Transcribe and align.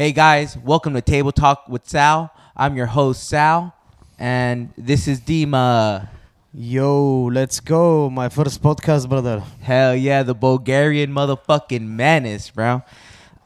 Hey 0.00 0.12
guys, 0.12 0.56
welcome 0.56 0.94
to 0.94 1.02
Table 1.02 1.30
Talk 1.30 1.68
with 1.68 1.86
Sal. 1.86 2.32
I'm 2.56 2.74
your 2.74 2.86
host 2.86 3.28
Sal, 3.28 3.74
and 4.18 4.72
this 4.78 5.06
is 5.06 5.20
Dima. 5.20 6.08
Yo, 6.54 7.24
let's 7.24 7.60
go. 7.60 8.08
My 8.08 8.30
first 8.30 8.62
podcast, 8.62 9.10
brother. 9.10 9.40
Hell 9.60 9.94
yeah, 9.94 10.22
the 10.22 10.32
Bulgarian 10.32 11.12
motherfucking 11.12 11.82
menace, 11.82 12.48
bro. 12.48 12.82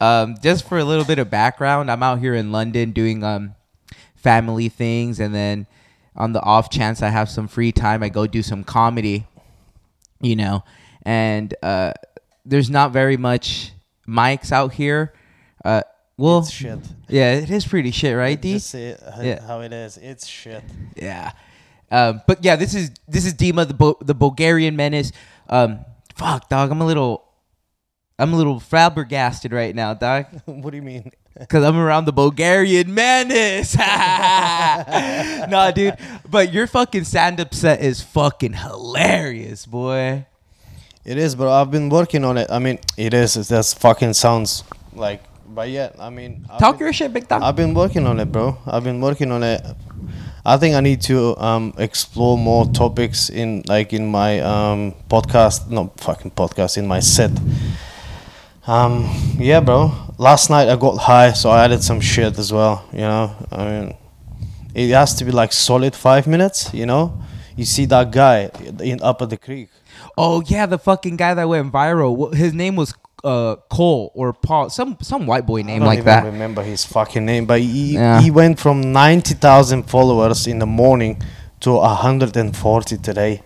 Um, 0.00 0.36
just 0.40 0.68
for 0.68 0.78
a 0.78 0.84
little 0.84 1.04
bit 1.04 1.18
of 1.18 1.28
background, 1.28 1.90
I'm 1.90 2.04
out 2.04 2.20
here 2.20 2.36
in 2.36 2.52
London 2.52 2.92
doing 2.92 3.24
um 3.24 3.56
family 4.14 4.68
things, 4.68 5.18
and 5.18 5.34
then 5.34 5.66
on 6.14 6.34
the 6.34 6.40
off 6.40 6.70
chance 6.70 7.02
I 7.02 7.08
have 7.08 7.28
some 7.28 7.48
free 7.48 7.72
time, 7.72 8.00
I 8.04 8.10
go 8.10 8.28
do 8.28 8.44
some 8.44 8.62
comedy. 8.62 9.26
You 10.20 10.36
know, 10.36 10.62
and 11.02 11.52
uh, 11.64 11.94
there's 12.46 12.70
not 12.70 12.92
very 12.92 13.16
much 13.16 13.72
mics 14.06 14.52
out 14.52 14.74
here. 14.74 15.14
Uh, 15.64 15.82
well, 16.16 16.38
It's 16.40 16.50
shit. 16.50 16.78
yeah, 17.08 17.32
it 17.34 17.50
is 17.50 17.66
pretty 17.66 17.90
shit, 17.90 18.16
right, 18.16 18.40
D? 18.40 18.54
Just 18.54 18.70
say 18.70 18.96
Yeah. 19.22 19.44
how 19.46 19.60
it 19.60 19.72
is. 19.72 19.96
It's 19.98 20.26
shit. 20.26 20.62
Yeah. 20.96 21.32
Um, 21.90 22.22
but 22.26 22.44
yeah, 22.44 22.56
this 22.56 22.74
is 22.74 22.90
this 23.06 23.24
is 23.26 23.34
Dima, 23.34 23.66
the 23.68 23.74
Bo- 23.74 23.98
the 24.00 24.14
Bulgarian 24.14 24.74
menace. 24.76 25.12
Um, 25.48 25.80
fuck, 26.16 26.48
dog, 26.48 26.70
I'm 26.70 26.80
a 26.80 26.86
little, 26.86 27.24
I'm 28.18 28.32
a 28.32 28.36
little 28.36 28.58
flabbergasted 28.58 29.52
right 29.52 29.74
now, 29.74 29.94
dog, 29.94 30.26
what 30.46 30.70
do 30.70 30.76
you 30.76 30.82
mean? 30.82 31.10
because 31.38 31.64
I'm 31.64 31.76
around 31.76 32.04
the 32.04 32.12
Bulgarian 32.12 32.94
menace. 32.94 33.76
nah, 35.48 35.70
dude, 35.72 35.96
but 36.30 36.52
your 36.52 36.66
fucking 36.68 37.04
stand 37.04 37.40
up 37.40 37.52
set 37.54 37.80
is 37.80 38.00
fucking 38.02 38.52
hilarious, 38.54 39.66
boy. 39.66 40.26
It 41.04 41.18
is, 41.18 41.34
bro. 41.34 41.50
I've 41.52 41.70
been 41.70 41.88
working 41.90 42.24
on 42.24 42.38
it. 42.38 42.50
I 42.50 42.58
mean, 42.60 42.78
it 42.96 43.12
is. 43.14 43.36
It 43.36 43.48
just 43.48 43.78
fucking 43.80 44.14
sounds 44.14 44.64
like, 44.94 45.22
but 45.54 45.70
yeah, 45.70 45.90
I 45.98 46.10
mean, 46.10 46.46
I've 46.50 46.58
Talk 46.58 46.78
been, 46.78 46.86
your 46.86 46.92
shit, 46.92 47.12
big 47.12 47.28
time. 47.28 47.42
I've 47.42 47.56
been 47.56 47.74
working 47.74 48.06
on 48.06 48.18
it, 48.20 48.30
bro. 48.32 48.58
I've 48.66 48.84
been 48.84 49.00
working 49.00 49.30
on 49.30 49.42
it. 49.42 49.64
I 50.44 50.56
think 50.58 50.74
I 50.74 50.80
need 50.80 51.00
to 51.02 51.36
um, 51.38 51.72
explore 51.78 52.36
more 52.36 52.66
topics 52.66 53.30
in 53.30 53.62
like 53.66 53.92
in 53.92 54.06
my 54.06 54.40
um, 54.40 54.94
podcast. 55.08 55.70
No, 55.70 55.92
fucking 55.96 56.32
podcast 56.32 56.76
in 56.76 56.86
my 56.86 57.00
set. 57.00 57.30
Um, 58.66 59.08
yeah, 59.38 59.60
bro. 59.60 59.92
Last 60.18 60.50
night 60.50 60.68
I 60.68 60.76
got 60.76 60.98
high, 60.98 61.32
so 61.32 61.50
I 61.50 61.64
added 61.64 61.82
some 61.82 62.00
shit 62.00 62.38
as 62.38 62.52
well. 62.52 62.84
You 62.92 63.00
know, 63.00 63.34
I 63.50 63.64
mean, 63.64 63.96
it 64.74 64.90
has 64.90 65.14
to 65.14 65.24
be 65.24 65.30
like 65.30 65.52
solid 65.52 65.94
five 65.94 66.26
minutes. 66.26 66.72
You 66.74 66.86
know, 66.86 67.22
you 67.56 67.64
see 67.64 67.86
that 67.86 68.10
guy 68.10 68.50
in 68.80 69.00
up 69.02 69.22
at 69.22 69.30
the 69.30 69.38
creek. 69.38 69.70
Oh 70.18 70.42
yeah, 70.46 70.66
the 70.66 70.78
fucking 70.78 71.16
guy 71.16 71.34
that 71.34 71.48
went 71.48 71.72
viral. 71.72 72.34
His 72.34 72.52
name 72.52 72.76
was 72.76 72.94
uh, 73.24 73.56
Cole 73.70 74.12
or 74.14 74.32
Paul, 74.32 74.70
some 74.70 74.96
some 75.00 75.26
white 75.26 75.46
boy 75.46 75.60
I 75.60 75.62
name 75.62 75.82
like 75.82 76.04
that. 76.04 76.24
remember 76.24 76.62
his 76.62 76.84
fucking 76.84 77.24
name, 77.24 77.46
but 77.46 77.60
he, 77.60 77.94
Yeah. 77.94 78.20
he 78.20 78.30
went 78.30 78.60
from 78.60 78.92
90,000 78.92 79.84
followers 79.84 80.46
in 80.46 80.58
the 80.58 80.66
morning 80.66 81.20
to 81.60 81.72
140 81.72 82.98
today. 82.98 83.42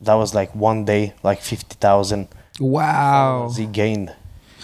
That 0.00 0.14
was 0.14 0.34
like 0.34 0.54
one 0.54 0.84
day, 0.84 1.14
like 1.22 1.40
50,000 1.40 2.28
Wow. 2.60 3.50
he 3.56 3.66
gained 3.66 4.14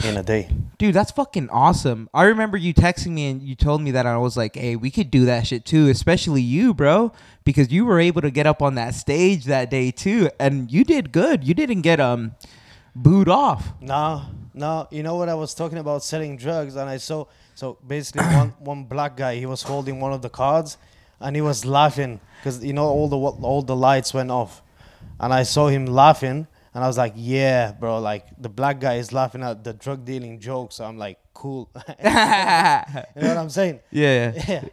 in 0.04 0.16
a 0.16 0.22
day. 0.22 0.48
Dude, 0.78 0.94
that's 0.94 1.10
fucking 1.10 1.48
awesome. 1.50 2.08
I 2.14 2.24
remember 2.24 2.56
you 2.56 2.72
texting 2.74 3.12
me 3.12 3.30
and 3.30 3.42
you 3.42 3.54
told 3.54 3.80
me 3.82 3.90
that 3.92 4.06
I 4.06 4.16
was 4.18 4.36
like, 4.36 4.56
"Hey, 4.56 4.76
we 4.76 4.90
could 4.90 5.10
do 5.10 5.24
that 5.26 5.46
shit 5.46 5.64
too, 5.64 5.88
especially 5.88 6.40
you, 6.42 6.72
bro, 6.74 7.12
because 7.44 7.70
you 7.70 7.84
were 7.84 7.98
able 8.00 8.22
to 8.22 8.30
get 8.30 8.46
up 8.46 8.62
on 8.62 8.74
that 8.76 8.94
stage 8.94 9.44
that 9.46 9.70
day 9.70 9.90
too 9.90 10.30
and 10.38 10.70
you 10.70 10.84
did 10.84 11.12
good. 11.12 11.44
You 11.44 11.54
didn't 11.54 11.82
get 11.82 12.00
um 12.00 12.32
booed 12.94 13.28
off." 13.28 13.72
No, 13.80 14.22
no, 14.54 14.88
you 14.90 15.02
know 15.02 15.16
what 15.16 15.28
I 15.28 15.34
was 15.34 15.54
talking 15.54 15.78
about 15.78 16.02
selling 16.02 16.36
drugs, 16.36 16.76
and 16.76 16.88
I 16.88 16.96
saw 16.96 17.26
so 17.54 17.78
basically 17.86 18.26
one 18.26 18.48
one 18.58 18.84
black 18.84 19.16
guy 19.16 19.36
he 19.36 19.46
was 19.46 19.62
holding 19.62 20.00
one 20.00 20.12
of 20.12 20.22
the 20.22 20.30
cards, 20.30 20.76
and 21.20 21.36
he 21.36 21.42
was 21.42 21.64
laughing 21.64 22.20
because 22.38 22.64
you 22.64 22.72
know 22.72 22.86
all 22.86 23.08
the 23.08 23.18
all 23.18 23.62
the 23.62 23.76
lights 23.76 24.12
went 24.14 24.30
off, 24.30 24.62
and 25.18 25.32
I 25.32 25.44
saw 25.44 25.68
him 25.68 25.86
laughing, 25.86 26.46
and 26.74 26.84
I 26.84 26.86
was 26.86 26.98
like, 26.98 27.14
yeah, 27.16 27.72
bro, 27.72 27.98
like 28.00 28.26
the 28.38 28.48
black 28.48 28.80
guy 28.80 28.94
is 28.94 29.12
laughing 29.12 29.42
at 29.42 29.64
the 29.64 29.72
drug 29.72 30.04
dealing 30.04 30.38
joke, 30.40 30.72
so 30.72 30.84
I'm 30.84 30.98
like, 30.98 31.18
cool, 31.34 31.68
you 31.98 32.04
know 32.04 33.04
what 33.14 33.36
I'm 33.36 33.50
saying? 33.50 33.80
yeah. 33.90 34.32
Yeah. 34.48 34.64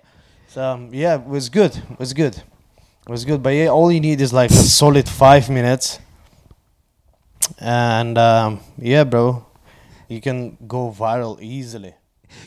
So 0.49 0.63
um, 0.63 0.93
yeah, 0.93 1.15
it 1.15 1.25
was 1.25 1.49
good. 1.49 1.75
It 1.75 1.99
was 1.99 2.13
good. 2.13 2.35
It 2.37 3.09
was 3.09 3.25
good. 3.25 3.43
But 3.43 3.49
yeah, 3.49 3.67
all 3.67 3.91
you 3.91 3.99
need 3.99 4.21
is 4.21 4.31
like 4.31 4.49
a 4.49 4.53
solid 4.53 5.07
five 5.07 5.49
minutes. 5.49 5.99
And 7.59 8.17
um, 8.17 8.61
yeah, 8.77 9.03
bro, 9.03 9.45
you 10.07 10.21
can 10.21 10.57
go 10.67 10.91
viral 10.91 11.41
easily. 11.41 11.95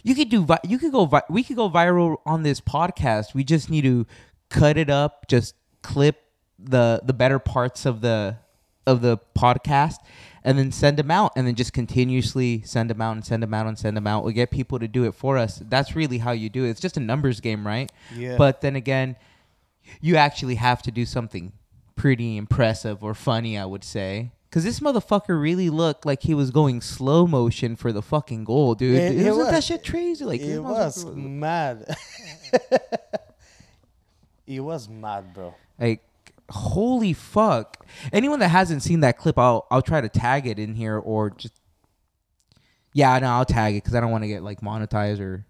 You 0.03 0.15
could 0.15 0.29
do 0.29 0.47
you 0.65 0.79
could 0.79 0.93
go 0.93 1.11
we 1.29 1.43
could 1.43 1.57
go 1.57 1.71
viral 1.71 2.19
on 2.27 2.43
this 2.43 2.61
podcast. 2.61 3.35
We 3.35 3.45
just 3.45 3.71
need 3.71 3.83
to 3.83 4.07
cut 4.49 4.77
it 4.77 4.91
up, 4.91 5.27
just 5.29 5.55
clip 5.83 6.23
the 6.59 7.01
the 7.03 7.15
better 7.15 7.39
parts 7.39 7.87
of 7.87 8.01
the 8.01 8.37
of 8.87 9.01
the 9.03 9.19
podcast 9.37 9.97
and 10.43 10.59
then 10.59 10.73
send 10.73 10.97
them 10.97 11.11
out 11.11 11.33
and 11.37 11.47
then 11.47 11.55
just 11.55 11.73
continuously 11.73 12.63
send 12.65 12.91
them 12.91 13.01
out 13.01 13.13
and 13.13 13.25
send 13.25 13.43
them 13.43 13.53
out 13.55 13.67
and 13.67 13.79
send 13.79 13.97
them 13.97 14.07
out. 14.07 14.25
We 14.25 14.33
get 14.33 14.51
people 14.51 14.79
to 14.79 14.89
do 14.89 15.05
it 15.05 15.15
for 15.15 15.37
us. 15.39 15.63
That's 15.69 15.95
really 15.95 16.19
how 16.19 16.33
you 16.33 16.49
do 16.49 16.65
it. 16.65 16.71
It's 16.71 16.81
just 16.81 16.97
a 16.97 17.01
numbers 17.01 17.41
game, 17.41 17.67
right? 17.67 17.91
Yeah. 18.15 18.37
But 18.37 18.61
then 18.61 18.77
again, 18.77 19.17
you 20.01 20.17
actually 20.17 20.55
have 20.57 20.83
to 20.83 20.91
do 20.91 21.05
something 21.05 21.53
pretty 21.95 22.37
impressive 22.37 23.05
or 23.05 23.15
funny, 23.15 23.59
I 23.59 23.67
would 23.67 23.85
say. 23.85 24.33
Cause 24.51 24.65
this 24.65 24.81
motherfucker 24.81 25.41
really 25.41 25.71
looked 25.71 26.05
like 26.05 26.23
he 26.25 26.35
was 26.35 26.51
going 26.51 26.81
slow 26.81 27.25
motion 27.27 27.77
for 27.77 27.93
the 27.93 28.03
fucking 28.03 28.43
goal, 28.45 28.75
dude. 28.75 28.97
It- 28.97 29.27
it 29.27 29.31
Wasn't 29.31 29.51
that 29.51 29.63
shit 29.63 29.87
crazy? 29.87 30.25
Like 30.25 30.41
it 30.41 30.59
was 30.59 31.05
mad. 31.07 31.87
it 34.47 34.61
was 34.61 34.89
mad, 34.89 35.33
bro. 35.35 35.55
like 35.79 36.03
holy 36.51 37.13
fuck. 37.13 37.87
Anyone 38.13 38.41
that 38.41 38.49
hasn't 38.49 38.83
seen 38.83 39.01
that 39.01 39.19
clip, 39.19 39.39
I'll 39.39 39.67
I'll 39.71 39.83
try 39.83 40.01
to 40.01 40.09
tag 40.09 40.47
it 40.47 40.59
in 40.59 40.75
here 40.75 40.99
or 40.99 41.31
just 41.31 41.55
yeah, 42.93 43.17
no, 43.21 43.29
I'll 43.29 43.45
tag 43.45 43.75
it 43.77 43.85
because 43.85 43.95
I 43.95 44.01
don't 44.01 44.11
want 44.11 44.25
to 44.25 44.29
get 44.29 44.43
like 44.43 44.61
monetized 44.63 45.21
or 45.21 45.47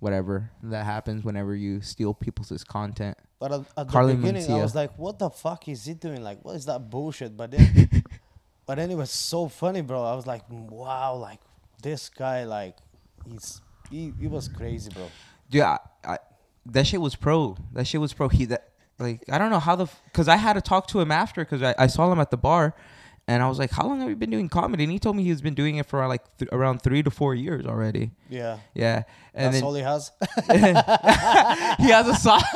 whatever 0.00 0.50
that 0.64 0.84
happens 0.84 1.22
whenever 1.22 1.54
you 1.54 1.80
steal 1.80 2.12
people's 2.12 2.64
content. 2.64 3.16
But 3.38 3.52
at, 3.52 3.60
at 3.76 3.88
the 3.88 4.14
beginning, 4.16 4.50
I 4.50 4.62
was 4.62 4.74
like, 4.74 4.98
"What 4.98 5.18
the 5.20 5.30
fuck 5.30 5.68
is 5.68 5.84
he 5.84 5.94
doing? 5.94 6.22
Like, 6.24 6.44
what 6.44 6.56
is 6.56 6.64
that 6.66 6.90
bullshit?" 6.90 7.36
But 7.36 7.52
then, 7.52 8.02
but 8.66 8.76
then 8.76 8.90
it 8.90 8.96
was 8.96 9.10
so 9.10 9.48
funny, 9.48 9.80
bro. 9.80 10.02
I 10.02 10.14
was 10.14 10.26
like, 10.26 10.42
"Wow, 10.48 11.16
like 11.16 11.40
this 11.82 12.08
guy, 12.08 12.44
like 12.44 12.76
he's 13.26 13.60
he, 13.90 14.12
he 14.18 14.26
was 14.26 14.48
crazy, 14.48 14.90
bro." 14.90 15.08
Dude, 15.50 15.62
I, 15.62 15.78
I, 16.04 16.18
that 16.66 16.86
shit 16.86 17.00
was 17.00 17.14
pro. 17.14 17.56
That 17.72 17.86
shit 17.86 18.00
was 18.00 18.12
pro. 18.12 18.28
He 18.28 18.44
that 18.46 18.68
like 18.98 19.24
I 19.30 19.38
don't 19.38 19.50
know 19.50 19.58
how 19.60 19.76
the 19.76 19.86
because 20.06 20.28
I 20.28 20.36
had 20.36 20.54
to 20.54 20.60
talk 20.60 20.86
to 20.88 21.00
him 21.00 21.10
after 21.10 21.44
because 21.44 21.62
I, 21.62 21.74
I 21.78 21.86
saw 21.86 22.10
him 22.12 22.20
at 22.20 22.30
the 22.30 22.36
bar, 22.36 22.74
and 23.26 23.42
I 23.42 23.48
was 23.48 23.58
like, 23.58 23.70
"How 23.70 23.86
long 23.86 24.00
have 24.00 24.08
you 24.08 24.16
been 24.16 24.30
doing 24.30 24.48
comedy?" 24.48 24.84
And 24.84 24.92
he 24.92 24.98
told 24.98 25.16
me 25.16 25.24
he's 25.24 25.40
been 25.40 25.54
doing 25.54 25.76
it 25.76 25.86
for 25.86 26.06
like 26.06 26.22
th- 26.38 26.48
around 26.52 26.82
three 26.82 27.02
to 27.02 27.10
four 27.10 27.34
years 27.34 27.66
already. 27.66 28.12
Yeah, 28.28 28.58
Yeah, 28.74 29.02
and 29.34 29.46
that's 29.46 29.56
then 29.56 29.64
all 29.64 29.74
he 29.74 29.82
has. 29.82 30.12
he 31.78 31.90
has 31.90 32.08
a 32.08 32.14
song. 32.14 32.42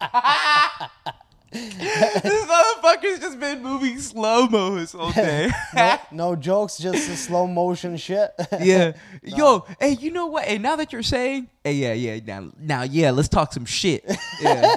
this 1.60 2.44
motherfucker's 2.46 3.18
just 3.20 3.40
been 3.40 3.62
moving 3.62 3.98
slow 3.98 4.46
mo 4.46 4.76
his 4.76 4.92
whole 4.92 5.10
day. 5.12 5.50
no, 5.74 5.98
no 6.12 6.36
jokes, 6.36 6.78
just 6.78 7.08
the 7.08 7.16
slow 7.16 7.46
motion 7.46 7.96
shit. 7.96 8.32
yeah. 8.60 8.92
Yo, 9.22 9.64
hey, 9.80 9.90
you 9.92 10.10
know 10.10 10.26
what? 10.26 10.44
Hey, 10.44 10.58
now 10.58 10.76
that 10.76 10.92
you're 10.92 11.02
saying, 11.02 11.48
hey, 11.64 11.72
yeah, 11.74 11.92
yeah, 11.94 12.20
now, 12.24 12.50
now, 12.58 12.82
yeah, 12.82 13.10
let's 13.10 13.28
talk 13.28 13.52
some 13.52 13.64
shit. 13.64 14.04
Yeah. 14.40 14.76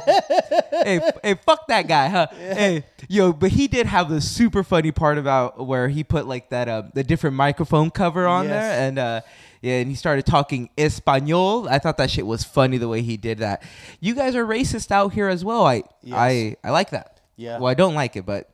hey, 0.71 0.97
f- 1.03 1.17
hey, 1.23 1.35
fuck 1.45 1.67
that 1.67 1.87
guy, 1.87 2.07
huh? 2.07 2.27
Hey, 2.31 2.85
yo, 3.07 3.33
but 3.33 3.51
he 3.51 3.67
did 3.67 3.85
have 3.85 4.09
the 4.09 4.21
super 4.21 4.63
funny 4.63 4.91
part 4.91 5.17
about 5.17 5.65
where 5.65 5.87
he 5.89 6.03
put 6.03 6.27
like 6.27 6.49
that, 6.49 6.67
uh, 6.69 6.83
the 6.93 7.03
different 7.03 7.35
microphone 7.35 7.91
cover 7.91 8.25
on 8.27 8.45
Yes. 8.45 8.51
there, 8.51 8.87
and 8.87 8.99
uh, 8.99 9.21
yeah, 9.61 9.79
and 9.79 9.89
he 9.89 9.95
started 9.95 10.25
talking 10.25 10.69
Espanol. 10.77 11.67
I 11.69 11.79
thought 11.79 11.97
that 11.97 12.09
shit 12.09 12.25
was 12.25 12.43
funny 12.43 12.77
the 12.77 12.87
way 12.87 13.01
he 13.01 13.17
did 13.17 13.39
that. 13.39 13.63
You 13.99 14.15
guys 14.15 14.35
are 14.35 14.45
racist 14.45 14.91
out 14.91 15.13
here 15.13 15.27
as 15.27 15.43
well. 15.43 15.65
I, 15.65 15.83
Yes. 16.01 16.17
I, 16.17 16.55
I 16.63 16.71
like 16.71 16.91
that. 16.91 17.19
Yeah. 17.35 17.59
Well, 17.59 17.67
I 17.67 17.73
don't 17.73 17.95
like 17.95 18.15
it, 18.15 18.25
but 18.25 18.49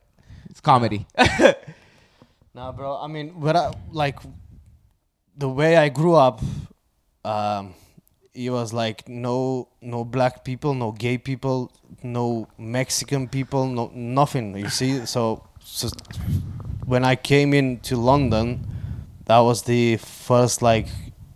it's 0.50 0.62
comedy. 0.62 1.06
Nah, 2.56 2.72
bro. 2.72 2.98
I 2.98 3.08
mean, 3.08 3.34
but 3.36 3.58
I, 3.58 3.74
like 3.92 4.18
the 5.36 5.50
way 5.50 5.76
I 5.76 5.90
grew 5.90 6.16
up, 6.16 6.42
um, 7.26 7.74
it 8.34 8.50
was 8.50 8.72
like 8.72 9.10
no 9.10 9.68
no 9.82 10.06
black 10.06 10.46
people, 10.46 10.74
no 10.74 10.94
gay 10.94 11.18
people, 11.18 11.70
no 12.02 12.48
Mexican 12.58 13.28
people, 13.28 13.68
no 13.68 13.92
nothing. 13.94 14.56
You 14.56 14.70
see, 14.70 15.06
so, 15.06 15.46
so 15.60 15.90
when 16.86 17.04
I 17.04 17.18
came 17.18 17.54
into 17.54 17.98
London, 17.98 18.66
that 19.26 19.40
was 19.40 19.64
the 19.64 19.98
first 19.98 20.62
like 20.62 20.88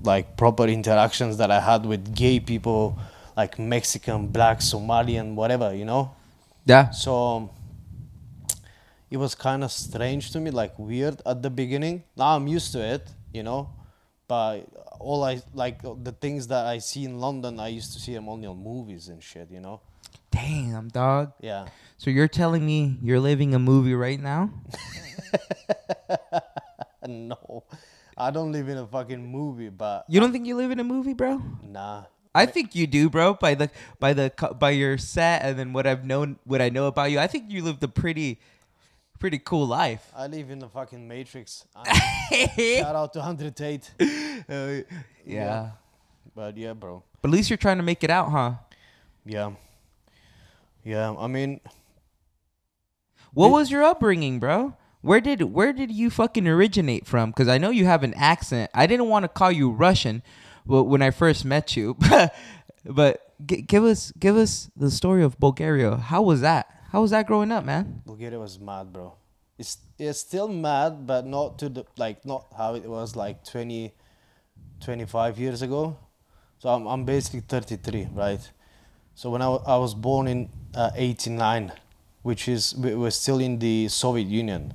like 0.02 0.38
proper 0.38 0.66
interactions 0.66 1.38
that 1.38 1.52
I 1.52 1.60
had 1.60 1.86
with 1.86 2.16
gay 2.16 2.40
people, 2.40 2.98
like 3.36 3.60
Mexican, 3.60 4.28
black, 4.28 4.60
Somalian, 4.60 5.36
whatever, 5.36 5.76
you 5.76 5.84
know. 5.86 6.12
yeah. 6.66 6.90
So 6.92 7.50
it 9.12 9.18
was 9.18 9.36
kind 9.36 9.64
of 9.64 9.72
strange 9.72 10.32
to 10.32 10.40
me, 10.40 10.52
like 10.52 10.78
weird 10.80 11.22
at 11.26 11.42
the 11.42 11.50
beginning. 11.50 12.04
Now 12.16 12.36
I'm 12.36 12.48
used 12.48 12.72
to 12.74 12.80
it, 12.80 13.10
you 13.34 13.44
know. 13.44 13.70
but 14.28 14.62
all 15.00 15.24
I 15.24 15.42
like 15.54 15.82
the 15.82 16.12
things 16.12 16.48
that 16.48 16.66
I 16.68 16.78
see 16.80 17.04
in 17.04 17.20
London, 17.20 17.60
I 17.60 17.70
used 17.70 17.94
to 17.94 18.00
see 18.00 18.14
them 18.14 18.30
only 18.30 18.48
on 18.48 18.62
movies 18.62 19.08
and 19.08 19.22
shit. 19.24 19.50
You 19.52 19.60
know? 19.60 19.82
Damn, 20.32 20.90
dog. 20.90 21.34
Yeah. 21.42 21.68
So 21.98 22.10
you're 22.10 22.28
telling 22.28 22.66
me 22.66 22.98
you're 23.02 23.20
living 23.20 23.54
a 23.56 23.60
movie 23.60 23.96
right 23.96 24.20
now? 24.22 24.52
no, 27.34 27.64
I 28.18 28.32
don't 28.32 28.52
live 28.52 28.70
in 28.70 28.78
a 28.78 28.86
fucking 28.88 29.26
movie, 29.26 29.70
but 29.70 30.06
You 30.08 30.20
don't 30.20 30.32
think 30.32 30.46
you 30.46 30.56
live 30.56 30.72
in 30.72 30.80
a 30.80 30.84
movie, 30.84 31.14
bro? 31.14 31.42
nah. 31.64 32.04
I 32.36 32.46
think 32.46 32.76
you 32.76 32.86
do, 32.86 33.10
bro. 33.10 33.34
By 33.34 33.56
the 33.56 33.72
by 34.00 34.14
the 34.14 34.32
by 34.60 34.70
your 34.70 34.98
set 35.00 35.42
and 35.42 35.58
then 35.58 35.74
what 35.74 35.88
I've 35.88 36.06
known, 36.06 36.38
what 36.46 36.62
I 36.62 36.70
know 36.70 36.86
about 36.86 37.10
you, 37.10 37.18
I 37.20 37.26
think 37.26 37.50
you 37.50 37.64
lived 37.64 37.82
a 37.84 37.88
pretty, 37.88 38.40
pretty 39.18 39.40
cool 39.40 39.66
life. 39.66 40.12
I 40.16 40.28
live 40.28 40.52
in 40.52 40.60
the 40.60 40.70
fucking 40.70 41.08
Matrix. 41.08 41.66
Uh. 41.76 41.84
Shout 42.56 42.96
out 42.96 43.14
to 43.14 43.22
Andrew 43.24 43.50
Tate. 43.50 43.90
yeah. 44.00 44.82
Yeah. 45.26 45.70
But 46.36 46.56
yeah, 46.56 46.74
bro. 46.74 47.02
But 47.22 47.30
at 47.30 47.34
least 47.34 47.50
you're 47.50 47.58
trying 47.58 47.78
to 47.78 47.84
make 47.84 48.04
it 48.04 48.12
out, 48.12 48.30
huh? 48.30 48.54
Yeah. 49.26 49.52
Yeah. 50.86 51.16
I 51.18 51.26
mean, 51.28 51.60
What 53.34 53.48
Did- 53.48 53.54
was 53.54 53.72
your 53.72 53.84
upbringing, 53.84 54.40
bro? 54.40 54.76
Where 55.02 55.22
did 55.22 55.42
where 55.44 55.72
did 55.72 55.92
you 55.92 56.10
fucking 56.10 56.48
originate 56.48 57.08
from? 57.08 57.30
Because 57.32 57.48
I 57.48 57.58
know 57.58 57.70
you 57.70 57.86
have 57.86 58.04
an 58.04 58.14
accent. 58.16 58.70
I 58.74 58.86
didn't 58.86 59.08
want 59.08 59.24
to 59.24 59.30
call 59.30 59.52
you 59.52 59.72
Russian, 59.72 60.22
well, 60.66 60.86
when 60.86 61.02
I 61.02 61.12
first 61.12 61.46
met 61.46 61.78
you, 61.78 61.96
but 62.86 63.34
g- 63.46 63.62
give 63.62 63.84
us 63.86 64.12
give 64.20 64.36
us 64.36 64.70
the 64.76 64.92
story 64.92 65.24
of 65.24 65.40
Bulgaria. 65.40 65.96
How 65.96 66.22
was 66.22 66.42
that? 66.42 66.68
How 66.92 67.02
was 67.02 67.12
that 67.12 67.28
growing 67.28 67.52
up, 67.52 67.64
man? 67.64 68.02
Bulgaria 68.06 68.40
was 68.40 68.60
mad, 68.60 68.92
bro. 68.92 69.14
It's 69.58 69.78
it's 69.98 70.20
still 70.20 70.48
mad, 70.48 71.08
but 71.08 71.26
not 71.26 71.58
to 71.60 71.70
the 71.70 71.86
like 71.98 72.26
not 72.26 72.48
how 72.58 72.76
it 72.76 72.86
was 72.86 73.16
like 73.16 73.44
20, 73.46 73.94
25 74.82 75.40
years 75.40 75.62
ago. 75.62 75.98
So 76.60 76.70
I'm 76.70 76.86
I'm 76.88 77.06
basically 77.06 77.42
33, 77.42 78.10
right? 78.14 78.52
So 79.16 79.30
when 79.30 79.42
I, 79.42 79.48
I 79.48 79.78
was 79.78 79.94
born 79.94 80.28
in 80.28 80.50
uh, 80.74 80.92
89, 80.96 81.72
which 82.22 82.48
is 82.48 82.76
we 82.76 82.96
were 82.96 83.12
still 83.12 83.40
in 83.40 83.60
the 83.60 83.88
Soviet 83.90 84.28
Union, 84.28 84.74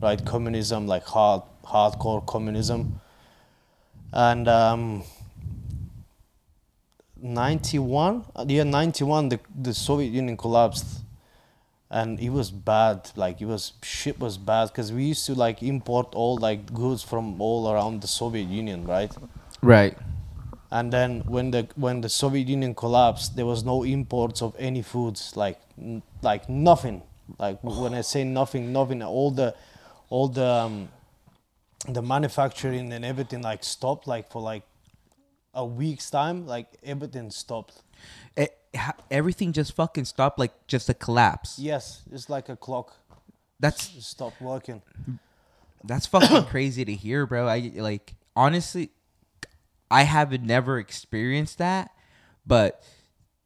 right? 0.00 0.24
Communism, 0.24 0.86
like 0.86 1.04
hard 1.04 1.42
hardcore 1.64 2.24
communism, 2.26 3.00
and 4.12 4.46
um, 4.48 5.02
91 7.20 8.24
the 8.44 8.52
year 8.54 8.64
91 8.64 9.28
the, 9.30 9.40
the 9.62 9.72
soviet 9.72 10.12
union 10.12 10.36
collapsed 10.36 11.00
and 11.90 12.20
it 12.20 12.28
was 12.28 12.50
bad 12.50 13.10
like 13.16 13.40
it 13.40 13.46
was 13.46 13.72
shit 13.82 14.18
was 14.20 14.36
bad 14.36 14.68
because 14.68 14.92
we 14.92 15.04
used 15.04 15.24
to 15.26 15.34
like 15.34 15.62
import 15.62 16.14
all 16.14 16.36
like 16.36 16.72
goods 16.74 17.02
from 17.02 17.40
all 17.40 17.70
around 17.70 18.02
the 18.02 18.06
soviet 18.06 18.48
union 18.48 18.84
right 18.86 19.12
Right. 19.62 19.96
and 20.70 20.92
then 20.92 21.20
when 21.26 21.50
the 21.52 21.66
when 21.76 22.02
the 22.02 22.08
soviet 22.10 22.48
union 22.48 22.74
collapsed 22.74 23.34
there 23.34 23.46
was 23.46 23.64
no 23.64 23.82
imports 23.82 24.42
of 24.42 24.54
any 24.58 24.82
foods 24.82 25.34
like 25.36 25.58
n- 25.80 26.02
like 26.22 26.48
nothing 26.50 27.02
like 27.38 27.58
when 27.62 27.94
i 27.94 28.02
say 28.02 28.24
nothing 28.24 28.72
nothing 28.72 29.02
all 29.02 29.30
the 29.30 29.54
all 30.08 30.28
the 30.28 30.44
um, 30.46 30.88
the 31.88 32.02
manufacturing 32.02 32.92
and 32.92 33.04
everything 33.04 33.42
like 33.42 33.62
stopped 33.64 34.06
like 34.06 34.30
for 34.30 34.40
like 34.42 34.62
a 35.54 35.64
week's 35.64 36.10
time 36.10 36.46
like 36.46 36.66
everything 36.84 37.30
stopped 37.30 37.82
It, 38.36 38.56
ha- 38.76 38.94
everything 39.10 39.52
just 39.52 39.72
fucking 39.74 40.04
stopped, 40.04 40.38
like 40.38 40.52
just 40.66 40.88
a 40.88 40.94
collapse. 40.94 41.58
yes 41.58 42.02
it's 42.12 42.28
like 42.28 42.48
a 42.48 42.56
clock 42.56 42.94
That's 43.58 43.94
it 43.96 44.02
stopped 44.02 44.40
working 44.40 44.82
That's 45.84 46.06
fucking 46.06 46.44
crazy 46.50 46.84
to 46.84 46.92
hear, 46.94 47.26
bro. 47.26 47.46
I 47.48 47.70
like 47.76 48.14
honestly, 48.34 48.90
I 49.90 50.02
haven't 50.02 50.44
never 50.44 50.78
experienced 50.78 51.58
that, 51.58 51.90
but 52.44 52.82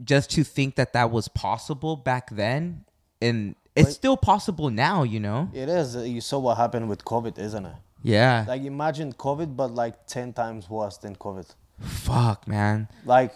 just 0.02 0.30
to 0.30 0.42
think 0.44 0.76
that 0.76 0.92
that 0.94 1.10
was 1.10 1.28
possible 1.28 1.96
back 1.96 2.30
then, 2.30 2.84
and 3.20 3.54
it's 3.80 3.94
still 3.94 4.16
possible 4.16 4.70
now, 4.70 5.02
you 5.02 5.20
know? 5.20 5.48
it 5.52 5.68
is. 5.68 5.96
You 5.96 6.20
saw 6.20 6.38
what 6.38 6.56
happened 6.56 6.88
with 6.88 7.04
covid 7.04 7.38
isn't 7.38 7.66
it? 7.66 7.74
Yeah. 8.02 8.44
like 8.48 8.62
imagine 8.62 9.12
covid 9.12 9.56
but 9.56 9.74
like 9.74 10.06
10 10.06 10.32
times 10.32 10.68
worse 10.70 10.96
than 10.96 11.16
covid. 11.16 11.46
Fuck, 11.80 12.46
man. 12.48 12.88
like 13.04 13.32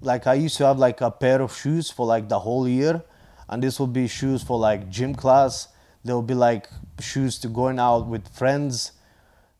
like 0.00 0.26
I 0.26 0.34
used 0.34 0.56
to 0.58 0.66
have 0.66 0.78
like 0.78 1.00
a 1.00 1.10
pair 1.10 1.40
of 1.40 1.56
shoes 1.56 1.90
for 1.90 2.04
like 2.06 2.28
the 2.28 2.40
whole 2.40 2.66
year 2.66 3.02
and 3.48 3.62
this 3.62 3.78
would 3.78 3.92
be 3.92 4.08
shoes 4.08 4.42
for 4.42 4.58
like 4.58 4.88
gym 4.90 5.14
class. 5.14 5.68
There 6.04 6.14
will 6.14 6.22
be 6.22 6.34
like 6.34 6.66
shoes 7.00 7.38
to 7.40 7.48
going 7.48 7.78
out 7.78 8.06
with 8.08 8.26
friends. 8.28 8.92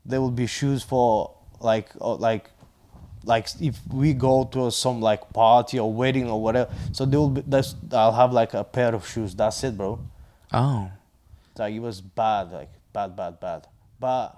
There 0.05 0.21
will 0.21 0.33
be 0.33 0.47
shoes 0.47 0.83
for 0.83 1.35
like 1.61 1.91
uh, 2.01 2.15
like 2.17 2.51
like 3.25 3.47
if 3.61 3.79
we 3.93 4.13
go 4.15 4.45
to 4.45 4.71
some 4.73 5.01
like 5.01 5.33
party 5.33 5.79
or 5.79 5.93
wedding 5.93 6.29
or 6.29 6.43
whatever. 6.43 6.73
So 6.93 7.05
there 7.05 7.21
will 7.21 7.31
be 7.31 7.43
that's 7.47 7.77
I'll 7.93 8.13
have 8.13 8.33
like 8.33 8.55
a 8.55 8.65
pair 8.65 8.95
of 8.95 9.07
shoes. 9.07 9.35
That's 9.35 9.63
it 9.63 9.77
bro 9.77 10.01
Oh, 10.53 10.91
like 11.59 11.75
it 11.75 11.81
was 11.81 12.01
bad 12.01 12.51
like 12.53 12.71
bad 12.93 13.15
bad 13.17 13.41
bad 13.41 13.67
but 14.01 14.37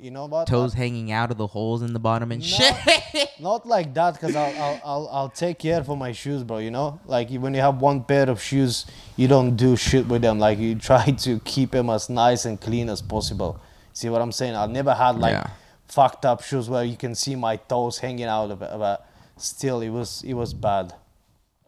you 0.00 0.10
know 0.10 0.26
what 0.26 0.46
toes 0.46 0.72
hanging 0.74 1.10
out 1.12 1.30
of 1.30 1.36
the 1.36 1.46
holes 1.48 1.82
in 1.82 1.92
the 1.92 1.98
bottom 1.98 2.30
and 2.32 2.44
shit. 2.44 2.74
Not 3.40 3.66
like 3.66 3.92
that, 3.94 4.20
cause 4.20 4.34
I'll, 4.36 4.54
I'll 4.62 4.80
I'll 4.84 5.08
I'll 5.12 5.28
take 5.28 5.58
care 5.58 5.82
for 5.82 5.96
my 5.96 6.12
shoes, 6.12 6.44
bro. 6.44 6.58
You 6.58 6.70
know, 6.70 7.00
like 7.06 7.30
when 7.30 7.54
you 7.54 7.60
have 7.60 7.80
one 7.80 8.04
pair 8.04 8.28
of 8.30 8.40
shoes, 8.40 8.86
you 9.16 9.26
don't 9.26 9.56
do 9.56 9.74
shit 9.76 10.06
with 10.06 10.22
them. 10.22 10.38
Like 10.38 10.58
you 10.58 10.74
try 10.90 11.06
to 11.10 11.40
keep 11.40 11.72
them 11.72 11.90
as 11.90 12.08
nice 12.08 12.44
and 12.44 12.60
clean 12.60 12.88
as 12.88 13.02
possible. 13.02 13.60
See 13.92 14.08
what 14.08 14.22
I'm 14.22 14.30
saying? 14.32 14.54
I've 14.54 14.70
never 14.70 14.94
had 14.94 15.18
like 15.18 15.32
Yeah. 15.32 15.50
fucked 15.88 16.24
up 16.24 16.42
shoes 16.42 16.68
where 16.70 16.84
you 16.84 16.96
can 16.96 17.14
see 17.16 17.34
my 17.34 17.56
toes 17.56 17.98
hanging 17.98 18.26
out 18.26 18.50
of 18.52 18.62
it, 18.62 18.70
but 18.78 19.06
still, 19.36 19.80
it 19.80 19.90
was 19.90 20.22
it 20.24 20.34
was 20.34 20.54
bad. 20.54 20.94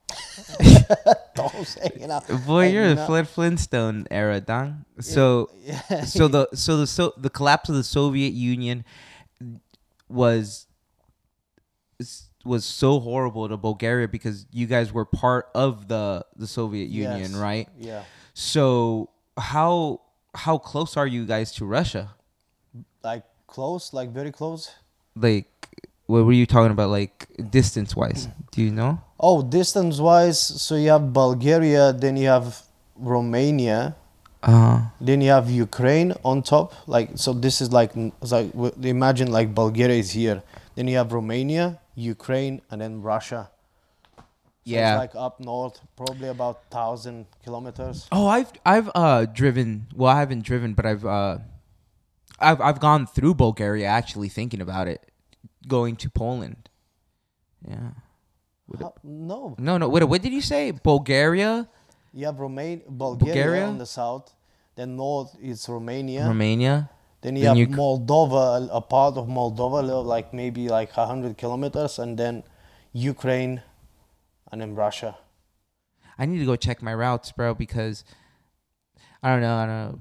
hanging 1.82 2.10
out. 2.10 2.26
Boy, 2.46 2.68
you're 2.68 2.94
the 2.94 3.24
Flintstone 3.24 4.06
era, 4.10 4.40
dong. 4.40 4.84
So, 5.00 5.50
so 6.06 6.28
the 6.28 6.48
so 6.54 6.78
the 6.78 6.86
so 6.86 7.12
the 7.16 7.30
collapse 7.30 7.68
of 7.68 7.74
the 7.74 7.84
Soviet 7.84 8.32
Union 8.32 8.84
was 10.08 10.66
was 12.44 12.64
so 12.64 13.00
horrible 13.00 13.48
to 13.48 13.56
Bulgaria 13.56 14.06
because 14.06 14.46
you 14.52 14.66
guys 14.66 14.92
were 14.92 15.04
part 15.04 15.48
of 15.54 15.88
the 15.88 16.24
the 16.36 16.46
Soviet 16.46 16.88
Union, 16.88 17.32
Yes. 17.32 17.40
right? 17.40 17.68
Yeah. 17.78 18.04
So 18.34 19.10
how 19.36 20.00
how 20.34 20.58
close 20.58 20.96
are 20.96 21.06
you 21.06 21.26
guys 21.26 21.52
to 21.52 21.64
Russia? 21.64 22.14
Like 23.02 23.24
close, 23.46 23.92
like 23.92 24.10
very 24.10 24.32
close. 24.32 24.70
Like, 25.18 25.46
what 26.06 26.24
were 26.24 26.32
you 26.32 26.46
talking 26.46 26.70
about? 26.70 26.90
Like 26.90 27.28
distance 27.50 27.94
wise? 27.94 28.28
Do 28.52 28.62
you 28.62 28.70
know? 28.70 29.00
Oh, 29.18 29.42
distance 29.42 29.98
wise, 29.98 30.38
so 30.38 30.76
you 30.76 30.90
have 30.90 31.12
Bulgaria, 31.12 31.92
then 31.92 32.16
you 32.16 32.28
have 32.28 32.62
Romania, 32.96 33.96
Uh, 34.42 34.78
then 35.00 35.20
you 35.20 35.30
have 35.30 35.50
Ukraine 35.50 36.14
on 36.22 36.42
top. 36.42 36.72
Like 36.86 37.10
so, 37.14 37.32
this 37.32 37.60
is 37.60 37.72
like 37.72 37.90
like 38.30 38.54
imagine 38.82 39.32
like 39.32 39.54
Bulgaria 39.54 39.98
is 39.98 40.12
here. 40.12 40.42
Then 40.76 40.86
you 40.88 40.96
have 40.98 41.12
Romania, 41.12 41.80
Ukraine, 41.94 42.60
and 42.70 42.80
then 42.80 43.02
Russia. 43.02 43.50
So 44.16 44.22
yeah. 44.64 44.94
it's 44.94 45.00
like 45.00 45.14
up 45.26 45.40
north, 45.40 45.80
probably 45.96 46.28
about 46.28 46.62
thousand 46.70 47.26
kilometers. 47.44 48.06
Oh, 48.12 48.26
I've 48.26 48.52
I've 48.64 48.90
uh 48.94 49.26
driven. 49.26 49.86
Well, 49.94 50.10
I 50.14 50.18
haven't 50.20 50.44
driven, 50.44 50.74
but 50.74 50.86
I've 50.86 51.04
uh 51.04 51.38
I've 52.38 52.60
I've 52.60 52.80
gone 52.80 53.06
through 53.06 53.34
Bulgaria 53.34 53.86
actually 53.86 54.28
thinking 54.28 54.60
about 54.60 54.86
it, 54.86 55.00
going 55.66 55.96
to 55.96 56.08
Poland. 56.10 56.68
Yeah. 57.68 57.90
Would 58.68 58.80
it- 58.80 58.84
How- 58.84 58.94
no, 59.02 59.54
No, 59.58 59.78
no. 59.78 59.88
What 59.88 60.02
what 60.08 60.22
did 60.22 60.32
you 60.32 60.40
say? 60.42 60.70
Bulgaria, 60.72 61.68
you 62.12 62.26
have 62.26 62.38
Romania, 62.40 62.82
Bulgaria, 62.88 63.34
Bulgaria? 63.34 63.66
on 63.66 63.78
the 63.78 63.86
south. 63.86 64.34
Then 64.76 64.96
north 64.96 65.30
is 65.40 65.68
Romania. 65.68 66.26
Romania. 66.28 66.90
Then 67.22 67.36
you 67.36 67.42
Then 67.42 67.56
have 67.56 67.58
you- 67.58 67.68
Moldova, 67.76 68.68
a- 68.70 68.80
part 68.80 69.16
of 69.16 69.26
Moldova, 69.26 69.80
like 70.14 70.32
maybe 70.32 70.68
like 70.68 70.90
hundred 70.92 71.36
kilometers, 71.38 71.98
and 71.98 72.18
then 72.18 72.42
Ukraine, 72.92 73.62
and 74.52 74.60
then 74.60 74.74
Russia. 74.74 75.16
I 76.18 76.24
need 76.26 76.38
to 76.38 76.44
go 76.52 76.56
check 76.56 76.82
my 76.82 76.94
routes, 76.94 77.32
bro, 77.32 77.54
because 77.54 78.04
I 79.22 79.30
don't 79.32 79.40
know. 79.46 79.56
I 79.62 79.66
don't 79.66 79.80
know. 79.84 79.98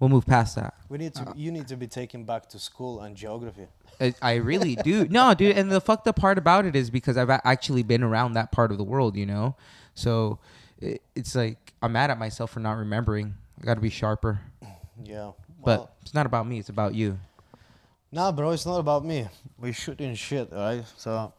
We'll 0.00 0.10
move 0.10 0.26
past 0.26 0.54
that. 0.56 0.74
We 0.88 0.98
need 0.98 1.16
Uh, 1.18 1.24
to. 1.24 1.32
you 1.38 1.50
need 1.50 1.66
to 1.68 1.76
be 1.76 1.86
taken 1.88 2.24
back 2.24 2.48
to 2.50 2.58
school 2.58 3.00
and 3.00 3.16
geography. 3.16 3.66
I, 4.00 4.14
I 4.22 4.34
really 4.36 4.76
do. 4.76 5.06
No, 5.10 5.34
dude. 5.34 5.56
And 5.58 5.70
the 5.72 5.80
fucked 5.80 6.06
up 6.06 6.16
part 6.16 6.38
about 6.38 6.64
it 6.66 6.76
is 6.76 6.88
because 6.90 7.16
I've 7.16 7.30
actually 7.30 7.82
been 7.82 8.02
around 8.04 8.34
that 8.34 8.52
part 8.52 8.70
of 8.70 8.78
the 8.78 8.84
world, 8.84 9.16
you 9.16 9.26
know. 9.26 9.56
So 9.94 10.38
it, 10.80 11.02
it's 11.16 11.34
like 11.34 11.72
I'm 11.82 11.92
mad 11.92 12.10
at 12.10 12.18
myself 12.18 12.52
for 12.52 12.60
not 12.60 12.74
remembering. 12.78 13.34
I 13.60 13.64
got 13.64 13.74
to 13.74 13.80
be 13.80 13.90
sharper. 13.90 14.40
Yeah. 15.02 15.32
But 15.64 15.78
Well, 15.80 15.90
it's 16.02 16.14
not 16.14 16.26
about 16.26 16.46
me. 16.46 16.58
It's 16.60 16.68
about 16.68 16.94
you. 16.94 17.18
nah, 18.12 18.30
bro, 18.30 18.50
it's 18.52 18.66
not 18.66 18.78
about 18.78 19.04
me. 19.04 19.26
We 19.58 19.72
shooting 19.72 20.14
shit, 20.14 20.48
right? 20.52 20.84
So, 20.96 21.32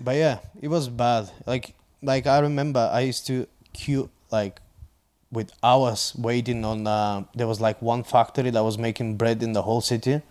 but 0.00 0.16
yeah, 0.16 0.40
it 0.60 0.68
was 0.68 0.88
bad. 0.90 1.30
Like, 1.46 1.74
like 2.02 2.26
I 2.26 2.40
remember 2.40 2.90
I 2.92 3.00
used 3.00 3.26
to 3.28 3.46
queue 3.72 4.10
like 4.30 4.60
with 5.32 5.50
hours 5.62 6.14
waiting 6.16 6.64
on. 6.64 6.86
Uh, 6.86 7.24
there 7.34 7.46
was 7.46 7.60
like 7.60 7.80
one 7.82 8.02
factory 8.04 8.50
that 8.50 8.62
was 8.62 8.78
making 8.78 9.16
bread 9.16 9.42
in 9.42 9.52
the 9.52 9.62
whole 9.62 9.80
city, 9.80 10.22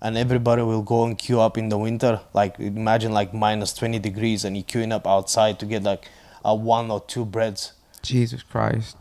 and 0.00 0.16
everybody 0.16 0.62
will 0.62 0.82
go 0.82 1.04
and 1.04 1.18
queue 1.18 1.40
up 1.40 1.58
in 1.58 1.68
the 1.68 1.78
winter. 1.78 2.20
Like 2.32 2.58
imagine 2.60 3.12
like 3.12 3.34
minus 3.34 3.72
twenty 3.72 3.98
degrees, 3.98 4.44
and 4.44 4.56
you 4.56 4.62
queuing 4.64 4.92
up 4.92 5.06
outside 5.06 5.58
to 5.60 5.66
get 5.66 5.82
like 5.82 6.08
a 6.44 6.54
one 6.54 6.90
or 6.90 7.00
two 7.00 7.24
breads, 7.24 7.72
Jesus 8.02 8.42
Christ. 8.42 8.96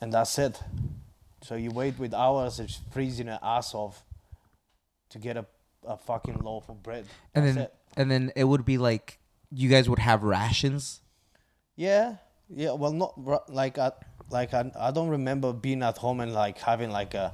and 0.00 0.12
that's 0.12 0.38
it. 0.38 0.60
So 1.42 1.54
you 1.54 1.70
wait 1.70 1.98
with 1.98 2.12
hours, 2.12 2.60
it's 2.60 2.80
freezing 2.90 3.26
your 3.28 3.38
ass 3.42 3.74
off 3.74 4.02
to 5.10 5.18
get 5.18 5.36
a, 5.36 5.46
a 5.86 5.96
fucking 5.96 6.38
loaf 6.38 6.68
of 6.68 6.82
bread. 6.82 7.06
And 7.34 7.44
That's 7.46 7.54
then 7.56 7.64
it. 7.64 7.74
and 7.96 8.10
then 8.10 8.32
it 8.36 8.44
would 8.44 8.64
be 8.64 8.76
like 8.76 9.18
you 9.50 9.68
guys 9.70 9.88
would 9.88 9.98
have 10.00 10.22
rations. 10.22 11.00
Yeah, 11.76 12.16
yeah. 12.48 12.72
Well, 12.72 12.92
not 12.92 13.48
like 13.52 13.78
I, 13.78 13.92
like 14.30 14.54
I, 14.54 14.70
I 14.78 14.90
don't 14.90 15.08
remember 15.08 15.52
being 15.52 15.82
at 15.82 15.98
home 15.98 16.20
and 16.20 16.32
like 16.32 16.58
having 16.58 16.90
like 16.90 17.14
a, 17.14 17.32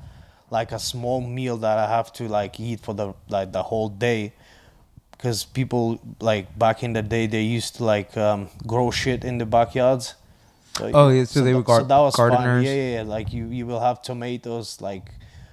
like 0.50 0.72
a 0.72 0.78
small 0.78 1.20
meal 1.20 1.56
that 1.58 1.78
I 1.78 1.88
have 1.88 2.12
to 2.14 2.28
like 2.28 2.58
eat 2.60 2.80
for 2.80 2.94
the 2.94 3.14
like 3.28 3.52
the 3.52 3.62
whole 3.62 3.88
day, 3.88 4.32
because 5.12 5.44
people 5.44 6.00
like 6.20 6.58
back 6.58 6.82
in 6.82 6.92
the 6.92 7.02
day 7.02 7.26
they 7.26 7.42
used 7.42 7.76
to 7.76 7.84
like 7.84 8.16
um, 8.16 8.48
grow 8.66 8.90
shit 8.90 9.24
in 9.24 9.38
the 9.38 9.46
backyards. 9.46 10.14
So, 10.78 10.90
Oh, 10.92 11.08
yeah, 11.08 11.24
so 11.24 11.42
they 11.42 11.54
were 11.54 11.62
gar- 11.62 11.82
that 11.84 11.98
was 11.98 12.14
fun. 12.16 12.30
gardeners? 12.30 12.64
Yeah, 12.64 12.74
yeah, 12.74 12.94
yeah. 12.96 13.02
Like 13.02 13.32
you, 13.32 13.46
you 13.46 13.66
will 13.66 13.80
have 13.80 14.02
tomatoes, 14.02 14.80
like 14.82 15.08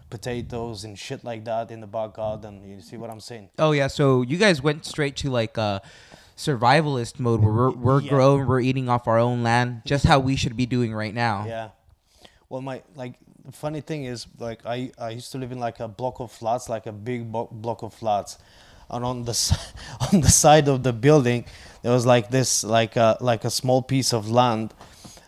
potatoes 0.10 0.84
and 0.84 1.00
shit 1.00 1.24
like 1.24 1.46
that 1.46 1.72
in 1.72 1.80
the 1.82 1.88
back 1.88 2.14
garden. 2.16 2.62
You 2.70 2.82
see 2.82 2.98
what 2.98 3.10
I'm 3.10 3.20
saying? 3.22 3.50
Oh 3.58 3.72
yeah, 3.72 3.88
so 3.88 4.22
you 4.22 4.38
guys 4.38 4.62
went 4.62 4.86
straight 4.86 5.16
to 5.18 5.30
like 5.30 5.58
uh 5.58 5.80
survivalist 6.38 7.20
mode 7.20 7.42
where 7.42 7.54
we're, 7.54 7.72
we're 7.72 8.02
Yeah. 8.02 8.10
growing, 8.10 8.48
we're 8.48 8.60
eating 8.62 8.90
off 8.90 9.08
our 9.08 9.20
own 9.20 9.44
land, 9.44 9.82
just 9.86 10.06
how 10.06 10.20
we 10.20 10.36
should 10.36 10.56
be 10.58 10.66
doing 10.66 10.94
right 10.94 11.14
now. 11.14 11.46
Yeah. 11.48 11.70
Well, 12.50 12.62
my 12.62 12.82
like 12.96 13.14
funny 13.52 13.82
thing 13.82 14.06
is 14.06 14.28
like 14.40 14.66
I 14.66 14.92
I 14.98 15.10
used 15.12 15.32
to 15.34 15.38
live 15.38 15.52
in 15.52 15.60
like 15.60 15.80
a 15.80 15.88
block 15.88 16.20
of 16.20 16.32
flats, 16.32 16.70
like 16.70 16.86
a 16.86 16.92
big 16.92 17.32
bo- 17.32 17.50
block 17.52 17.82
of 17.84 17.94
flats, 17.94 18.38
and 18.90 19.04
on 19.04 19.24
the 19.26 19.34
on 20.14 20.22
the 20.22 20.30
side 20.30 20.68
of 20.68 20.84
the 20.84 20.94
building 20.94 21.46
there 21.82 21.92
was 21.92 22.06
like 22.06 22.30
this 22.30 22.64
like 22.64 22.96
a 22.96 23.18
like 23.22 23.44
a 23.44 23.50
small 23.50 23.82
piece 23.82 24.14
of 24.14 24.30
land, 24.30 24.74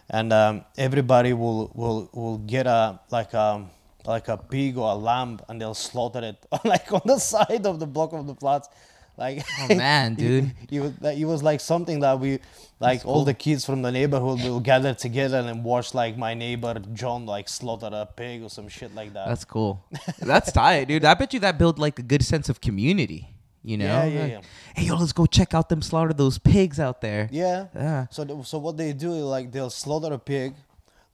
and 0.10 0.32
um, 0.34 0.66
everybody 0.78 1.34
will 1.34 1.72
will 1.74 2.10
will 2.14 2.38
get 2.40 2.68
a 2.68 3.00
like 3.12 3.34
a 3.34 3.66
like 4.06 4.28
a 4.28 4.38
pig 4.38 4.78
or 4.78 4.92
a 4.92 4.96
lamb 4.96 5.40
and 5.50 5.60
they'll 5.60 5.74
slaughter 5.74 6.22
it 6.22 6.38
like 6.64 6.92
on 6.94 7.02
the 7.06 7.18
side 7.34 7.66
of 7.66 7.80
the 7.80 7.88
block 7.88 8.14
of 8.14 8.28
the 8.28 8.36
flats. 8.36 8.70
Like 9.18 9.46
Oh, 9.62 9.76
man, 9.76 10.16
dude. 10.16 10.52
it 10.70 10.80
was 10.82 10.94
like, 11.02 11.18
it 11.18 11.26
was 11.26 11.42
like 11.44 11.60
something 11.62 12.00
that 12.02 12.20
we 12.20 12.40
like 12.80 13.06
all 13.06 13.24
the 13.24 13.34
kids 13.34 13.66
from 13.66 13.82
the 13.82 13.92
neighborhood 13.92 14.42
will 14.44 14.60
gather 14.60 14.94
together 14.94 15.38
and 15.38 15.64
watch 15.64 15.94
like 15.94 16.18
my 16.18 16.34
neighbor 16.34 16.74
John 16.94 17.26
like 17.26 17.48
slaughter 17.48 17.90
a 17.92 18.06
pig 18.06 18.44
or 18.44 18.50
some 18.50 18.68
shit 18.68 18.94
like 18.94 19.14
that. 19.14 19.28
That's 19.28 19.46
cool. 19.46 19.84
That's 20.20 20.52
tight, 20.52 20.86
dude. 20.90 21.06
I 21.06 21.14
bet 21.14 21.34
you 21.34 21.40
that 21.40 21.58
built 21.58 21.80
like 21.80 21.98
a 22.00 22.02
good 22.04 22.24
sense 22.24 22.50
of 22.50 22.60
community. 22.60 23.30
You 23.64 23.78
know? 23.78 23.86
Yeah, 23.86 24.06
yeah, 24.06 24.22
Like, 24.22 24.32
yeah. 24.32 24.42
Hey, 24.76 24.84
yo, 24.86 24.96
let's 24.96 25.14
go 25.14 25.26
check 25.26 25.54
out 25.56 25.70
them 25.70 25.82
slaughter 25.82 26.14
those 26.14 26.38
pigs 26.38 26.80
out 26.80 27.02
there. 27.02 27.28
yeah. 27.32 27.68
Yeah. 27.74 28.08
So 28.12 28.24
th- 28.26 28.46
so 28.46 28.58
what 28.60 28.78
they 28.78 28.94
do 28.94 29.14
is 29.14 29.24
like 29.24 29.52
they'll 29.52 29.72
slaughter 29.72 30.14
a 30.14 30.20
pig, 30.20 30.54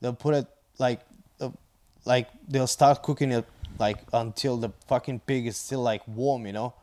they'll 0.00 0.12
put 0.12 0.34
it 0.34 0.46
like 0.78 1.00
uh, 1.40 1.48
like 2.04 2.28
they'll 2.48 2.66
start 2.66 3.02
cooking 3.02 3.30
it 3.32 3.46
like 3.78 3.98
until 4.12 4.56
the 4.58 4.70
fucking 4.88 5.20
pig 5.20 5.46
is 5.46 5.56
still 5.56 5.80
like 5.82 6.02
warm, 6.06 6.44
you 6.46 6.52
know. 6.52 6.74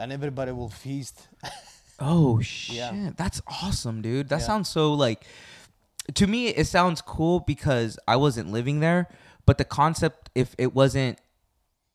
And 0.00 0.12
everybody 0.12 0.50
will 0.52 0.70
feast. 0.70 1.28
Oh 1.98 2.40
shit, 2.42 2.76
Yeah. 2.76 3.10
that's 3.16 3.40
awesome, 3.46 4.00
dude. 4.02 4.28
That 4.30 4.40
Yeah. 4.40 4.46
sounds 4.46 4.68
so 4.68 4.94
like. 4.94 5.24
To 6.14 6.26
me, 6.26 6.48
it 6.48 6.66
sounds 6.66 7.00
cool 7.02 7.40
because 7.40 7.96
I 8.08 8.16
wasn't 8.16 8.50
living 8.50 8.80
there, 8.80 9.06
but 9.46 9.58
the 9.58 9.64
concept, 9.64 10.30
if 10.34 10.54
it 10.58 10.74
wasn't 10.74 11.18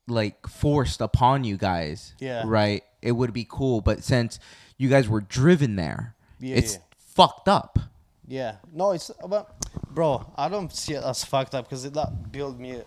like 0.08 0.46
forced 0.46 1.00
upon 1.00 1.44
you 1.44 1.56
guys, 1.58 2.14
Yeah. 2.20 2.44
right, 2.46 2.82
it 3.02 3.12
would 3.12 3.32
be 3.34 3.44
cool. 3.48 3.80
But 3.82 4.04
since 4.04 4.38
you 4.78 4.88
guys 4.88 5.08
were 5.08 5.20
driven 5.20 5.74
there, 5.76 6.14
Yeah, 6.38 6.56
it's 6.56 6.74
yeah. 6.74 6.80
fucked 6.98 7.48
up. 7.48 7.78
Yeah. 8.26 8.56
No, 8.72 8.92
it's 8.92 9.10
about, 9.22 9.54
bro. 9.90 10.32
I 10.36 10.48
don't 10.48 10.72
see 10.72 10.94
it 10.94 11.02
as 11.02 11.24
fucked 11.24 11.54
up 11.54 11.64
because 11.68 11.84
it 11.84 11.92
that 11.94 12.30
built 12.32 12.56
me 12.58 12.82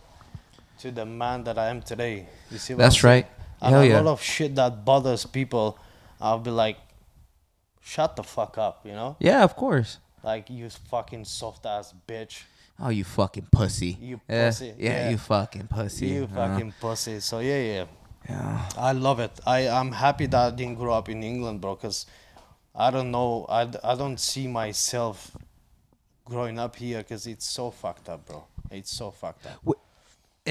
to 0.80 0.92
the 0.92 1.06
man 1.06 1.44
that 1.44 1.58
I 1.60 1.68
am 1.70 1.82
today. 1.82 2.28
You 2.50 2.58
see 2.58 2.74
what 2.74 2.80
That's 2.80 2.96
I'm 2.96 3.02
saying? 3.02 3.26
And 3.62 3.74
Hell 3.74 3.82
a 3.82 3.88
yeah. 3.88 4.00
lot 4.00 4.14
of 4.14 4.22
shit 4.22 4.56
that 4.56 4.86
bothers 4.86 5.26
people, 5.26 5.78
I'll 6.22 6.40
be 6.40 6.52
like, 6.52 6.78
shut 7.82 8.16
the 8.16 8.24
fuck 8.24 8.58
up, 8.58 8.86
you 8.86 8.94
know? 8.94 9.18
Yeah, 9.20 9.44
of 9.44 9.56
course. 9.56 9.98
Like 10.24 10.50
you 10.50 10.70
fucking 10.70 11.26
soft 11.26 11.66
ass 11.66 11.94
bitch. 12.08 12.44
Oh, 12.80 12.90
you 12.90 13.04
fucking 13.04 13.48
pussy. 13.52 13.98
You 14.00 14.22
Yeah, 14.30 14.50
pussy, 14.50 14.74
Yeah, 14.78 14.92
yeah. 14.92 15.10
you 15.10 15.18
fucking 15.18 15.68
pussy. 15.68 16.08
You 16.08 16.24
Uh, 16.26 16.36
fucking 16.36 16.74
pussy. 16.80 17.20
So 17.20 17.40
yeah, 17.40 17.62
yeah. 17.62 17.86
yeah. 18.30 18.70
I 18.78 18.92
love 18.94 19.20
it. 19.20 19.32
I 19.46 19.68
I'm 19.68 19.92
happy 19.92 20.28
that 20.28 20.54
I 20.54 20.56
didn't 20.56 20.76
grow 20.76 20.94
up 20.94 21.10
in 21.10 21.24
England, 21.24 21.60
bro. 21.62 21.76
Cause 21.76 22.06
I 22.76 22.92
don't 22.92 23.12
know. 23.12 23.46
I, 23.50 23.68
I 23.84 23.96
don't 23.96 24.18
see 24.20 24.48
myself 24.48 25.36
growing 26.24 26.60
up 26.60 26.76
here 26.78 27.00
because 27.00 27.28
it's 27.28 27.46
so 27.46 27.72
fucked 27.72 28.08
up, 28.08 28.26
bro. 28.26 28.46
It's 28.72 28.92
so 28.92 29.12
fucked 29.12 29.46
up. 29.48 29.60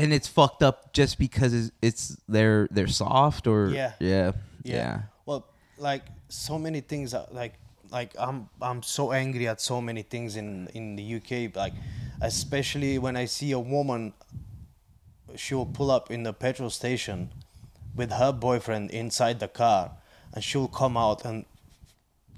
And 0.03 0.13
it's 0.13 0.29
fucked 0.29 0.63
up 0.63 0.93
just 0.93 1.19
because 1.19 1.53
it's, 1.53 1.71
it's 1.83 2.17
they're 2.29 2.69
they're 2.71 2.87
soft 2.87 3.47
or 3.47 3.69
Yeah. 3.71 3.93
yeah 3.99 4.33
Yeah. 4.63 4.75
yeah. 4.77 5.01
Well, 5.27 5.45
like 5.77 6.05
so 6.29 6.59
many 6.59 6.81
things. 6.81 7.15
Uh, 7.15 7.27
like 7.33 7.55
like 7.91 8.11
I'm 8.19 8.49
I'm 8.63 8.83
so 8.83 9.13
angry 9.13 9.49
at 9.49 9.61
so 9.61 9.81
many 9.81 10.03
things 10.03 10.37
in 10.37 10.69
in 10.75 10.97
the 10.97 11.05
UK. 11.17 11.55
Like 11.57 11.75
especially 12.21 12.99
when 12.99 13.17
I 13.17 13.27
see 13.27 13.53
a 13.53 13.59
woman, 13.59 14.13
she 15.37 15.55
will 15.55 15.67
pull 15.67 15.91
up 15.91 16.11
in 16.11 16.23
the 16.23 16.33
petrol 16.33 16.71
station 16.71 17.31
with 17.95 18.13
her 18.13 18.33
boyfriend 18.33 18.91
inside 18.91 19.41
the 19.41 19.49
car, 19.49 19.91
and 20.33 20.43
she'll 20.45 20.69
come 20.69 20.97
out 20.97 21.25
and 21.25 21.45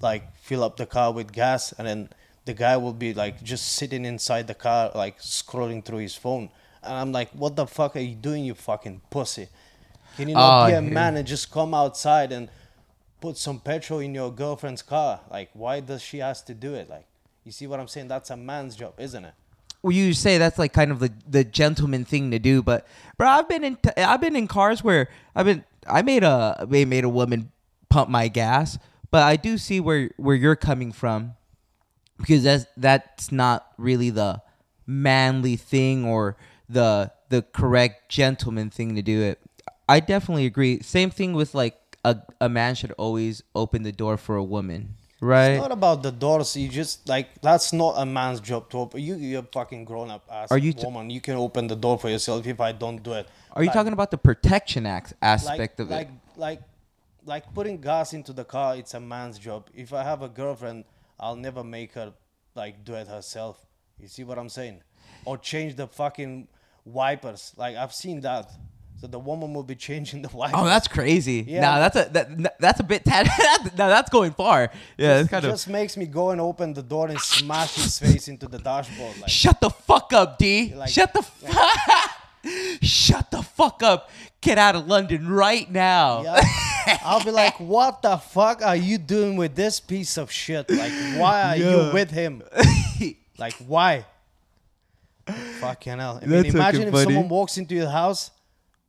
like 0.00 0.34
fill 0.36 0.62
up 0.64 0.76
the 0.76 0.86
car 0.86 1.12
with 1.12 1.32
gas, 1.32 1.72
and 1.76 1.86
then 1.86 2.08
the 2.46 2.54
guy 2.54 2.76
will 2.76 2.94
be 2.94 3.12
like 3.12 3.42
just 3.42 3.74
sitting 3.74 4.04
inside 4.04 4.46
the 4.46 4.54
car 4.54 4.90
like 4.94 5.20
scrolling 5.20 5.84
through 5.84 5.98
his 5.98 6.14
phone. 6.14 6.48
And 6.82 6.94
I'm 6.94 7.12
like, 7.12 7.30
what 7.32 7.56
the 7.56 7.66
fuck 7.66 7.96
are 7.96 8.00
you 8.00 8.14
doing, 8.14 8.44
you 8.44 8.54
fucking 8.54 9.02
pussy? 9.10 9.48
Can 10.16 10.28
you 10.28 10.34
not 10.34 10.64
Oh, 10.64 10.66
be 10.66 10.72
a 10.72 10.80
hear 10.80 10.90
man 10.90 11.16
and 11.16 11.26
just 11.26 11.50
come 11.50 11.74
outside 11.74 12.32
and 12.32 12.48
put 13.20 13.36
some 13.36 13.60
petrol 13.60 14.00
in 14.00 14.14
your 14.14 14.32
girlfriend's 14.32 14.82
car? 14.82 15.20
Like, 15.30 15.50
why 15.52 15.80
does 15.80 16.02
she 16.02 16.18
has 16.18 16.42
to 16.42 16.54
do 16.54 16.74
it? 16.74 16.88
Like, 16.88 17.06
you 17.44 17.52
see 17.52 17.66
what 17.66 17.80
I'm 17.80 17.88
saying? 17.88 18.08
That's 18.08 18.30
a 18.30 18.36
man's 18.36 18.76
job, 18.76 18.94
isn't 18.98 19.24
it? 19.24 19.34
well, 19.82 19.92
you 19.92 20.12
say 20.12 20.36
that's 20.36 20.58
like 20.58 20.74
kind 20.74 20.90
of 20.90 20.98
the 20.98 21.10
the 21.26 21.42
gentleman 21.42 22.04
thing 22.04 22.30
to 22.32 22.38
do, 22.38 22.62
but 22.62 22.86
bro, 23.16 23.26
I've 23.26 23.48
been 23.48 23.64
in 23.64 23.76
t- 23.76 23.90
I've 23.96 24.20
been 24.20 24.36
in 24.36 24.46
cars 24.46 24.84
where 24.84 25.08
I've 25.34 25.46
been 25.46 25.64
I 25.88 26.02
made 26.02 26.22
a 26.22 26.66
I 26.70 26.84
made 26.84 27.04
a 27.04 27.08
woman 27.08 27.50
pump 27.88 28.10
my 28.10 28.28
gas, 28.28 28.78
but 29.10 29.22
I 29.22 29.36
do 29.36 29.56
see 29.56 29.80
where 29.80 30.10
where 30.18 30.36
you're 30.36 30.54
coming 30.56 30.92
from 30.92 31.32
because 32.18 32.42
that's 32.42 32.66
that's 32.76 33.32
not 33.32 33.68
really 33.78 34.10
the 34.10 34.42
manly 34.86 35.56
thing 35.56 36.04
or 36.04 36.36
the 36.72 37.12
the 37.28 37.42
correct 37.42 38.08
gentleman 38.08 38.70
thing 38.70 38.94
to 38.96 39.02
do 39.02 39.22
it. 39.22 39.40
I 39.88 40.00
definitely 40.00 40.46
agree. 40.46 40.80
Same 40.82 41.10
thing 41.10 41.32
with 41.34 41.54
like 41.54 41.76
a 42.04 42.16
a 42.40 42.48
man 42.48 42.74
should 42.74 42.92
always 42.92 43.42
open 43.54 43.82
the 43.82 43.92
door 43.92 44.16
for 44.16 44.36
a 44.36 44.44
woman, 44.44 44.94
right? 45.20 45.50
It's 45.52 45.62
not 45.62 45.72
about 45.72 46.02
the 46.02 46.12
doors. 46.12 46.56
You 46.56 46.68
just 46.68 47.08
like 47.08 47.40
that's 47.42 47.72
not 47.72 47.94
a 47.96 48.06
man's 48.06 48.40
job 48.40 48.70
to 48.70 48.78
open. 48.78 49.00
You 49.00 49.16
you're 49.16 49.42
fucking 49.42 49.84
grown 49.84 50.10
up 50.10 50.24
ass 50.30 50.50
Are 50.50 50.58
you 50.58 50.72
t- 50.72 50.84
woman. 50.84 51.10
you 51.10 51.20
can 51.20 51.36
open 51.36 51.66
the 51.66 51.76
door 51.76 51.98
for 51.98 52.08
yourself 52.08 52.46
if 52.46 52.60
I 52.60 52.72
don't 52.72 53.02
do 53.02 53.12
it. 53.14 53.26
Are 53.52 53.62
you 53.62 53.66
Like- 53.68 53.74
talking 53.74 53.92
about 53.92 54.10
the 54.12 54.18
protection 54.18 54.86
act 54.86 55.12
aspect 55.20 55.78
like, 55.78 55.78
of 55.80 55.90
like, 55.90 56.08
it? 56.08 56.14
Like, 56.36 56.62
like 57.26 57.52
putting 57.52 57.80
gas 57.80 58.12
into 58.12 58.32
the 58.32 58.44
car, 58.44 58.76
it's 58.76 58.94
a 58.94 59.00
man's 59.00 59.38
job. 59.38 59.68
If 59.74 59.92
I 59.92 60.02
have 60.04 60.22
a 60.22 60.28
girlfriend, 60.28 60.84
I'll 61.18 61.36
never 61.36 61.62
make 61.64 61.94
her 61.94 62.12
like 62.54 62.84
do 62.84 62.94
it 62.94 63.08
herself. 63.08 63.66
You 63.98 64.08
see 64.08 64.24
what 64.24 64.38
I'm 64.38 64.48
saying? 64.48 64.82
Or 65.24 65.36
change 65.36 65.74
the 65.76 65.86
fucking 65.86 66.48
wipers. 66.84 67.52
Like 67.56 67.76
I've 67.76 67.92
seen 67.94 68.20
that. 68.22 68.50
So 69.00 69.06
the 69.06 69.18
woman 69.18 69.54
will 69.54 69.62
be 69.62 69.76
changing 69.76 70.20
the 70.20 70.28
wipers. 70.36 70.56
Oh, 70.58 70.66
that's 70.66 70.86
crazy. 70.86 71.42
Yeah. 71.48 71.62
Nah, 71.62 71.78
that's 71.78 71.96
a 71.96 72.12
that, 72.12 72.58
that's 72.60 72.80
a 72.80 72.82
bit 72.82 73.04
tad. 73.04 73.26
now 73.78 73.88
that's 73.88 74.10
going 74.10 74.32
far. 74.32 74.70
Yeah, 74.98 75.20
it's 75.20 75.28
It 75.28 75.30
kind 75.30 75.44
of. 75.46 75.52
just 75.52 75.68
makes 75.68 75.96
me 75.96 76.04
go 76.06 76.30
and 76.32 76.40
open 76.40 76.74
the 76.74 76.82
door 76.82 77.08
and 77.08 77.18
smash 77.18 77.76
his 77.76 77.98
face 77.98 78.28
into 78.28 78.46
the 78.46 78.58
dashboard. 78.58 79.18
Like, 79.20 79.30
Shut 79.30 79.58
the 79.60 79.70
fuck 79.70 80.12
up, 80.12 80.36
D. 80.38 80.74
Like- 80.74 80.90
Shut 80.90 81.12
the. 81.14 81.20
F- 81.20 82.16
Shut 82.82 83.30
the 83.30 83.42
fuck 83.42 83.82
up. 83.82 84.10
Get 84.40 84.56
out 84.58 84.74
of 84.74 84.86
London 84.86 85.28
right 85.28 85.70
now. 85.70 86.22
Yeah. 86.22 86.40
I'll 87.04 87.22
be 87.22 87.30
like, 87.30 87.60
what 87.60 88.00
the 88.00 88.16
fuck 88.16 88.62
are 88.62 88.76
you 88.76 88.96
doing 88.96 89.36
with 89.36 89.54
this 89.54 89.78
piece 89.80 90.16
of 90.16 90.30
shit? 90.30 90.70
Like, 90.70 90.92
why 91.16 91.42
are 91.42 91.56
Yeah. 91.56 91.86
you 91.88 91.92
with 91.92 92.10
him? 92.10 92.42
Like, 93.38 93.54
why? 93.66 94.06
Fucking 95.32 95.98
hell. 95.98 96.18
I 96.22 96.26
mean, 96.26 96.42
That's 96.42 96.54
imagine 96.54 96.82
if 96.82 96.92
funny. 96.92 97.04
someone 97.04 97.28
walks 97.28 97.56
into 97.58 97.74
your 97.74 97.88
house, 97.90 98.30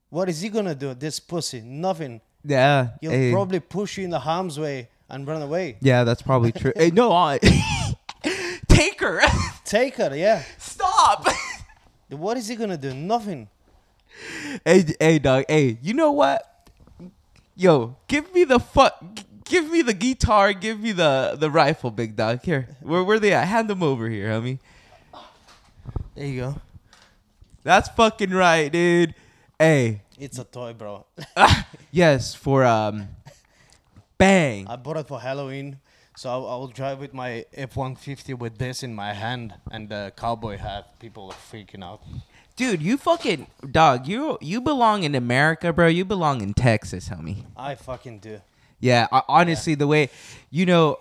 what 0.10 0.30
is 0.30 0.42
he 0.42 0.50
gonna 0.50 0.76
do? 0.76 0.94
This 0.94 1.20
pussy, 1.20 1.62
nothing. 1.62 2.22
yeah. 2.44 2.90
He'll 3.02 3.12
hey. 3.12 3.32
probably 3.32 3.60
push 3.60 3.98
you 3.98 4.04
in 4.04 4.10
the 4.10 4.20
harm's 4.20 4.60
way 4.60 4.90
and 5.10 5.28
run 5.28 5.42
away. 5.42 5.78
Yeah, 5.82 6.04
that's 6.04 6.22
probably 6.22 6.52
true. 6.52 6.74
hey, 6.76 6.92
no, 6.92 7.12
I. 7.12 7.40
Take 8.68 9.00
her. 9.02 9.22
Take 9.66 9.96
her, 9.98 10.16
yeah. 10.16 10.44
Stop. 10.58 11.28
What 12.10 12.36
is 12.36 12.50
he 12.50 12.58
gonna 12.58 12.76
do? 12.76 12.94
Nothing. 12.94 13.48
hey, 14.66 14.84
hey, 15.00 15.18
dog. 15.18 15.46
Hey, 15.48 15.78
you 15.82 15.94
know 15.94 16.12
what? 16.12 16.68
Yo, 17.56 17.96
give 18.10 18.34
me 18.34 18.44
the 18.44 18.60
fuck. 18.60 19.02
Give 19.46 19.72
me 19.72 19.82
the 19.82 19.94
guitar. 19.94 20.52
Give 20.52 20.78
me 20.78 20.92
the 20.92 21.38
the 21.40 21.50
rifle, 21.50 21.90
big 21.90 22.18
dog. 22.18 22.42
Here, 22.44 22.68
where 22.82 23.02
where 23.06 23.18
they 23.18 23.32
at? 23.32 23.48
Hand 23.48 23.70
them 23.70 23.82
over 23.82 24.10
here, 24.10 24.28
homie. 24.28 24.60
There 26.16 26.26
you 26.26 26.42
go. 26.42 26.56
That's 27.64 27.90
fucking 27.90 28.32
right, 28.32 28.72
dude. 28.72 29.16
Hey, 29.58 30.02
It's 30.20 30.40
a 30.40 30.44
toy, 30.44 30.74
bro. 30.74 31.06
yes, 31.92 32.34
for 32.36 32.66
um, 32.66 33.08
bang. 34.18 34.68
I 34.68 34.76
bought 34.76 34.98
it 34.98 35.08
for 35.08 35.20
Halloween, 35.22 35.78
so 36.18 36.30
I'll, 36.30 36.48
I'll 36.48 36.68
drive 36.68 37.00
with 37.00 37.14
my 37.14 37.46
F-150 37.54 38.38
with 38.38 38.58
this 38.58 38.84
in 38.84 38.94
my 38.94 39.14
hand 39.14 39.54
and 39.72 39.88
the 39.90 40.12
cowboy 40.18 40.58
hat. 40.58 41.00
People 41.00 41.28
are 41.32 41.34
freaking 41.58 41.84
out. 41.84 42.02
Dude, 42.56 42.82
you 42.82 42.98
fucking 42.98 43.48
dog. 43.72 44.08
You 44.08 44.38
you 44.42 44.60
belong 44.62 45.04
in 45.04 45.16
America, 45.16 45.72
bro. 45.72 45.88
You 45.88 46.04
belong 46.04 46.42
in 46.42 46.54
Texas, 46.54 47.08
homie. 47.10 47.46
I 47.56 47.76
fucking 47.76 48.20
do. 48.20 48.42
Yeah, 48.80 49.08
I, 49.12 49.22
honestly, 49.28 49.76
the 49.76 49.88
way 49.88 50.10
you 50.50 50.66
know, 50.66 51.00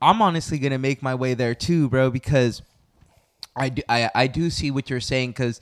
I'm 0.00 0.20
honestly 0.20 0.58
gonna 0.58 0.78
make 0.78 1.02
my 1.02 1.14
way 1.14 1.34
there 1.34 1.54
too, 1.54 1.88
bro, 1.88 2.10
because 2.10 2.62
I 3.54 3.68
do, 3.68 3.82
I, 3.88 4.10
I 4.14 4.26
do 4.26 4.50
see 4.50 4.70
what 4.70 4.88
you're 4.88 5.00
saying 5.00 5.30
because 5.30 5.60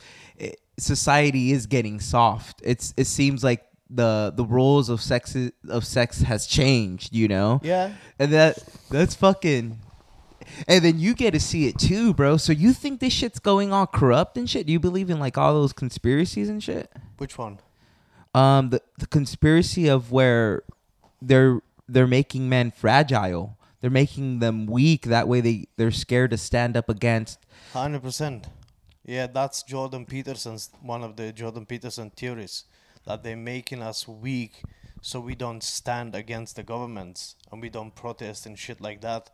society 0.79 1.53
is 1.53 1.67
getting 1.67 2.01
soft. 2.01 2.61
It's 2.65 2.95
it 2.97 3.07
seems 3.07 3.45
like 3.45 3.67
the 3.89 4.33
the 4.35 4.45
roles 4.45 4.89
of 4.89 5.01
sex 5.01 5.37
of 5.69 5.85
sex 5.85 6.23
has 6.23 6.47
changed, 6.47 7.15
you 7.15 7.29
know. 7.29 7.61
Yeah. 7.63 7.93
and 8.19 8.33
that 8.33 8.59
that's 8.91 9.15
fucking. 9.15 9.79
And 10.67 10.85
then 10.85 10.99
you 10.99 11.15
get 11.15 11.33
to 11.33 11.41
see 11.41 11.69
it 11.69 11.79
too, 11.79 12.13
bro. 12.13 12.37
So 12.37 12.53
you 12.53 12.73
think 12.73 12.99
this 12.99 13.13
shit's 13.13 13.39
going 13.39 13.73
all 13.73 13.87
corrupt 13.87 14.37
and 14.37 14.51
shit? 14.51 14.67
Do 14.67 14.73
you 14.73 14.81
believe 14.81 15.09
in 15.09 15.21
like 15.21 15.39
all 15.39 15.55
those 15.55 15.73
conspiracies 15.73 16.49
and 16.49 16.63
shit? 16.63 16.91
Which 17.19 17.39
one? 17.39 17.61
Um, 18.35 18.71
the 18.71 18.83
the 18.99 19.07
conspiracy 19.07 19.89
of 19.89 20.11
where 20.11 20.63
they're 21.21 21.61
they're 21.89 22.07
making 22.07 22.49
men 22.49 22.71
fragile. 22.71 23.57
They're 23.81 23.91
making 23.91 24.41
them 24.41 24.67
weak. 24.67 25.07
That 25.07 25.29
way 25.29 25.41
they 25.41 25.69
they're 25.77 25.91
scared 25.91 26.31
to 26.31 26.37
stand 26.37 26.77
up 26.77 26.89
against. 26.89 27.39
Hundred 27.73 28.03
percent. 28.03 28.49
Yeah, 29.05 29.27
that's 29.27 29.63
Jordan 29.63 30.05
Peterson's 30.05 30.71
one 30.83 31.03
of 31.03 31.17
the 31.17 31.33
Jordan 31.33 31.67
Peterson 31.67 32.11
theories 32.11 32.65
that 33.07 33.23
they're 33.23 33.37
making 33.37 33.83
us 33.83 34.07
weak 34.07 34.63
so 35.01 35.19
we 35.21 35.35
don't 35.35 35.63
stand 35.63 36.15
against 36.15 36.57
the 36.57 36.63
governments 36.63 37.37
and 37.51 37.63
we 37.63 37.71
don't 37.71 37.95
protest 37.95 38.45
and 38.45 38.59
shit 38.59 38.81
like 38.81 39.01
that. 39.01 39.31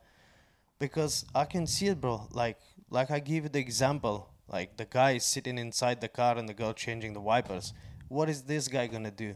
Because 0.78 1.24
I 1.34 1.44
can 1.44 1.66
see 1.66 1.86
it, 1.88 2.00
bro. 2.00 2.28
Like, 2.30 2.58
like 2.90 3.10
I 3.10 3.18
give 3.18 3.44
you 3.44 3.50
the 3.50 3.58
example. 3.58 4.30
Like 4.48 4.76
the 4.76 4.84
guy 4.84 5.18
sitting 5.18 5.58
inside 5.58 6.00
the 6.00 6.08
car 6.08 6.38
and 6.38 6.48
the 6.48 6.54
girl 6.54 6.72
changing 6.72 7.14
the 7.14 7.20
wipers. 7.20 7.72
What 8.08 8.28
is 8.28 8.42
this 8.42 8.68
guy 8.68 8.86
gonna 8.86 9.10
do? 9.10 9.34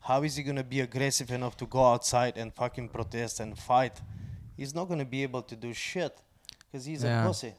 How 0.00 0.22
is 0.22 0.36
he 0.36 0.44
gonna 0.44 0.62
be 0.62 0.80
aggressive 0.80 1.30
enough 1.32 1.56
to 1.56 1.66
go 1.66 1.84
outside 1.84 2.36
and 2.36 2.54
fucking 2.54 2.90
protest 2.90 3.40
and 3.40 3.58
fight? 3.58 4.00
He's 4.56 4.74
not 4.74 4.88
gonna 4.88 5.04
be 5.04 5.22
able 5.22 5.42
to 5.42 5.56
do 5.56 5.72
shit 5.72 6.16
because 6.70 6.84
he's 6.84 7.02
Yeah. 7.04 7.24
a 7.24 7.26
pussy. 7.26 7.54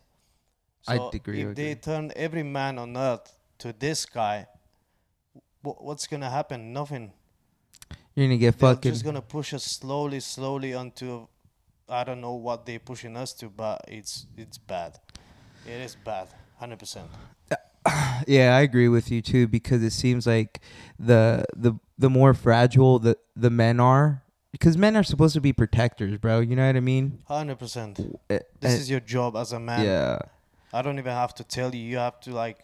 I 0.88 0.96
agree, 1.14 1.42
If 1.44 1.56
they 1.56 1.72
agree. 1.72 1.82
turn 1.82 2.12
every 2.16 2.44
man 2.44 2.78
on 2.78 2.98
earth 2.98 3.36
to 3.60 3.72
this 3.74 4.06
guy, 4.06 4.48
wh- 5.64 5.82
what's 5.82 6.08
gonna 6.08 6.30
happen? 6.30 6.74
Nothing. 6.74 7.14
You're 8.16 8.28
gonna 8.28 8.38
get 8.38 8.60
They're 8.60 8.76
fucking. 8.76 8.92
just 8.92 9.04
gonna 9.04 9.22
push 9.22 9.54
us 9.54 9.64
slowly, 9.64 10.20
slowly 10.20 10.74
onto. 10.74 11.28
I 11.90 12.04
don't 12.04 12.22
know 12.22 12.34
what 12.34 12.66
they're 12.66 12.80
pushing 12.80 13.16
us 13.18 13.34
to, 13.34 13.50
but 13.50 13.82
it's 13.88 14.26
it's 14.38 14.58
bad. 14.58 15.00
It 15.66 15.80
is 15.82 15.96
bad, 15.96 16.28
hundred 16.58 16.80
percent. 16.80 17.10
Yeah, 18.28 18.56
I 18.56 18.62
agree 18.62 18.88
with 18.88 19.12
you 19.12 19.22
too 19.22 19.48
because 19.48 19.84
it 19.84 19.92
seems 19.92 20.26
like 20.26 20.62
the 20.98 21.44
the 21.56 21.74
the 21.98 22.10
more 22.10 22.34
fragile 22.34 22.98
the 23.00 23.18
the 23.36 23.50
men 23.50 23.80
are 23.82 24.23
because 24.54 24.78
men 24.78 24.96
are 24.96 25.04
supposed 25.04 25.34
to 25.34 25.42
be 25.42 25.52
protectors, 25.52 26.18
bro. 26.18 26.40
You 26.40 26.56
know 26.56 26.66
what 26.66 26.78
I 26.78 26.80
mean? 26.80 27.20
Hundred 27.28 27.58
percent. 27.60 28.00
Eh, 28.30 28.40
This 28.62 28.74
eh, 28.74 28.78
is 28.78 28.90
your 28.90 29.02
job 29.02 29.36
as 29.36 29.52
a 29.52 29.60
man. 29.60 29.84
yeah. 29.84 30.20
I 30.72 30.82
don't 30.82 30.98
even 30.98 31.12
have 31.12 31.34
to 31.36 31.44
tell 31.44 31.76
you. 31.76 31.82
You 31.82 31.98
have 31.98 32.20
to 32.22 32.32
like. 32.32 32.60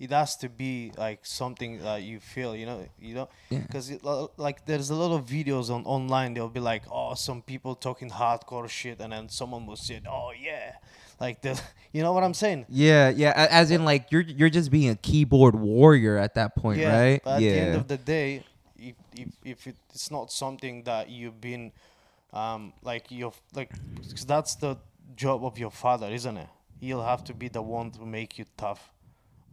It 0.00 0.10
has 0.10 0.36
to 0.38 0.48
be 0.48 0.90
like 0.98 1.20
something 1.24 1.78
that 1.84 2.02
you 2.02 2.18
feel, 2.18 2.56
you 2.56 2.66
know, 2.66 2.84
you 3.00 3.14
know, 3.14 3.28
Yeah. 3.50 3.60
because 3.60 3.86
like 4.36 4.66
there's 4.66 4.90
a 4.90 4.96
lot 4.96 5.14
of 5.14 5.26
videos 5.26 5.70
on 5.70 5.84
online. 5.84 6.34
They'll 6.34 6.48
be 6.48 6.58
like, 6.58 6.82
oh, 6.90 7.14
some 7.14 7.40
people 7.40 7.76
talking 7.76 8.10
hardcore 8.10 8.68
shit, 8.68 9.00
and 9.00 9.12
then 9.12 9.28
someone 9.28 9.64
will 9.64 9.76
say, 9.76 10.00
oh 10.10 10.32
yeah, 10.36 10.72
like 11.20 11.40
the, 11.42 11.60
you 11.92 12.02
know 12.02 12.12
what 12.12 12.24
I'm 12.24 12.34
saying? 12.34 12.66
Yeah, 12.68 13.10
yeah. 13.10 13.32
As 13.48 13.70
in, 13.70 13.84
like 13.84 14.10
you're 14.10 14.22
you're 14.22 14.50
just 14.50 14.72
being 14.72 14.90
a 14.90 14.96
keyboard 14.96 15.54
warrior 15.54 16.16
at 16.18 16.34
that 16.34 16.56
point, 16.56 16.80
yeah. 16.80 17.00
right? 17.00 17.20
But 17.22 17.36
at 17.36 17.42
yeah. 17.42 17.50
the 17.52 17.60
end 17.60 17.76
of 17.76 17.86
the 17.86 17.98
day, 17.98 18.42
if 18.88 18.96
if 19.14 19.28
if 19.44 19.66
it's 19.66 20.10
not 20.10 20.32
something 20.32 20.84
that 20.84 21.08
you've 21.08 21.40
been, 21.40 21.72
um, 22.32 22.72
like 22.82 23.04
you're 23.10 23.34
like, 23.54 23.70
'cause 24.14 24.26
that's 24.26 24.54
the 24.56 24.76
job 25.14 25.44
of 25.44 25.58
your 25.58 25.70
father, 25.70 26.08
isn't 26.10 26.36
it? 26.36 26.48
He'll 26.80 27.02
have 27.12 27.22
to 27.24 27.34
be 27.34 27.48
the 27.48 27.62
one 27.62 27.90
to 27.92 28.04
make 28.04 28.38
you 28.38 28.46
tough, 28.56 28.92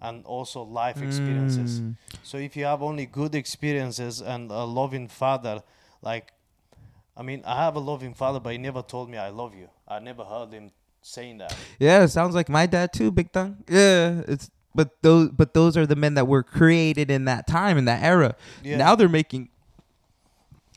and 0.02 0.26
also 0.26 0.63
life 0.63 1.02
experiences. 1.02 1.82
Mm. 1.84 1.96
So 2.24 2.38
if 2.38 2.56
you 2.58 2.65
have 2.65 2.82
only 2.82 3.06
good 3.06 3.36
experiences 3.36 4.22
and 4.22 4.52
a 4.52 4.63
loving 4.63 5.08
father, 5.08 5.62
like, 6.02 6.34
I 7.15 7.22
mean, 7.24 7.44
I 7.46 7.56
have 7.65 7.76
a 7.76 7.80
loving 7.92 8.13
father, 8.13 8.39
but 8.39 8.52
he 8.52 8.58
never 8.58 8.82
told 8.82 9.10
me 9.10 9.18
I 9.18 9.30
love 9.30 9.54
you. 9.56 9.70
I 9.88 10.00
never 10.00 10.24
heard 10.24 10.52
him 10.54 10.72
saying 11.02 11.38
that. 11.39 11.56
Yeah, 11.80 12.04
it 12.04 12.10
sounds 12.10 12.36
like 12.36 12.50
my 12.50 12.65
dad 12.65 12.94
too, 12.94 13.12
Big 13.12 13.32
Thung. 13.32 13.63
Yeah, 13.68 14.22
it's 14.28 14.50
but 14.80 15.02
those 15.02 15.30
but 15.32 15.54
those 15.54 15.76
are 15.76 15.86
the 15.86 15.98
men 15.98 16.13
that 16.13 16.26
were 16.26 16.42
created 16.42 17.12
in 17.12 17.26
that 17.26 17.48
time 17.48 17.78
in 17.78 17.84
that 17.84 18.02
era. 18.02 18.38
Yeah. 18.63 18.78
Now 18.78 18.96
they're 18.96 19.10
making. 19.10 19.50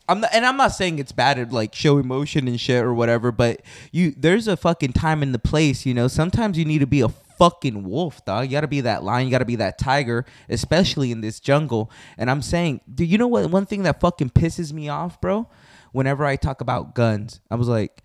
I'm 0.09 0.19
not, 0.19 0.31
and 0.33 0.45
I'm 0.45 0.57
not 0.57 0.73
saying 0.73 0.99
it's 0.99 1.13
bad 1.13 1.35
to 1.35 1.55
like 1.55 1.73
show 1.73 1.97
emotion 1.99 2.49
and 2.49 2.59
shit 2.59 2.83
or 2.83 2.93
whatever, 2.93 3.31
but 3.31 3.61
you 3.93 4.13
there's 4.17 4.49
a 4.49 4.57
fucking 4.57 4.91
time 4.91 5.23
and 5.23 5.33
the 5.33 5.39
place. 5.39 5.85
You 5.85 5.93
know, 5.93 6.09
sometimes 6.09 6.57
you 6.57 6.65
need 6.65 6.79
to 6.79 6.85
be 6.85 6.99
a 6.99 7.07
fucking 7.07 7.85
wolf, 7.85 8.25
dog. 8.25 8.43
You 8.43 8.51
got 8.51 8.61
to 8.61 8.67
be 8.67 8.81
that 8.81 9.05
lion. 9.05 9.25
You 9.25 9.31
got 9.31 9.37
to 9.37 9.45
be 9.45 9.55
that 9.55 9.77
tiger, 9.77 10.25
especially 10.49 11.09
in 11.09 11.21
this 11.21 11.39
jungle. 11.39 11.89
And 12.17 12.29
I'm 12.29 12.41
saying, 12.41 12.81
do 12.93 13.05
you 13.05 13.17
know 13.17 13.27
what? 13.27 13.49
One 13.51 13.65
thing 13.65 13.83
that 13.83 14.01
fucking 14.01 14.31
pisses 14.31 14.73
me 14.73 14.89
off, 14.89 15.21
bro. 15.21 15.49
Whenever 15.93 16.25
I 16.25 16.35
talk 16.35 16.59
about 16.59 16.93
guns, 16.93 17.39
I 17.49 17.55
was 17.55 17.69
like, 17.69 18.03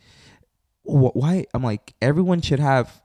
wh- 0.84 1.14
why 1.14 1.44
i'm 1.54 1.62
like 1.62 1.94
everyone 2.00 2.40
should 2.40 2.60
have 2.60 3.02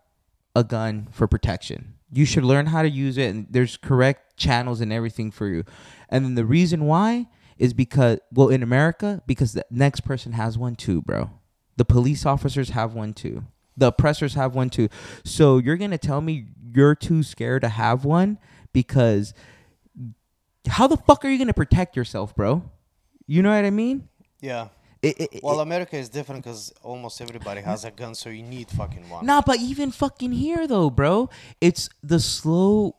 a 0.56 0.64
gun 0.64 1.08
for 1.12 1.28
protection 1.28 1.96
you 2.14 2.26
should 2.26 2.44
learn 2.44 2.68
how 2.68 2.82
to 2.82 2.90
use 2.90 3.18
it 3.18 3.30
and 3.30 3.48
there's 3.50 3.78
correct 3.78 4.38
channels 4.38 4.82
and 4.82 4.94
everything 4.94 5.32
for 5.32 5.48
you. 5.48 5.64
And 6.10 6.24
then 6.24 6.36
the 6.36 6.46
reason 6.46 6.86
why 6.86 7.28
is 7.58 7.74
because 7.74 8.20
well 8.32 8.50
in 8.50 8.64
america 8.64 9.22
because 9.28 9.54
the 9.54 9.66
next 9.70 10.02
person 10.02 10.34
has 10.34 10.58
one 10.58 10.76
too 10.76 11.02
bro. 11.02 11.30
The 11.78 11.86
police 11.86 12.26
officers 12.26 12.70
have 12.70 12.94
one 12.94 13.14
too. 13.14 13.44
The 13.76 13.88
oppressors 13.88 14.36
have 14.36 14.54
one 14.54 14.70
too. 14.70 14.90
So 15.24 15.58
you're 15.58 15.78
gonna 15.78 15.98
tell 15.98 16.22
me 16.22 16.48
you're 16.74 16.96
too 16.96 17.24
scared 17.24 17.62
to 17.62 17.70
have 17.70 18.06
one 18.06 18.38
because 18.72 19.34
how 20.68 20.88
the 20.88 20.98
fuck 20.98 21.26
are 21.26 21.30
you 21.30 21.38
gonna 21.38 21.54
protect 21.54 21.96
yourself 21.96 22.36
bro? 22.36 22.70
You 23.26 23.42
know 23.42 23.56
what 23.56 23.66
i 23.66 23.70
mean? 23.70 24.10
Yeah. 24.42 24.68
It, 25.04 25.20
it, 25.34 25.44
Well, 25.44 25.60
it- 25.60 25.64
America 25.64 25.98
is 25.98 26.10
different 26.10 26.44
because 26.44 26.74
almost 26.82 27.22
everybody 27.22 27.62
has 27.62 27.86
a 27.86 27.92
gun, 27.92 28.16
so 28.16 28.30
you 28.30 28.44
need 28.44 28.70
fucking 28.70 29.10
one. 29.10 29.26
Nah, 29.26 29.42
but 29.46 29.60
even 29.60 29.92
fucking 29.92 30.32
here 30.32 30.66
though, 30.68 30.90
bro, 30.90 31.30
it's 31.62 31.90
the 32.02 32.20
slow, 32.20 32.96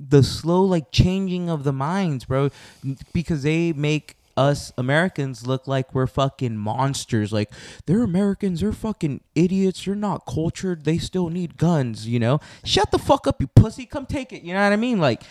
the 0.00 0.22
slow 0.22 0.62
like 0.62 0.90
changing 0.90 1.48
of 1.50 1.64
the 1.64 1.72
minds, 1.72 2.24
bro, 2.24 2.50
because 3.12 3.42
they 3.42 3.72
make 3.72 4.16
us 4.36 4.72
Americans 4.76 5.46
look 5.46 5.68
like 5.68 5.94
we're 5.94 6.08
fucking 6.08 6.56
monsters. 6.56 7.32
Like 7.32 7.50
they're 7.86 8.02
Americans, 8.02 8.60
they're 8.60 8.72
fucking 8.72 9.20
idiots. 9.36 9.84
They're 9.84 9.94
not 9.94 10.26
cultured. 10.26 10.84
They 10.84 10.98
still 10.98 11.28
need 11.28 11.56
guns, 11.56 12.08
you 12.08 12.18
know. 12.18 12.40
Shut 12.64 12.90
the 12.90 12.98
fuck 12.98 13.28
up, 13.28 13.40
you 13.40 13.46
pussy. 13.46 13.86
Come 13.86 14.06
take 14.06 14.32
it. 14.32 14.42
You 14.42 14.52
know 14.54 14.62
what 14.64 14.72
I 14.72 14.76
mean? 14.76 14.98
Like, 14.98 15.22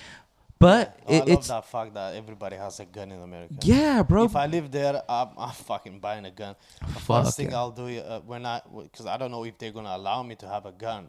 but 0.64 0.98
Oh, 1.08 1.14
I 1.14 1.16
it, 1.16 1.20
love 1.20 1.30
it's 1.30 1.48
that 1.48 1.66
fact 1.66 1.94
that 1.94 2.16
everybody 2.16 2.56
has 2.56 2.80
a 2.80 2.86
gun 2.86 3.12
in 3.12 3.22
America. 3.22 3.54
yeah, 3.62 4.02
bro. 4.04 4.24
If 4.26 4.36
I 4.36 4.48
live 4.48 4.72
there, 4.72 4.96
I'm, 5.08 5.30
I'm 5.38 5.52
fucking 5.52 6.00
buying 6.00 6.26
a 6.26 6.32
gun. 6.32 6.56
The 6.80 7.00
Fuck 7.00 7.26
first 7.26 7.38
thing 7.38 7.52
yeah. 7.52 7.58
I'll 7.58 7.72
do 7.72 7.88
uh, 8.00 8.20
when 8.22 8.46
I, 8.46 8.62
because 8.88 9.06
I 9.06 9.18
don't 9.18 9.32
know 9.32 9.44
if 9.46 9.58
they're 9.58 9.72
gonna 9.80 9.96
allow 9.96 10.24
me 10.24 10.36
to 10.44 10.48
have 10.48 10.66
a 10.66 10.72
gun, 10.72 11.08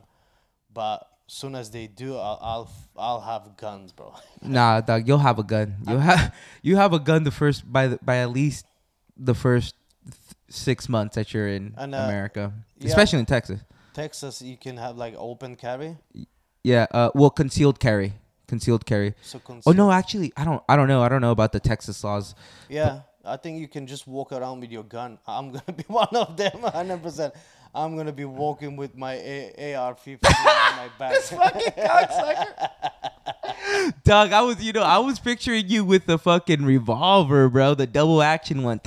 but 0.72 0.98
soon 1.26 1.54
as 1.54 1.70
they 1.70 1.86
do, 1.86 2.16
I'll 2.16 2.38
I'll, 2.42 2.70
I'll 2.96 3.20
have 3.20 3.56
guns, 3.56 3.92
bro. 3.92 4.14
Nah, 4.42 4.80
dog, 4.82 5.08
you'll 5.08 5.18
have 5.30 5.38
a 5.38 5.42
gun. 5.44 5.76
You 5.88 5.98
have 5.98 6.34
you 6.62 6.76
have 6.76 6.92
a 6.92 6.98
gun 6.98 7.24
the 7.24 7.30
first 7.30 7.70
by 7.70 7.88
the, 7.88 7.98
by 8.02 8.18
at 8.18 8.30
least 8.30 8.66
the 9.16 9.34
first 9.34 9.74
th- 10.04 10.16
six 10.48 10.88
months 10.88 11.14
that 11.16 11.32
you're 11.32 11.48
in 11.48 11.74
And, 11.78 11.94
uh, 11.94 11.98
America, 11.98 12.52
yeah. 12.78 12.88
especially 12.88 13.20
in 13.20 13.26
Texas. 13.26 13.60
Texas, 13.94 14.42
you 14.42 14.56
can 14.56 14.76
have 14.76 14.96
like 14.98 15.14
open 15.16 15.54
carry. 15.56 15.96
Yeah, 16.64 16.86
uh, 16.90 17.10
well, 17.14 17.30
concealed 17.30 17.78
carry, 17.78 18.14
concealed 18.46 18.84
carry. 18.86 19.14
So 19.22 19.40
Oh 19.66 19.72
no, 19.72 19.90
actually, 19.90 20.32
I 20.36 20.44
don't, 20.44 20.62
I 20.68 20.76
don't 20.76 20.88
know, 20.88 21.02
I 21.02 21.08
don't 21.08 21.20
know 21.20 21.30
about 21.32 21.52
the 21.52 21.60
Texas 21.60 22.02
laws. 22.04 22.34
Yeah, 22.68 23.00
I 23.24 23.36
think 23.36 23.58
you 23.58 23.68
can 23.68 23.86
just 23.86 24.06
walk 24.06 24.32
around 24.32 24.60
with 24.60 24.70
your 24.70 24.84
gun. 24.84 25.18
I'm 25.26 25.50
gonna 25.52 25.72
be 25.76 25.84
one 25.86 26.08
of 26.14 26.36
them, 26.36 26.60
hundred 26.62 27.02
percent. 27.02 27.34
I'm 27.74 27.96
gonna 27.96 28.12
be 28.12 28.24
walking 28.24 28.76
with 28.76 28.96
my 28.96 29.14
A- 29.14 29.74
AR-15 29.74 30.18
on 30.26 30.76
my 30.76 30.88
back. 30.98 31.12
this 31.12 31.30
fucking 31.30 31.72
cocksucker. 31.72 32.70
Doug, 34.04 34.32
I 34.32 34.40
was, 34.42 34.62
you 34.62 34.72
know, 34.72 34.82
I 34.82 34.98
was 34.98 35.18
picturing 35.18 35.68
you 35.68 35.84
with 35.84 36.06
the 36.06 36.16
fucking 36.18 36.64
revolver, 36.64 37.48
bro, 37.48 37.74
the 37.74 37.86
double 37.86 38.22
action 38.22 38.62
one. 38.62 38.80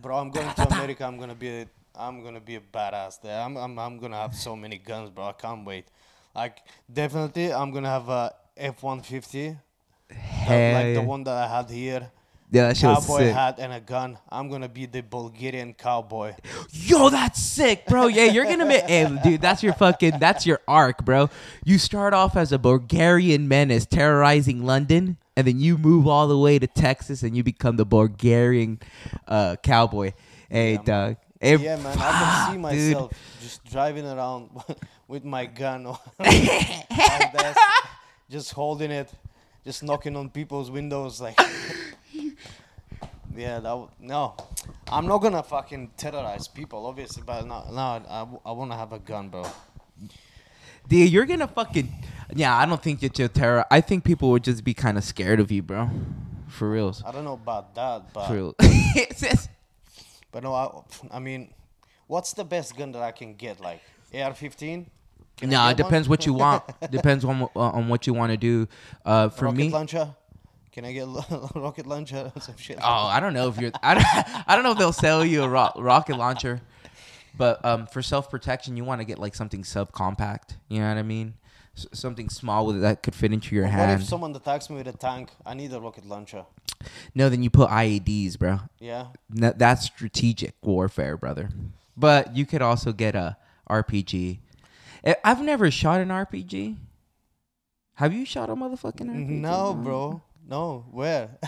Bro, 0.00 0.16
I'm 0.16 0.30
going 0.30 0.48
to 0.54 0.68
America. 0.68 1.04
I'm 1.04 1.18
gonna 1.18 1.34
be 1.34 1.48
a, 1.48 1.66
I'm 1.94 2.22
gonna 2.22 2.40
be 2.40 2.54
a 2.56 2.60
badass 2.60 3.20
there. 3.20 3.40
I'm, 3.40 3.56
I'm 3.56 3.78
I'm 3.78 3.98
gonna 3.98 4.16
have 4.16 4.34
so 4.34 4.54
many 4.54 4.78
guns, 4.78 5.10
bro. 5.10 5.24
I 5.26 5.32
can't 5.32 5.64
wait. 5.66 5.86
Like 6.34 6.58
definitely, 6.92 7.52
I'm 7.52 7.72
gonna 7.72 7.88
have 7.88 8.08
a 8.08 8.32
F-150, 8.60 9.58
Hell 10.10 10.74
like 10.74 10.94
the 10.94 11.02
one 11.02 11.24
that 11.24 11.34
I 11.34 11.56
had 11.56 11.70
here. 11.70 12.10
Yeah, 12.52 12.66
that 12.66 12.76
shit 12.76 12.88
was 12.88 13.06
Cowboy 13.06 13.30
hat 13.30 13.60
and 13.60 13.72
a 13.72 13.78
gun. 13.80 14.18
I'm 14.28 14.48
gonna 14.48 14.68
be 14.68 14.84
the 14.86 15.02
Bulgarian 15.02 15.72
cowboy. 15.72 16.34
Yo, 16.72 17.08
that's 17.08 17.40
sick, 17.40 17.86
bro. 17.86 18.08
Yeah, 18.08 18.24
you're 18.24 18.44
gonna 18.44 18.66
be, 18.66 18.74
hey, 18.74 19.06
dude. 19.22 19.40
That's 19.40 19.62
your 19.62 19.72
fucking, 19.72 20.18
that's 20.18 20.44
your 20.46 20.60
arc, 20.66 21.04
bro. 21.04 21.30
You 21.64 21.78
start 21.78 22.12
off 22.12 22.36
as 22.36 22.50
a 22.50 22.58
Bulgarian 22.58 23.46
menace 23.46 23.86
terrorizing 23.86 24.64
London, 24.64 25.16
and 25.36 25.46
then 25.46 25.60
you 25.60 25.78
move 25.78 26.08
all 26.08 26.26
the 26.26 26.36
way 26.38 26.58
to 26.58 26.66
Texas, 26.66 27.22
and 27.22 27.36
you 27.36 27.44
become 27.44 27.76
the 27.76 27.86
Bulgarian 27.86 28.80
uh, 29.28 29.54
cowboy. 29.62 30.12
Hey, 30.48 30.72
Yeah. 30.72 30.82
Doug. 30.82 31.16
Hey, 31.40 31.56
yeah, 31.56 31.76
man. 31.76 31.96
I 31.98 32.10
can 32.10 32.46
see 32.46 32.52
dude. 32.52 32.60
myself 32.62 33.12
just 33.40 33.64
driving 33.64 34.06
around 34.06 34.50
with 35.08 35.24
my 35.24 35.46
gun 35.46 35.84
like 36.18 36.90
just 38.30 38.52
holding 38.52 38.90
it, 38.90 39.10
just 39.64 39.82
knocking 39.82 40.16
on 40.16 40.30
people's 40.30 40.70
windows 40.70 41.20
like. 41.20 41.38
Yeah, 43.36 43.54
that 43.60 43.62
w- 43.70 43.88
no, 44.00 44.34
I'm 44.90 45.06
not 45.06 45.18
gonna 45.18 45.42
fucking 45.42 45.92
terrorize 45.96 46.48
people, 46.48 46.84
obviously, 46.84 47.22
but 47.24 47.46
no, 47.46 47.64
no, 47.70 47.78
I, 48.08 48.18
w- 48.20 48.40
I 48.44 48.50
wanna 48.50 48.76
have 48.76 48.92
a 48.92 48.98
gun, 48.98 49.28
bro. 49.28 49.44
Dude, 50.88 51.10
you're 51.10 51.24
gonna 51.26 51.46
fucking. 51.46 51.90
Yeah, 52.34 52.56
I 52.56 52.66
don't 52.66 52.82
think 52.82 53.00
that 53.00 53.18
you're 53.18 53.28
terror. 53.28 53.64
I 53.70 53.80
think 53.80 54.04
people 54.04 54.30
would 54.32 54.42
just 54.44 54.64
be 54.64 54.74
kind 54.74 54.98
of 54.98 55.04
scared 55.04 55.38
of 55.40 55.50
you, 55.52 55.62
bro. 55.62 55.88
For 56.48 56.68
reals. 56.68 57.02
I 57.06 57.12
don't 57.12 57.24
know 57.24 57.34
about 57.34 57.74
that, 57.76 58.12
but 58.12 58.26
For 58.26 58.34
real. 58.34 58.54
But 60.32 60.42
no, 60.42 60.52
I, 60.54 61.16
I 61.16 61.18
mean, 61.18 61.54
what's 62.08 62.32
the 62.34 62.44
best 62.44 62.76
gun 62.76 62.92
that 62.92 63.02
I 63.02 63.12
can 63.12 63.34
get? 63.34 63.60
Like 63.60 63.80
AR-15? 64.12 64.86
Can 65.40 65.50
no, 65.50 65.56
it 65.68 65.76
get 65.76 65.82
one? 65.84 65.90
depends 65.90 66.08
what 66.08 66.26
you 66.26 66.34
want. 66.34 66.62
depends 66.90 67.24
on 67.24 67.40
what- 67.40 67.50
on 67.56 67.88
what 67.88 68.06
you 68.06 68.14
want 68.14 68.30
to 68.32 68.36
do. 68.36 68.68
Uh, 69.04 69.28
for 69.30 69.46
rocket 69.46 69.56
me, 69.58 69.70
launcher. 69.70 70.14
Can 70.72 70.84
I 70.84 70.92
get 70.92 71.02
a 71.08 71.50
rocket 71.56 71.86
launcher 71.86 72.30
or 72.34 72.40
some 72.40 72.56
shit? 72.56 72.78
Oh, 72.80 73.06
I 73.06 73.18
don't 73.20 73.32
know 73.34 73.48
if 73.48 73.58
you're. 73.60 73.72
I 73.82 73.94
don't, 73.94 74.04
I 74.48 74.54
don't 74.54 74.62
know 74.64 74.72
if 74.72 74.78
they'll 74.78 74.92
sell 74.92 75.24
you 75.24 75.42
a 75.42 75.48
ro- 75.48 75.72
rocket 75.76 76.16
launcher, 76.16 76.60
but 77.36 77.64
um, 77.64 77.86
for 77.88 78.02
self 78.02 78.30
protection, 78.30 78.76
you 78.76 78.84
want 78.84 79.00
to 79.00 79.04
get 79.04 79.18
like 79.18 79.34
something 79.34 79.62
subcompact. 79.62 80.56
You 80.68 80.80
know 80.80 80.88
what 80.88 80.98
I 80.98 81.02
mean? 81.02 81.34
S- 81.76 81.86
something 81.92 82.28
small 82.28 82.66
with 82.66 82.80
that 82.82 83.02
could 83.02 83.14
fit 83.14 83.32
into 83.32 83.54
your 83.54 83.64
What 83.64 83.72
hand. 83.72 83.90
What 83.92 84.00
if 84.00 84.06
someone 84.06 84.34
attacks 84.36 84.70
me 84.70 84.76
with 84.76 84.86
a 84.88 84.92
tank? 84.92 85.30
I 85.44 85.54
need 85.54 85.72
a 85.72 85.80
rocket 85.80 86.06
launcher. 86.06 86.44
no, 87.14 87.28
then 87.28 87.42
you 87.42 87.50
put 87.50 87.68
IEDs, 87.70 88.38
bro. 88.38 88.60
Yeah. 88.78 89.06
N- 89.36 89.54
that's 89.56 89.84
strategic 89.86 90.54
warfare, 90.62 91.16
brother. 91.16 91.50
But 91.96 92.36
you 92.36 92.46
could 92.46 92.62
also 92.62 92.92
get 92.92 93.14
a 93.16 93.36
RPG. 93.68 94.38
I- 95.04 95.16
I've 95.24 95.42
never 95.42 95.70
shot 95.70 96.00
an 96.00 96.08
RPG. 96.08 96.76
Have 97.94 98.12
you 98.12 98.24
shot 98.24 98.48
a 98.50 98.54
motherfucking 98.56 99.08
RPG? 99.10 99.28
No, 99.40 99.74
bro. 99.74 100.22
No, 100.48 100.86
where? 100.90 101.38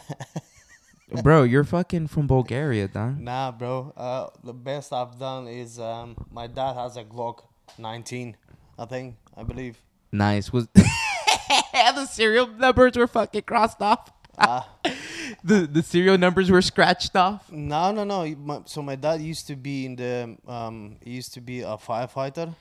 bro, 1.22 1.42
you're 1.42 1.64
fucking 1.64 2.08
from 2.08 2.26
Bulgaria, 2.26 2.88
dog. 2.88 3.18
nah, 3.18 3.50
bro. 3.50 3.92
Uh, 3.96 4.28
the 4.44 4.52
best 4.52 4.92
I've 4.92 5.18
done 5.18 5.48
is 5.48 5.78
um, 5.78 6.16
my 6.30 6.46
dad 6.46 6.74
has 6.74 6.96
a 6.96 7.04
Glock 7.04 7.44
19, 7.78 8.36
I 8.78 8.84
think, 8.84 9.16
I 9.36 9.42
believe. 9.42 9.78
Nice. 10.12 10.52
Was 10.52 10.68
the 10.74 12.06
serial 12.06 12.46
numbers 12.46 12.96
were 12.96 13.06
fucking 13.06 13.42
crossed 13.42 13.80
off? 13.80 14.12
Ah. 14.38 14.68
the 15.44 15.66
the 15.66 15.82
serial 15.82 16.18
numbers 16.18 16.50
were 16.50 16.62
scratched 16.62 17.16
off. 17.16 17.50
No, 17.50 17.92
no, 17.92 18.04
no. 18.04 18.26
My, 18.36 18.60
so 18.66 18.82
my 18.82 18.96
dad 18.96 19.20
used 19.20 19.46
to 19.48 19.56
be 19.56 19.86
in 19.86 19.96
the 19.96 20.36
um, 20.46 20.96
he 21.02 21.12
used 21.12 21.34
to 21.34 21.40
be 21.40 21.60
a 21.60 21.76
firefighter. 21.76 22.54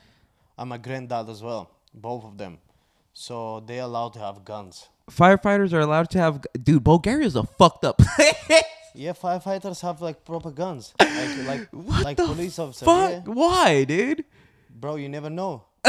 And 0.62 0.70
my 0.70 0.78
granddad 0.78 1.28
as 1.28 1.42
well, 1.42 1.72
both 1.92 2.24
of 2.24 2.38
them. 2.38 2.60
So 3.14 3.62
they 3.66 3.80
allowed 3.80 4.14
to 4.14 4.20
have 4.20 4.46
guns. 4.46 4.88
Firefighters 5.10 5.74
are 5.74 5.80
allowed 5.80 6.10
to 6.12 6.20
have. 6.20 6.46
Dude, 6.64 6.84
Bulgaria's 6.84 7.36
a 7.36 7.44
fucked 7.44 7.84
up 7.84 7.98
place. 7.98 8.64
Yeah, 8.94 9.14
firefighters 9.14 9.80
have 9.84 10.02
like 10.02 10.26
proper 10.26 10.52
guns, 10.52 10.94
like 11.00 11.38
like 11.48 11.70
What 11.72 12.04
like 12.04 12.18
the 12.18 12.26
police 12.26 12.60
officers. 12.60 12.86
Fuck. 12.86 13.12
Yeah. 13.12 13.22
Why, 13.24 13.86
dude? 13.86 14.26
Bro, 14.70 14.98
you 14.98 15.08
never 15.08 15.30
know. 15.30 15.64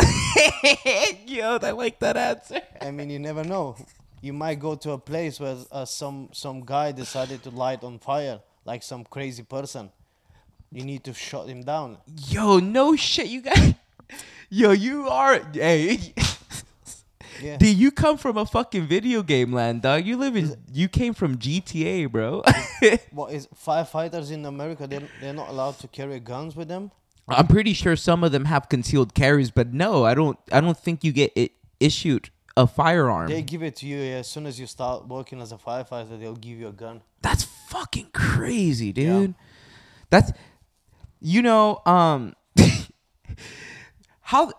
Yo, 1.27 1.59
I 1.61 1.73
like 1.73 1.99
that 1.99 2.17
answer. 2.17 2.61
I 2.81 2.93
mean, 2.93 3.11
you 3.11 3.19
never 3.19 3.43
know. 3.43 3.75
You 4.21 4.33
might 4.33 4.61
go 4.61 4.77
to 4.77 4.93
a 4.93 4.99
place 4.99 5.41
where 5.41 5.57
uh, 5.73 5.85
some 5.85 6.29
some 6.33 6.61
guy 6.65 6.93
decided 6.93 7.43
to 7.43 7.51
light 7.51 7.83
on 7.83 7.99
fire, 7.99 8.39
like 8.65 8.85
some 8.85 9.03
crazy 9.03 9.43
person. 9.43 9.91
You 10.71 10.85
need 10.85 11.03
to 11.03 11.13
shut 11.13 11.49
him 11.49 11.65
down. 11.65 11.99
Yo, 12.29 12.61
no 12.61 12.95
shit, 12.95 13.27
you 13.27 13.43
guys. 13.43 13.75
Yo, 14.51 14.73
you 14.73 15.09
are. 15.09 15.41
Hey. 15.53 16.15
Yeah. 17.41 17.57
Dude, 17.59 17.77
you 17.77 17.91
come 17.91 18.19
from 18.19 18.37
a 18.37 18.47
fucking 18.47 18.87
video 18.87 19.23
game 19.23 19.53
land, 19.53 19.83
dog. 19.83 20.05
You 20.05 20.17
live 20.17 20.37
in. 20.37 20.57
You 20.73 20.89
came 20.89 21.15
from 21.15 21.39
GTA, 21.39 22.11
bro. 22.11 22.43
What 23.11 23.33
is 23.33 23.49
firefighters 23.49 24.31
in 24.31 24.45
America? 24.45 24.87
They 24.87 25.01
they're 25.21 25.33
not 25.33 25.49
allowed 25.49 25.79
to 25.81 25.89
carry 25.89 26.21
guns 26.21 26.55
with 26.57 26.69
them. 26.69 26.91
I'm 27.29 27.47
pretty 27.47 27.73
sure 27.73 27.97
some 27.97 28.25
of 28.25 28.33
them 28.33 28.47
have 28.47 28.69
concealed 28.69 29.15
carries, 29.15 29.51
but 29.51 29.73
no, 29.73 30.05
I 30.05 30.15
don't. 30.15 30.39
I 30.51 30.61
don't 30.61 30.79
think 30.79 31.05
you 31.05 31.13
get 31.13 31.33
it 31.37 31.53
issued 31.81 32.31
a 32.57 32.67
firearm. 32.67 33.29
They 33.29 33.43
give 33.43 33.63
it 33.63 33.77
to 33.77 33.87
you 33.87 33.99
yeah, 33.99 34.17
as 34.17 34.29
soon 34.29 34.47
as 34.47 34.59
you 34.59 34.67
start 34.67 35.07
working 35.09 35.41
as 35.41 35.53
a 35.53 35.57
firefighter. 35.57 36.19
They'll 36.19 36.37
give 36.37 36.59
you 36.59 36.69
a 36.69 36.73
gun. 36.73 37.03
That's 37.23 37.45
fucking 37.69 38.09
crazy, 38.13 38.93
dude. 38.93 39.35
That's 40.11 40.33
you 41.21 41.43
know, 41.43 41.81
um 41.87 42.35
how 44.33 44.51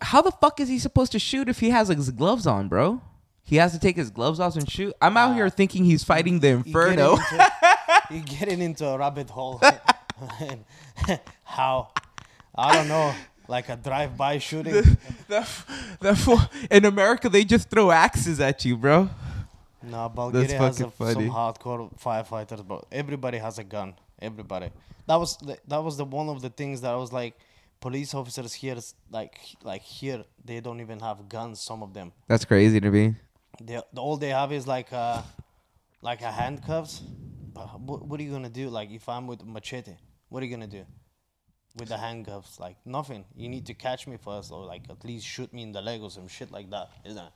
how 0.00 0.22
the 0.22 0.30
fuck 0.30 0.60
is 0.60 0.68
he 0.70 0.78
supposed 0.78 1.12
to 1.12 1.18
shoot 1.18 1.46
if 1.48 1.60
he 1.60 1.68
has 1.70 1.88
his 1.88 2.10
gloves 2.10 2.46
on, 2.46 2.68
bro? 2.68 3.02
He 3.42 3.56
has 3.56 3.72
to 3.72 3.78
take 3.78 3.96
his 3.96 4.10
gloves 4.10 4.40
off 4.40 4.56
and 4.56 4.68
shoot. 4.68 4.94
I'm 5.02 5.16
out 5.16 5.34
here 5.34 5.46
uh, 5.46 5.50
thinking 5.50 5.84
he's 5.84 6.02
fighting 6.02 6.40
the 6.40 6.48
inferno. 6.48 7.16
Getting 7.16 7.38
into, 7.38 7.50
you 8.14 8.20
getting 8.38 8.60
into 8.62 8.86
a 8.86 8.96
rabbit 8.96 9.28
hole. 9.28 9.60
How? 11.44 11.88
I 12.54 12.74
don't 12.74 12.88
know. 12.88 13.12
Like 13.46 13.68
a 13.68 13.76
drive-by 13.76 14.38
shooting. 14.38 14.74
the, 15.28 15.46
the 16.00 16.14
fool- 16.14 16.48
in 16.70 16.84
America, 16.84 17.28
they 17.28 17.44
just 17.44 17.68
throw 17.68 17.90
axes 17.90 18.40
at 18.40 18.64
you, 18.64 18.76
bro. 18.76 19.10
No, 19.82 20.08
Bulgaria 20.08 20.56
has 20.56 20.80
a, 20.80 20.84
some 20.84 21.30
hardcore 21.38 21.90
firefighters, 21.98 22.66
but 22.66 22.86
everybody 22.92 23.38
has 23.38 23.58
a 23.58 23.64
gun. 23.64 23.94
Everybody. 24.22 24.70
That 25.06 25.16
was 25.16 25.36
the, 25.38 25.58
that 25.66 25.82
was 25.82 25.96
the 25.96 26.04
one 26.04 26.28
of 26.28 26.40
the 26.40 26.50
things 26.50 26.80
that 26.82 26.92
I 26.92 26.96
was 26.96 27.12
like, 27.12 27.34
police 27.80 28.14
officers 28.14 28.52
here 28.54 28.76
like 29.10 29.38
like 29.62 29.82
here, 29.82 30.24
they 30.44 30.60
don't 30.60 30.80
even 30.80 31.00
have 31.00 31.28
guns. 31.28 31.60
Some 31.60 31.82
of 31.82 31.92
them, 31.94 32.12
That's 32.28 32.44
crazy 32.44 32.80
to 32.80 32.90
me. 32.90 33.14
they 33.62 33.80
the, 33.92 34.00
all 34.00 34.16
they 34.16 34.28
have 34.30 34.52
is 34.52 34.66
like 34.66 34.92
uh 34.92 35.22
like 36.02 36.22
a 36.22 36.30
handcuffs. 36.30 37.00
But 37.52 37.80
what, 37.80 38.06
what 38.06 38.20
are 38.20 38.22
you 38.22 38.30
gonna 38.32 38.48
do? 38.48 38.68
Like 38.68 38.90
if 38.90 39.08
I'm 39.08 39.26
with 39.26 39.44
machete, 39.44 39.96
what 40.28 40.42
are 40.42 40.46
you 40.46 40.52
gonna 40.56 40.66
do? 40.66 40.84
With 41.78 41.88
the 41.88 41.98
handcuffs, 41.98 42.58
like 42.58 42.76
nothing. 42.84 43.24
You 43.36 43.48
need 43.48 43.66
to 43.66 43.74
catch 43.74 44.06
me 44.06 44.16
first, 44.16 44.50
or 44.52 44.64
like 44.64 44.82
at 44.90 45.04
least 45.04 45.24
shoot 45.26 45.52
me 45.52 45.62
in 45.62 45.72
the 45.72 45.80
leg 45.82 46.00
or 46.02 46.10
some 46.10 46.26
shit 46.28 46.50
like 46.50 46.68
that, 46.70 46.88
isn't 47.04 47.18
it? 47.18 47.32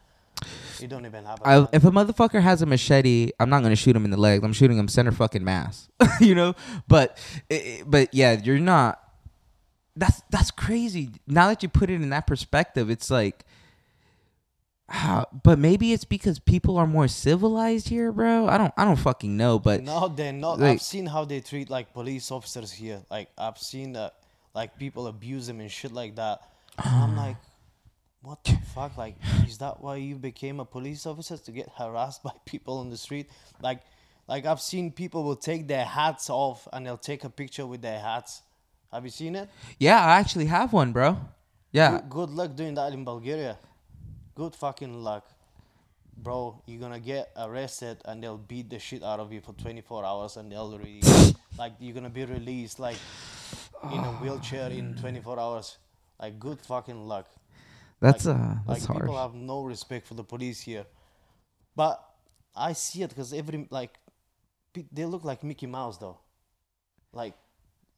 You 0.81 0.89
don't 0.89 1.07
even 1.07 1.25
have 1.25 1.41
a 1.41 1.47
I, 1.47 1.67
if 1.73 1.85
a 1.85 1.91
motherfucker 1.91 2.43
has 2.43 2.61
a 2.61 2.67
machete, 2.67 3.31
I'm 3.39 3.49
not 3.49 3.63
gonna 3.63 3.77
shoot 3.77 3.95
him 3.95 4.05
in 4.05 4.11
the 4.11 4.17
legs. 4.17 4.43
I'm 4.45 4.53
shooting 4.53 4.77
him 4.77 4.89
center 4.89 5.13
fucking 5.13 5.45
mass. 5.45 5.89
you 6.21 6.35
know, 6.35 6.55
but 6.89 7.17
i- 7.51 7.55
i- 7.55 7.83
but 7.87 8.13
yeah, 8.13 8.33
you're 8.43 8.59
not. 8.59 9.01
That's 9.97 10.23
that's 10.31 10.51
crazy. 10.51 11.11
Now 11.27 11.49
that 11.49 11.63
you 11.63 11.69
put 11.69 11.89
it 11.91 11.95
in 12.03 12.11
that 12.11 12.27
perspective, 12.27 12.91
it's 12.91 13.11
like. 13.11 13.45
How, 14.87 15.27
but 15.43 15.59
maybe 15.59 15.95
it's 15.95 16.05
because 16.05 16.39
people 16.39 16.77
are 16.77 16.87
more 16.87 17.09
civilized 17.09 17.89
here, 17.89 18.13
bro. 18.13 18.49
I 18.49 18.59
don't 18.59 18.73
I 18.77 18.85
don't 18.85 18.97
fucking 18.97 19.35
know, 19.35 19.59
but 19.59 19.83
No, 19.83 20.09
they're 20.09 20.31
not. 20.33 20.61
like- 20.61 20.73
I've 20.75 20.83
seen 20.83 21.07
how 21.07 21.25
they 21.25 21.41
treat 21.41 21.71
like 21.71 21.95
police 21.95 22.31
officers 22.31 22.71
here. 22.71 23.01
Like 23.11 23.31
I've 23.39 23.57
seen 23.57 23.95
that, 23.95 24.15
like 24.55 24.79
people 24.79 25.07
abuse 25.07 25.47
them 25.47 25.61
and 25.61 25.71
shit 25.71 25.91
like 25.91 26.17
that. 26.17 26.43
I'm 26.79 27.17
like, 27.17 27.37
what 28.21 28.45
the 28.45 28.59
fuck? 28.75 28.99
Like, 28.99 29.17
is 29.47 29.57
that 29.59 29.81
why 29.83 29.97
you 29.97 30.17
became 30.17 30.61
a 30.61 30.67
police 30.67 31.07
officer 31.07 31.39
to 31.39 31.51
get 31.51 31.71
harassed 31.79 32.23
by 32.23 32.33
people 32.45 32.77
on 32.79 32.91
the 32.91 32.99
street? 32.99 33.31
Like, 33.63 33.81
like 34.29 34.45
I've 34.45 34.61
seen 34.61 34.93
people 34.93 35.25
will 35.25 35.37
take 35.37 35.67
their 35.67 35.87
hats 35.87 36.29
off 36.29 36.69
and 36.75 36.85
they'll 36.85 36.99
take 36.99 37.25
a 37.25 37.31
picture 37.31 37.67
with 37.67 37.81
their 37.81 37.99
hats. 38.01 38.43
Have 38.95 39.05
you 39.05 39.11
seen 39.11 39.35
it? 39.35 39.49
yeah, 39.81 40.01
I 40.01 40.21
actually 40.21 40.47
have 40.47 40.73
one, 40.73 40.93
bro. 40.93 41.19
Yeah, 41.73 41.99
Good, 41.99 42.11
good 42.11 42.31
luck 42.31 42.55
doing 42.55 42.75
that 42.77 42.93
in 42.93 43.05
Bulgaria. 43.05 43.59
Good 44.37 44.55
fucking 44.55 45.03
luck. 45.03 45.27
Bro, 46.17 46.63
you're 46.67 46.79
gonna 46.81 47.01
get 47.01 47.33
arrested 47.37 47.99
and 48.05 48.23
they'll 48.23 48.39
beat 48.39 48.71
the 48.71 48.79
shit 48.79 49.03
out 49.03 49.19
of 49.19 49.33
you 49.33 49.41
for 49.41 49.53
24 49.55 50.05
hours 50.05 50.37
and 50.37 50.53
they'll 50.53 50.79
release. 50.79 51.35
like, 51.59 51.73
you're 51.81 51.93
gonna 51.93 52.09
be 52.09 52.25
released, 52.25 52.79
like, 52.79 52.97
in 53.93 53.99
a 53.99 54.13
wheelchair 54.23 54.71
in 54.71 54.95
24 54.95 55.41
hours. 55.41 55.77
Like, 56.21 56.39
good 56.39 56.61
fucking 56.61 57.09
luck. 57.09 57.27
that's 58.01 58.27
like, 58.27 58.37
uh 58.37 58.55
that's 58.69 58.83
like 58.83 58.89
hard. 58.89 59.01
people 59.03 59.19
have 59.19 59.35
no 59.35 59.65
respect 59.65 60.07
for 60.07 60.15
the 60.15 60.23
police 60.23 60.61
here. 60.61 60.87
But 61.75 62.01
I 62.55 62.75
see 62.75 63.03
it 63.03 63.09
because 63.09 63.33
every 63.33 63.67
like 63.71 63.99
they 64.93 65.05
look 65.05 65.25
like 65.25 65.43
Mickey 65.43 65.67
Mouse 65.67 65.99
though. 65.99 66.19
Like, 67.13 67.35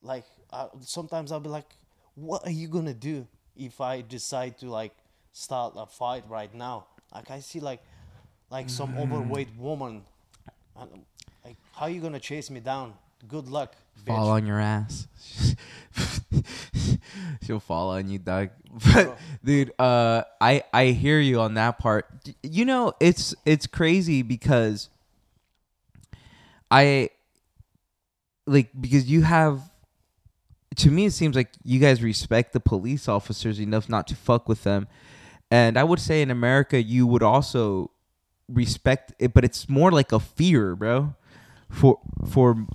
like 0.06 0.24
sometimes 0.80 1.32
I'll 1.32 1.40
be 1.40 1.48
like, 1.48 1.68
what 2.14 2.46
are 2.46 2.50
you 2.50 2.68
gonna 2.68 2.94
do 2.94 3.26
if 3.56 3.80
I 3.80 4.00
decide 4.02 4.58
to 4.60 4.66
like 4.70 4.92
start 5.32 5.74
a 5.76 5.86
fight 5.86 6.24
right 6.28 6.52
now? 6.54 6.86
Like 7.14 7.30
I 7.30 7.40
see 7.40 7.60
like 7.60 7.82
like 8.50 8.70
some 8.70 8.92
Mm. 8.92 9.02
overweight 9.02 9.48
woman, 9.58 10.04
and 10.76 11.04
like 11.44 11.56
how 11.74 11.86
are 11.86 11.90
you 11.90 12.00
gonna 12.00 12.20
chase 12.20 12.50
me 12.50 12.60
down? 12.60 12.94
Good 13.28 13.48
luck, 13.48 13.74
bitch. 14.04 14.14
fall 14.14 14.28
on 14.30 14.46
your 14.46 14.60
ass. 14.60 15.06
She'll 17.42 17.60
fall 17.60 17.90
on 17.90 18.08
you, 18.08 18.18
dog. 18.18 18.50
But 18.94 19.18
dude, 19.44 19.72
uh, 19.78 20.22
I 20.40 20.62
I 20.72 20.86
hear 20.86 21.18
you 21.18 21.40
on 21.40 21.54
that 21.54 21.78
part. 21.78 22.06
You 22.42 22.64
know, 22.64 22.92
it's 23.00 23.34
it's 23.44 23.66
crazy 23.66 24.22
because 24.22 24.88
I 26.70 27.10
like 28.46 28.70
because 28.78 29.06
you 29.10 29.22
have. 29.22 29.60
To 30.76 30.90
me, 30.90 31.06
it 31.06 31.12
seems 31.12 31.34
like 31.36 31.50
you 31.64 31.80
guys 31.80 32.02
respect 32.02 32.52
the 32.52 32.60
police 32.60 33.08
officers 33.08 33.60
enough 33.60 33.88
not 33.88 34.06
to 34.08 34.14
fuck 34.14 34.48
with 34.48 34.62
them, 34.64 34.88
and 35.50 35.78
I 35.78 35.84
would 35.84 36.00
say 36.00 36.22
in 36.22 36.30
America 36.30 36.82
you 36.82 37.06
would 37.06 37.22
also 37.22 37.90
respect 38.48 39.12
it, 39.18 39.32
but 39.34 39.44
it's 39.44 39.68
more 39.68 39.90
like 39.90 40.12
a 40.12 40.20
fear, 40.20 40.76
bro. 40.76 41.14
For 41.70 41.98
for 42.30 42.66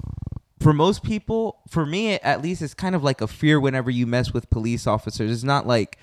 for 0.60 0.74
most 0.74 1.04
people, 1.04 1.60
for 1.70 1.86
me 1.86 2.14
at 2.16 2.42
least, 2.42 2.62
it's 2.62 2.74
kind 2.74 2.96
of 2.96 3.04
like 3.04 3.22
a 3.22 3.28
fear 3.28 3.60
whenever 3.60 3.90
you 3.90 4.06
mess 4.08 4.34
with 4.34 4.50
police 4.50 4.86
officers. 4.88 5.32
It's 5.32 5.44
not 5.44 5.66
like 5.68 5.98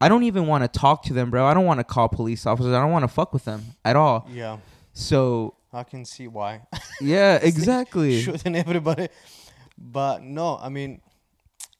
I 0.00 0.08
don't 0.08 0.24
even 0.24 0.46
want 0.46 0.62
to 0.70 0.78
talk 0.78 1.04
to 1.04 1.12
them, 1.12 1.30
bro. 1.30 1.46
I 1.46 1.54
don't 1.54 1.64
want 1.64 1.80
to 1.80 1.84
call 1.84 2.08
police 2.08 2.44
officers. 2.44 2.72
I 2.72 2.80
don't 2.80 2.92
want 2.92 3.04
to 3.04 3.08
fuck 3.08 3.32
with 3.32 3.44
them 3.44 3.64
at 3.84 3.96
all. 3.96 4.28
Yeah, 4.30 4.58
So 4.92 5.54
I 5.72 5.84
can 5.84 6.04
see 6.04 6.28
why. 6.28 6.62
yeah, 7.00 7.36
exactly. 7.42 8.20
shooting 8.20 8.56
everybody. 8.56 9.08
But 9.78 10.22
no, 10.22 10.58
I 10.60 10.68
mean, 10.68 11.00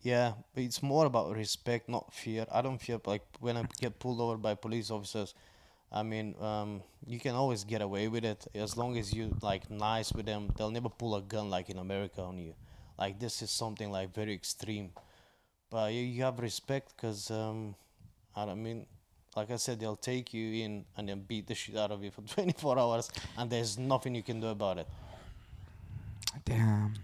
yeah, 0.06 0.34
but 0.54 0.62
it's 0.62 0.84
more 0.84 1.04
about 1.06 1.34
respect, 1.34 1.88
not 1.88 2.14
fear. 2.14 2.46
I 2.52 2.62
don't 2.62 2.78
fear 2.78 3.00
like 3.06 3.24
when 3.40 3.56
I 3.56 3.64
get 3.80 3.98
pulled 3.98 4.20
over 4.20 4.36
by 4.36 4.54
police 4.54 4.88
officers. 4.88 5.34
I 5.90 6.04
mean, 6.04 6.36
um, 6.40 6.82
you 7.04 7.18
can 7.18 7.34
always 7.34 7.64
get 7.64 7.82
away 7.82 8.06
with 8.06 8.24
it 8.24 8.46
as 8.54 8.76
long 8.76 8.96
as 8.98 9.12
you 9.12 9.36
like 9.42 9.68
nice 9.68 10.12
with 10.12 10.26
them. 10.26 10.52
They'll 10.56 10.70
never 10.70 10.88
pull 10.88 11.16
a 11.16 11.22
gun 11.22 11.50
like 11.50 11.70
in 11.70 11.78
America 11.78 12.22
on 12.22 12.38
you. 12.38 12.54
Like 12.96 13.18
this 13.18 13.42
is 13.42 13.50
something 13.50 13.90
like 13.90 14.14
very 14.14 14.32
extreme. 14.32 14.90
But 15.70 15.92
you, 15.92 16.02
you 16.02 16.22
have 16.22 16.38
respect 16.38 16.94
because 16.96 17.30
um, 17.30 17.74
I 18.36 18.54
mean. 18.54 18.86
Like 19.36 19.50
I 19.50 19.56
said, 19.56 19.78
they'll 19.78 19.96
take 19.96 20.32
you 20.32 20.64
in 20.64 20.86
and 20.96 21.10
then 21.10 21.20
beat 21.20 21.46
the 21.46 21.54
shit 21.54 21.76
out 21.76 21.90
of 21.90 22.02
you 22.02 22.10
for 22.10 22.22
24 22.34 22.78
hours, 22.78 23.10
and 23.36 23.50
there's 23.50 23.76
nothing 23.76 24.14
you 24.14 24.22
can 24.22 24.40
do 24.40 24.46
about 24.46 24.78
it. 24.78 24.88
Damn. 26.46 26.94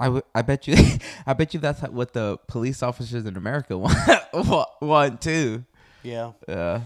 I, 0.00 0.04
w- 0.06 0.22
I 0.34 0.42
bet 0.42 0.66
you 0.66 0.74
I 1.26 1.34
bet 1.34 1.52
you 1.54 1.60
that's 1.60 1.82
what 1.82 2.12
the 2.14 2.38
police 2.48 2.82
officers 2.82 3.24
in 3.26 3.36
America 3.36 3.76
want 4.34 4.68
want 4.80 5.20
too. 5.20 5.64
Yeah. 6.02 6.32
Yeah. 6.48 6.80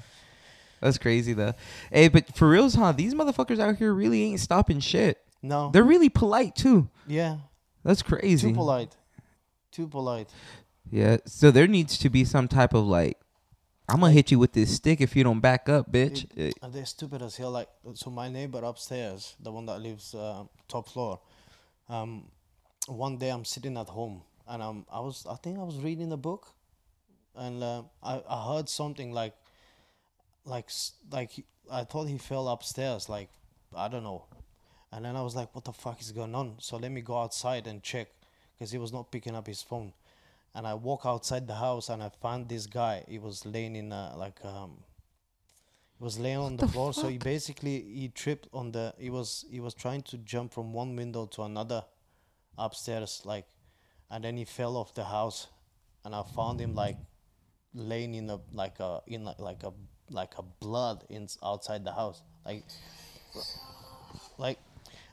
That's 0.80 0.98
crazy 0.98 1.32
though. 1.32 1.54
Hey, 1.90 2.08
but 2.08 2.34
for 2.36 2.48
reals, 2.48 2.74
huh? 2.74 2.92
These 2.92 3.14
motherfuckers 3.14 3.58
out 3.60 3.76
here 3.76 3.94
really 3.94 4.22
ain't 4.24 4.40
stopping 4.40 4.80
shit. 4.80 5.18
No. 5.42 5.70
They're 5.70 5.84
really 5.84 6.08
polite 6.10 6.56
too. 6.56 6.88
yeah. 7.06 7.36
That's 7.84 8.02
crazy. 8.02 8.48
Too 8.48 8.54
polite. 8.54 8.96
Too 9.70 9.86
polite. 9.88 10.28
Yeah. 10.90 11.18
So 11.26 11.50
there 11.50 11.66
needs 11.66 11.98
to 11.98 12.08
be 12.08 12.24
some 12.24 12.48
type 12.48 12.72
of 12.74 12.84
like, 12.86 13.18
I'm 13.88 14.00
gonna 14.00 14.12
hit 14.12 14.30
you 14.30 14.38
with 14.38 14.52
this 14.52 14.74
stick 14.74 15.00
if 15.02 15.14
you 15.14 15.22
don't 15.22 15.40
back 15.40 15.68
up, 15.68 15.92
bitch. 15.92 16.26
And 16.62 16.72
they're 16.72 16.86
stupid 16.86 17.20
as 17.20 17.36
hell. 17.36 17.50
Like, 17.50 17.68
so 17.94 18.10
my 18.10 18.28
neighbor 18.30 18.60
upstairs, 18.64 19.36
the 19.38 19.52
one 19.52 19.66
that 19.66 19.80
lives 19.80 20.14
uh, 20.14 20.44
top 20.66 20.88
floor, 20.88 21.20
um, 21.90 22.24
one 22.86 23.18
day 23.18 23.30
I'm 23.30 23.44
sitting 23.44 23.76
at 23.76 23.88
home 23.88 24.22
and 24.46 24.62
um, 24.62 24.86
I 24.92 25.00
was, 25.00 25.26
I 25.28 25.36
think 25.36 25.58
I 25.58 25.62
was 25.62 25.78
reading 25.78 26.12
a 26.12 26.16
book, 26.16 26.48
and 27.34 27.62
uh, 27.62 27.82
I, 28.02 28.22
I 28.28 28.54
heard 28.54 28.68
something 28.68 29.12
like, 29.12 29.34
like, 30.44 30.68
like 31.10 31.30
I 31.70 31.84
thought 31.84 32.08
he 32.08 32.18
fell 32.18 32.48
upstairs. 32.48 33.08
Like, 33.08 33.30
I 33.74 33.88
don't 33.88 34.04
know. 34.04 34.24
And 34.92 35.04
then 35.04 35.16
I 35.16 35.22
was 35.22 35.34
like, 35.34 35.54
what 35.54 35.64
the 35.64 35.72
fuck 35.72 36.00
is 36.00 36.12
going 36.12 36.34
on? 36.34 36.56
So 36.60 36.76
let 36.76 36.92
me 36.92 37.00
go 37.00 37.18
outside 37.18 37.66
and 37.66 37.82
check 37.82 38.08
because 38.52 38.70
he 38.70 38.78
was 38.78 38.92
not 38.92 39.10
picking 39.10 39.34
up 39.34 39.46
his 39.46 39.62
phone. 39.62 39.92
And 40.54 40.66
I 40.66 40.74
walk 40.74 41.00
outside 41.04 41.48
the 41.48 41.56
house 41.56 41.88
and 41.88 42.00
I 42.00 42.10
found 42.22 42.48
this 42.48 42.66
guy. 42.66 43.02
He 43.08 43.18
was 43.18 43.44
laying 43.44 43.74
in 43.74 43.90
a, 43.90 44.14
like 44.16 44.44
um, 44.44 44.84
he 45.98 46.04
was 46.04 46.18
laying 46.20 46.36
on 46.36 46.56
the, 46.56 46.66
the 46.66 46.72
floor. 46.72 46.92
So 46.94 47.08
he 47.08 47.18
basically 47.18 47.80
he 47.80 48.08
tripped 48.08 48.46
on 48.52 48.70
the. 48.70 48.94
He 48.96 49.10
was 49.10 49.44
he 49.50 49.58
was 49.58 49.74
trying 49.74 50.02
to 50.02 50.18
jump 50.18 50.52
from 50.52 50.72
one 50.72 50.94
window 50.94 51.26
to 51.26 51.42
another 51.42 51.82
upstairs, 52.58 53.22
like, 53.24 53.46
and 54.10 54.24
then 54.24 54.36
he 54.36 54.44
fell 54.44 54.76
off 54.76 54.94
the 54.94 55.04
house. 55.04 55.48
And 56.04 56.14
I 56.14 56.22
found 56.22 56.60
him 56.60 56.74
like 56.74 56.98
laying 57.72 58.14
in 58.14 58.28
a 58.28 58.38
like 58.52 58.78
a 58.80 59.00
in 59.06 59.24
like, 59.24 59.38
like 59.38 59.62
a 59.62 59.72
like 60.10 60.34
a 60.38 60.42
blood 60.42 61.04
in 61.08 61.28
outside 61.42 61.84
the 61.84 61.92
house, 61.92 62.22
like 62.44 62.62
like 64.38 64.58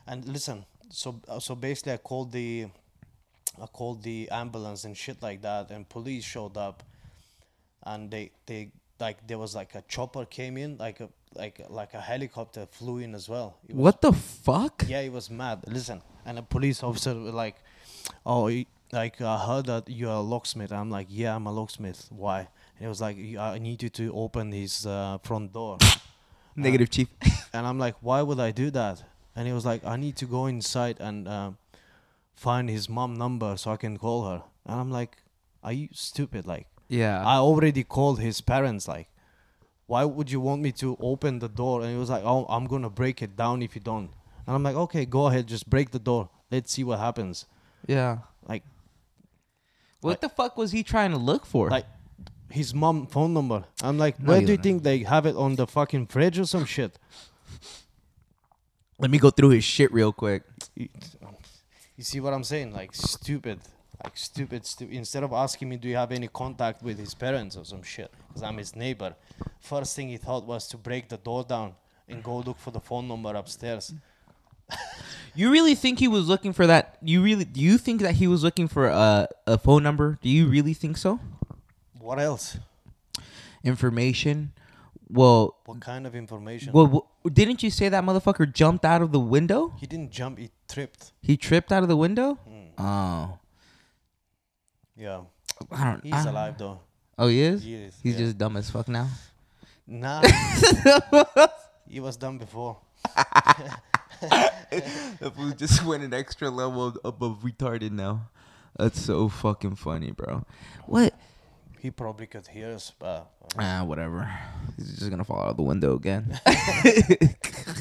and 0.06 0.26
listen 0.26 0.64
so 0.90 1.20
uh, 1.28 1.38
so 1.38 1.54
basically 1.54 1.92
i 1.92 1.96
called 1.96 2.32
the 2.32 2.66
i 3.60 3.66
called 3.66 4.02
the 4.02 4.28
ambulance 4.30 4.84
and 4.84 4.96
shit 4.96 5.22
like 5.22 5.42
that 5.42 5.70
and 5.70 5.88
police 5.88 6.24
showed 6.24 6.56
up 6.56 6.82
and 7.84 8.10
they 8.10 8.30
they 8.46 8.70
like 9.00 9.26
there 9.26 9.38
was 9.38 9.54
like 9.54 9.74
a 9.74 9.82
chopper 9.88 10.24
came 10.24 10.56
in 10.56 10.76
like 10.76 11.00
a 11.00 11.08
like 11.36 11.60
like 11.68 11.94
a 11.94 12.00
helicopter 12.00 12.66
flew 12.70 12.98
in 12.98 13.14
as 13.14 13.28
well 13.28 13.56
was- 13.68 13.76
what 13.76 14.00
the 14.00 14.12
fuck? 14.12 14.84
yeah, 14.86 15.02
he 15.02 15.08
was 15.08 15.30
mad. 15.30 15.64
Listen, 15.66 16.02
and 16.24 16.38
a 16.38 16.42
police 16.42 16.82
officer 16.82 17.14
was 17.14 17.34
like, 17.34 17.56
"Oh, 18.26 18.50
like 18.92 19.20
I 19.20 19.38
heard 19.46 19.66
that 19.66 19.88
you're 19.88 20.10
a 20.10 20.20
locksmith." 20.20 20.72
I'm 20.72 20.90
like, 20.90 21.06
"Yeah, 21.10 21.34
I'm 21.36 21.46
a 21.46 21.52
locksmith. 21.52 22.08
Why?" 22.10 22.40
And 22.40 22.80
he 22.80 22.86
was 22.86 23.00
like, 23.00 23.16
"I 23.38 23.58
need 23.58 23.82
you 23.82 23.88
to 23.90 24.12
open 24.14 24.52
his 24.52 24.86
uh, 24.86 25.18
front 25.22 25.52
door." 25.52 25.78
Negative 26.56 26.90
chief. 26.90 27.08
And 27.54 27.66
I'm 27.66 27.78
like, 27.78 27.96
"Why 28.00 28.22
would 28.22 28.40
I 28.40 28.50
do 28.50 28.70
that?" 28.70 29.02
And 29.36 29.46
he 29.46 29.52
was 29.52 29.64
like, 29.64 29.84
"I 29.84 29.96
need 29.96 30.16
to 30.16 30.26
go 30.26 30.46
inside 30.46 30.96
and 31.00 31.26
um, 31.28 31.56
find 32.34 32.68
his 32.68 32.88
mom 32.88 33.14
number 33.14 33.56
so 33.56 33.70
I 33.72 33.76
can 33.76 33.96
call 33.98 34.28
her." 34.30 34.42
And 34.66 34.80
I'm 34.80 34.90
like, 34.90 35.16
"Are 35.62 35.72
you 35.72 35.88
stupid? 35.92 36.46
Like, 36.46 36.66
yeah. 36.88 37.22
I 37.24 37.36
already 37.36 37.84
called 37.84 38.20
his 38.20 38.40
parents. 38.40 38.86
Like, 38.88 39.08
why 39.92 40.04
would 40.06 40.30
you 40.34 40.40
want 40.40 40.62
me 40.62 40.72
to 40.72 40.96
open 41.00 41.38
the 41.38 41.48
door? 41.62 41.82
And 41.82 41.90
he 41.94 41.98
was 41.98 42.08
like, 42.08 42.24
oh, 42.24 42.46
I'm 42.48 42.66
gonna 42.66 42.88
break 43.02 43.20
it 43.26 43.36
down 43.36 43.60
if 43.66 43.74
you 43.76 43.82
don't. 43.92 44.10
And 44.46 44.56
I'm 44.56 44.62
like, 44.68 44.74
okay, 44.84 45.04
go 45.04 45.26
ahead, 45.26 45.46
just 45.46 45.68
break 45.68 45.90
the 45.90 45.98
door. 46.10 46.30
Let's 46.50 46.72
see 46.72 46.84
what 46.84 46.98
happens. 46.98 47.46
yeah. 47.86 48.18
Like, 48.52 48.64
What 50.00 50.10
Like- 50.12 50.20
the 50.22 50.28
fuck 50.40 50.56
was 50.56 50.72
he 50.72 50.82
trying 50.82 51.10
to 51.12 51.20
look 51.30 51.44
for? 51.46 51.68
like 51.70 51.86
his 52.60 52.74
mom 52.74 53.06
phone 53.06 53.32
number. 53.38 53.60
I'm 53.82 53.98
like, 54.04 54.18
No, 54.18 54.28
where 54.30 54.40
do 54.40 54.50
you 54.52 54.56
don't. 54.56 54.62
think 54.66 54.82
they 54.82 54.98
have 55.14 55.24
it 55.30 55.36
on 55.36 55.56
the 55.56 55.66
fucking 55.66 56.06
fridge 56.14 56.38
or 56.38 56.46
some 56.46 56.64
shit? 56.74 56.98
Let 58.98 59.10
me 59.10 59.18
go 59.18 59.30
through 59.30 59.50
his 59.50 59.64
shit 59.64 59.92
real 59.92 60.12
quick. 60.12 60.42
You 60.74 62.04
see 62.10 62.20
what 62.20 62.32
I'm 62.32 62.44
saying? 62.44 62.72
Like, 62.72 62.94
stupid. 62.94 63.60
Like, 64.04 64.16
stupid, 64.16 64.66
stupid. 64.66 64.94
Instead 64.96 65.22
of 65.22 65.32
asking 65.32 65.68
me, 65.68 65.76
do 65.76 65.88
you 65.88 65.96
have 65.96 66.10
any 66.12 66.28
contact 66.28 66.82
with 66.82 66.98
his 66.98 67.14
parents 67.14 67.56
or 67.56 67.64
some 67.64 67.82
shit? 67.82 68.10
Because 68.28 68.42
I'm 68.42 68.56
his 68.58 68.74
neighbor. 68.74 69.14
First 69.60 69.94
thing 69.96 70.08
he 70.08 70.16
thought 70.16 70.44
was 70.44 70.66
to 70.68 70.76
break 70.76 71.08
the 71.08 71.16
door 71.18 71.44
down 71.44 71.74
and 72.08 72.22
go 72.22 72.38
look 72.38 72.58
for 72.58 72.70
the 72.72 72.80
phone 72.80 73.06
number 73.08 73.34
upstairs. 73.34 73.94
You 75.34 75.50
really 75.50 75.74
think 75.74 75.98
he 75.98 76.08
was 76.08 76.28
looking 76.28 76.52
for 76.52 76.66
that? 76.66 76.98
You 77.00 77.22
really 77.22 77.46
do 77.46 77.58
you 77.58 77.78
think 77.78 78.02
that 78.02 78.16
he 78.16 78.26
was 78.26 78.42
looking 78.44 78.68
for 78.68 78.88
a 78.88 79.28
a 79.46 79.56
phone 79.56 79.82
number? 79.82 80.18
Do 80.20 80.28
you 80.28 80.46
really 80.46 80.74
think 80.74 80.98
so? 80.98 81.20
What 81.98 82.20
else? 82.20 82.58
Information. 83.64 84.52
Well, 85.08 85.56
What 85.66 85.80
kind 85.80 86.06
of 86.06 86.14
information? 86.14 86.72
well, 86.72 86.86
w- 86.86 87.06
didn't 87.32 87.62
you 87.62 87.70
say 87.70 87.88
that 87.88 88.02
motherfucker 88.04 88.50
jumped 88.50 88.84
out 88.84 89.02
of 89.02 89.12
the 89.12 89.20
window? 89.20 89.72
he 89.78 89.86
didn't 89.86 90.10
jump, 90.10 90.38
he 90.38 90.50
tripped. 90.68 91.12
He 91.22 91.36
tripped 91.36 91.70
out 91.72 91.82
of 91.82 91.88
the 91.88 91.96
window. 91.96 92.38
Mm. 92.48 92.70
Oh, 92.78 93.38
Yeah. 95.02 95.22
I 95.72 95.84
don't. 95.84 96.04
He's 96.04 96.14
I- 96.14 96.30
alive 96.30 96.56
though. 96.56 96.78
Oh, 97.18 97.26
he 97.26 97.40
is. 97.42 97.62
He 97.62 97.74
is. 97.74 97.98
He's 98.02 98.14
yeah. 98.14 98.20
just 98.20 98.38
dumb 98.38 98.56
as 98.56 98.70
fuck 98.70 98.86
now. 98.88 99.08
Nah. 99.86 100.22
he 101.88 101.98
was 102.00 102.16
dumb 102.16 102.38
before. 102.38 102.78
If 105.20 105.36
we 105.36 105.52
just 105.54 105.84
went 105.88 106.04
an 106.04 106.14
extra 106.14 106.48
level 106.48 106.94
above 107.04 107.40
retarded 107.42 107.90
now. 107.90 108.30
That's 108.78 109.00
so 109.00 109.28
fucking 109.28 109.74
funny, 109.74 110.12
bro. 110.12 110.44
What? 110.86 111.12
He 111.80 111.90
probably 111.90 112.26
could 112.26 112.46
hear 112.46 112.70
us, 112.70 112.92
but 112.96 113.06
uh, 113.06 113.58
Ah, 113.58 113.82
whatever. 113.84 114.30
He's 114.76 114.96
just 114.98 115.10
gonna 115.10 115.24
fall 115.24 115.40
out 115.42 115.48
of 115.50 115.56
the 115.56 115.64
window 115.64 115.96
again. 115.96 116.38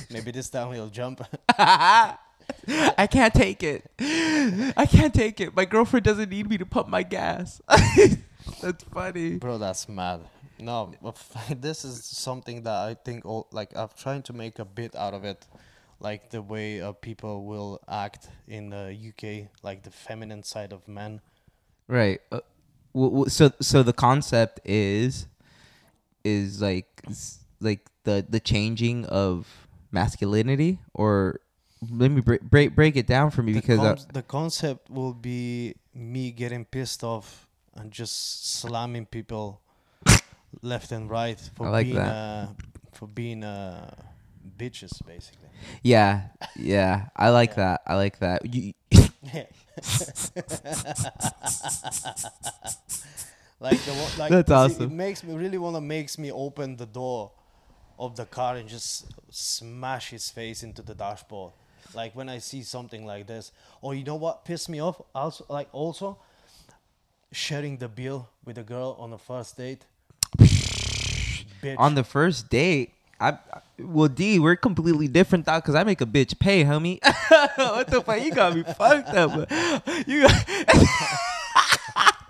maybe 0.10 0.32
this 0.32 0.50
time 0.50 0.74
he'll 0.74 0.90
jump. 0.90 1.22
I 2.68 3.08
can't 3.08 3.34
take 3.34 3.64
it. 3.64 3.90
I 4.00 4.88
can't 4.90 5.14
take 5.14 5.40
it. 5.42 5.56
My 5.56 5.66
girlfriend 5.66 6.06
doesn't 6.06 6.30
need 6.30 6.50
me 6.50 6.58
to 6.58 6.66
pump 6.66 6.88
my 6.88 7.04
gas. 7.04 7.62
That's 8.62 8.84
funny. 8.86 9.38
Bro, 9.38 9.60
that's 9.60 9.88
mad. 9.88 10.22
No, 10.60 10.94
this 11.50 11.84
is 11.84 12.04
something 12.04 12.64
that 12.64 12.74
I 12.74 12.94
think, 12.94 13.26
all, 13.26 13.48
like, 13.52 13.76
I'm 13.76 13.90
trying 13.98 14.22
to 14.24 14.34
make 14.34 14.60
a 14.60 14.66
bit 14.66 14.96
out 14.96 15.14
of 15.14 15.24
it, 15.24 15.46
like 16.00 16.30
the 16.30 16.42
way 16.42 16.82
uh, 16.82 16.92
people 16.92 17.46
will 17.46 17.82
act 17.90 18.28
in 18.48 18.70
the 18.70 18.96
UK, 18.96 19.50
like 19.64 19.84
the 19.84 19.92
feminine 19.92 20.44
side 20.44 20.74
of 20.74 20.88
men. 20.88 21.22
Right. 21.88 22.22
Uh, 22.32 22.42
w- 22.94 23.12
w- 23.12 23.30
so 23.30 23.52
so 23.60 23.84
the 23.84 23.94
concept 23.94 24.60
is 24.64 25.28
is 26.24 26.62
like 26.62 27.04
like 27.60 27.88
the 28.04 28.26
the 28.28 28.40
changing 28.40 29.06
of 29.06 29.68
masculinity 29.92 30.80
or 30.94 31.42
let 31.90 32.12
me 32.12 32.22
break 32.22 32.42
break, 32.42 32.76
break 32.76 32.96
it 32.96 33.08
down 33.08 33.32
for 33.32 33.42
me 33.44 33.54
The, 33.54 33.62
because 33.62 33.80
uh, 33.80 33.96
con- 33.96 34.06
the 34.14 34.22
concept 34.24 34.90
will 34.90 35.14
be 35.14 35.76
me 35.94 36.32
getting 36.32 36.66
pissed 36.66 37.04
off 37.04 37.48
and 37.76 37.92
just 37.92 38.48
slamming 38.60 39.06
people 39.06 39.62
left 40.62 40.92
and 40.92 41.10
right 41.10 41.40
for 41.56 41.70
like 41.70 41.86
being. 41.86 41.98
Uh, 41.98 42.54
for 42.94 43.08
being 43.08 43.44
uh, 43.44 43.90
bitches, 44.58 45.04
basically. 45.06 45.50
yeah 45.84 46.28
yeah 46.56 47.08
I 47.16 47.30
like 47.30 47.52
Yeah. 47.52 47.56
that 47.56 47.82
I 47.88 47.96
like 47.96 48.20
that 48.20 48.46
you, 48.54 48.74
like 53.60 53.80
the 53.86 53.94
one, 53.94 54.12
like 54.18 54.30
That's 54.30 54.52
awesome. 54.52 54.84
It 54.86 54.92
makes 54.92 55.24
me 55.24 55.36
really 55.36 55.58
want 55.58 55.76
to 55.76 55.82
makes 55.82 56.18
me 56.18 56.32
open 56.32 56.78
the 56.78 56.86
door 56.86 57.32
of 58.00 58.16
the 58.16 58.26
car 58.26 58.56
and 58.56 58.68
just 58.68 59.06
smash 59.30 60.10
his 60.10 60.30
face 60.30 60.64
into 60.64 60.82
the 60.82 60.96
dashboard. 60.96 61.54
Like 61.94 62.16
when 62.16 62.30
I 62.30 62.40
see 62.40 62.64
something 62.64 63.06
like 63.06 63.28
this, 63.28 63.52
or 63.82 63.94
you 63.96 64.04
know 64.04 64.16
what 64.16 64.46
pissed 64.46 64.70
me 64.70 64.80
off? 64.80 65.02
Also, 65.14 65.46
like 65.50 65.70
also 65.72 66.18
sharing 67.32 67.78
the 67.78 67.88
bill 67.88 68.30
with 68.46 68.58
a 68.58 68.64
girl 68.64 68.96
on 69.00 69.12
the 69.12 69.18
first 69.18 69.58
date. 69.58 69.86
Bitch. 71.62 71.78
on 71.78 71.94
the 71.94 72.04
first 72.04 72.50
date 72.50 72.92
I, 73.20 73.38
well 73.78 74.08
D 74.08 74.40
we're 74.40 74.56
completely 74.56 75.08
different 75.08 75.46
though, 75.46 75.58
because 75.58 75.76
I 75.76 75.84
make 75.84 76.02
a 76.02 76.08
bitch 76.08 76.40
pay 76.40 76.64
homie 76.64 77.00
what 77.58 77.88
the 77.88 78.02
fuck 78.02 78.24
you 78.24 78.34
got 78.34 78.56
me 78.56 78.64
fucked 78.64 79.10
up 79.10 79.48
you 80.08 80.28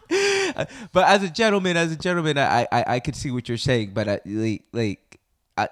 but 0.91 1.08
as 1.08 1.24
a 1.24 1.30
gentleman 1.30 1.78
as 1.78 1.93
a 1.93 1.95
gentleman 1.95 2.38
I 2.38 2.67
I, 2.71 2.84
I 2.95 3.00
could 3.00 3.15
see 3.15 3.32
what 3.32 3.47
you're 3.47 3.58
saying 3.58 3.91
but 3.93 4.10
I, 4.10 4.19
like 4.26 4.63
like 4.74 5.19
I 5.58 5.69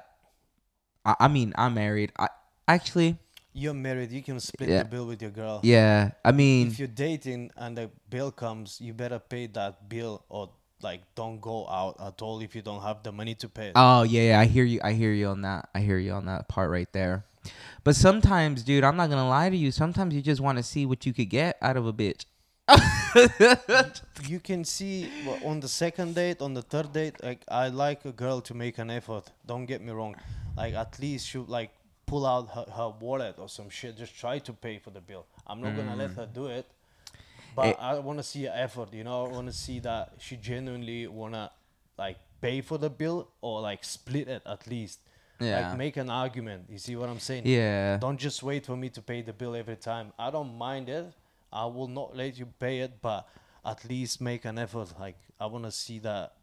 I 1.05 1.27
mean 1.27 1.53
I'm 1.57 1.73
married 1.73 2.13
I 2.17 2.29
actually 2.67 3.17
You're 3.53 3.73
married. 3.73 4.11
You 4.11 4.21
can 4.23 4.39
split 4.39 4.69
Yeah. 4.69 4.83
the 4.83 4.89
bill 4.89 5.05
with 5.07 5.21
your 5.21 5.31
girl. 5.31 5.59
yeah 5.63 6.11
I 6.23 6.31
mean 6.31 6.67
If 6.67 6.79
you're 6.79 6.87
dating 6.87 7.51
and 7.57 7.77
the 7.77 7.89
bill 8.09 8.31
comes, 8.31 8.79
you 8.79 8.93
better 8.93 9.19
pay 9.19 9.47
that 9.47 9.89
bill 9.89 10.23
or 10.29 10.49
like 10.81 11.01
don't 11.15 11.41
go 11.41 11.67
out 11.67 11.97
at 11.99 12.21
all 12.21 12.39
if 12.41 12.55
you 12.55 12.61
don't 12.61 12.81
have 12.81 13.03
the 13.03 13.11
money 13.11 13.35
to 13.35 13.49
pay. 13.49 13.71
Oh 13.75 14.03
yeah, 14.03 14.21
yeah, 14.31 14.39
I 14.39 14.45
hear 14.45 14.63
you. 14.63 14.79
I 14.83 14.93
hear 14.93 15.11
you 15.11 15.27
on 15.27 15.41
that. 15.41 15.69
I 15.75 15.79
hear 15.81 15.97
you 15.97 16.13
on 16.13 16.25
that 16.27 16.47
part 16.47 16.69
right 16.71 16.91
there. 16.93 17.25
But 17.83 17.95
sometimes, 17.95 18.63
dude, 18.63 18.83
I'm 18.83 18.95
not 18.95 19.09
gonna 19.09 19.27
lie 19.27 19.49
to 19.49 19.57
you. 19.57 19.71
Sometimes 19.71 20.13
you 20.15 20.21
just 20.21 20.39
want 20.41 20.57
to 20.57 20.63
see 20.63 20.85
what 20.85 21.05
you 21.05 21.11
could 21.13 21.29
get 21.29 21.57
out 21.61 21.75
of 21.75 21.85
a 21.85 21.91
bitch. 21.93 22.23
you 24.27 24.39
can 24.39 24.63
see 24.63 25.09
on 25.43 25.59
the 25.59 25.67
second 25.67 26.15
date, 26.15 26.41
on 26.41 26.53
the 26.53 26.61
third 26.61 26.93
date, 26.93 27.15
like 27.23 27.41
I 27.49 27.69
like 27.69 28.05
a 28.05 28.11
girl 28.11 28.41
to 28.41 28.53
make 28.53 28.77
an 28.77 28.89
effort. 28.89 29.25
Don't 29.45 29.65
get 29.65 29.81
me 29.81 29.91
wrong. 29.91 30.15
Like 30.55 30.73
at 30.75 30.99
least 30.99 31.27
she 31.27 31.39
like 31.39 31.71
pull 32.09 32.25
out 32.25 32.49
her, 32.55 32.65
her 32.79 32.89
wallet 32.99 33.35
or 33.37 33.47
some 33.49 33.69
shit. 33.69 33.97
Just 33.97 34.15
try 34.19 34.39
to 34.39 34.53
pay 34.53 34.79
for 34.79 34.89
the 34.91 35.01
bill. 35.01 35.25
I'm 35.47 35.61
not 35.61 35.75
gonna 35.77 35.95
let 35.95 36.11
her 36.11 36.25
do 36.25 36.47
it. 36.47 36.65
But 37.55 37.67
Eh. 37.67 37.73
I 37.79 37.99
want 37.99 38.19
to 38.19 38.23
see 38.23 38.43
her 38.45 38.53
effort. 38.55 38.93
You 38.93 39.03
know, 39.03 39.25
I 39.25 39.29
want 39.29 39.47
to 39.47 39.53
see 39.53 39.79
that 39.81 40.13
she 40.19 40.35
genuinely 40.37 41.07
wanna 41.07 41.51
like 41.97 42.17
pay 42.41 42.61
for 42.61 42.77
the 42.77 42.89
bill 42.89 43.29
or 43.41 43.61
like 43.61 43.83
split 43.83 44.27
it 44.27 44.41
at 44.45 44.67
least. 44.67 44.99
Yeah. 45.39 45.69
Like 45.69 45.77
make 45.77 45.97
an 45.97 46.09
argument. 46.09 46.65
You 46.69 46.77
see 46.77 46.95
what 46.95 47.09
I'm 47.09 47.19
saying? 47.19 47.43
yeah. 47.45 47.97
Don't 47.97 48.17
just 48.17 48.43
wait 48.43 48.65
for 48.65 48.75
me 48.75 48.89
to 48.89 49.01
pay 49.01 49.21
the 49.21 49.33
bill 49.33 49.55
every 49.55 49.77
time. 49.77 50.11
I 50.19 50.29
don't 50.31 50.57
mind 50.57 50.89
it. 50.89 51.05
I 51.51 51.65
will 51.65 51.87
not 51.87 52.15
let 52.15 52.37
you 52.37 52.45
pay 52.45 52.79
it, 52.79 53.01
but 53.01 53.27
at 53.65 53.83
least 53.89 54.19
make 54.21 54.45
an 54.45 54.57
effort. 54.59 54.93
Like 54.99 55.17
I 55.39 55.45
want 55.45 55.63
to 55.65 55.71
see 55.71 55.99
that 55.99 56.33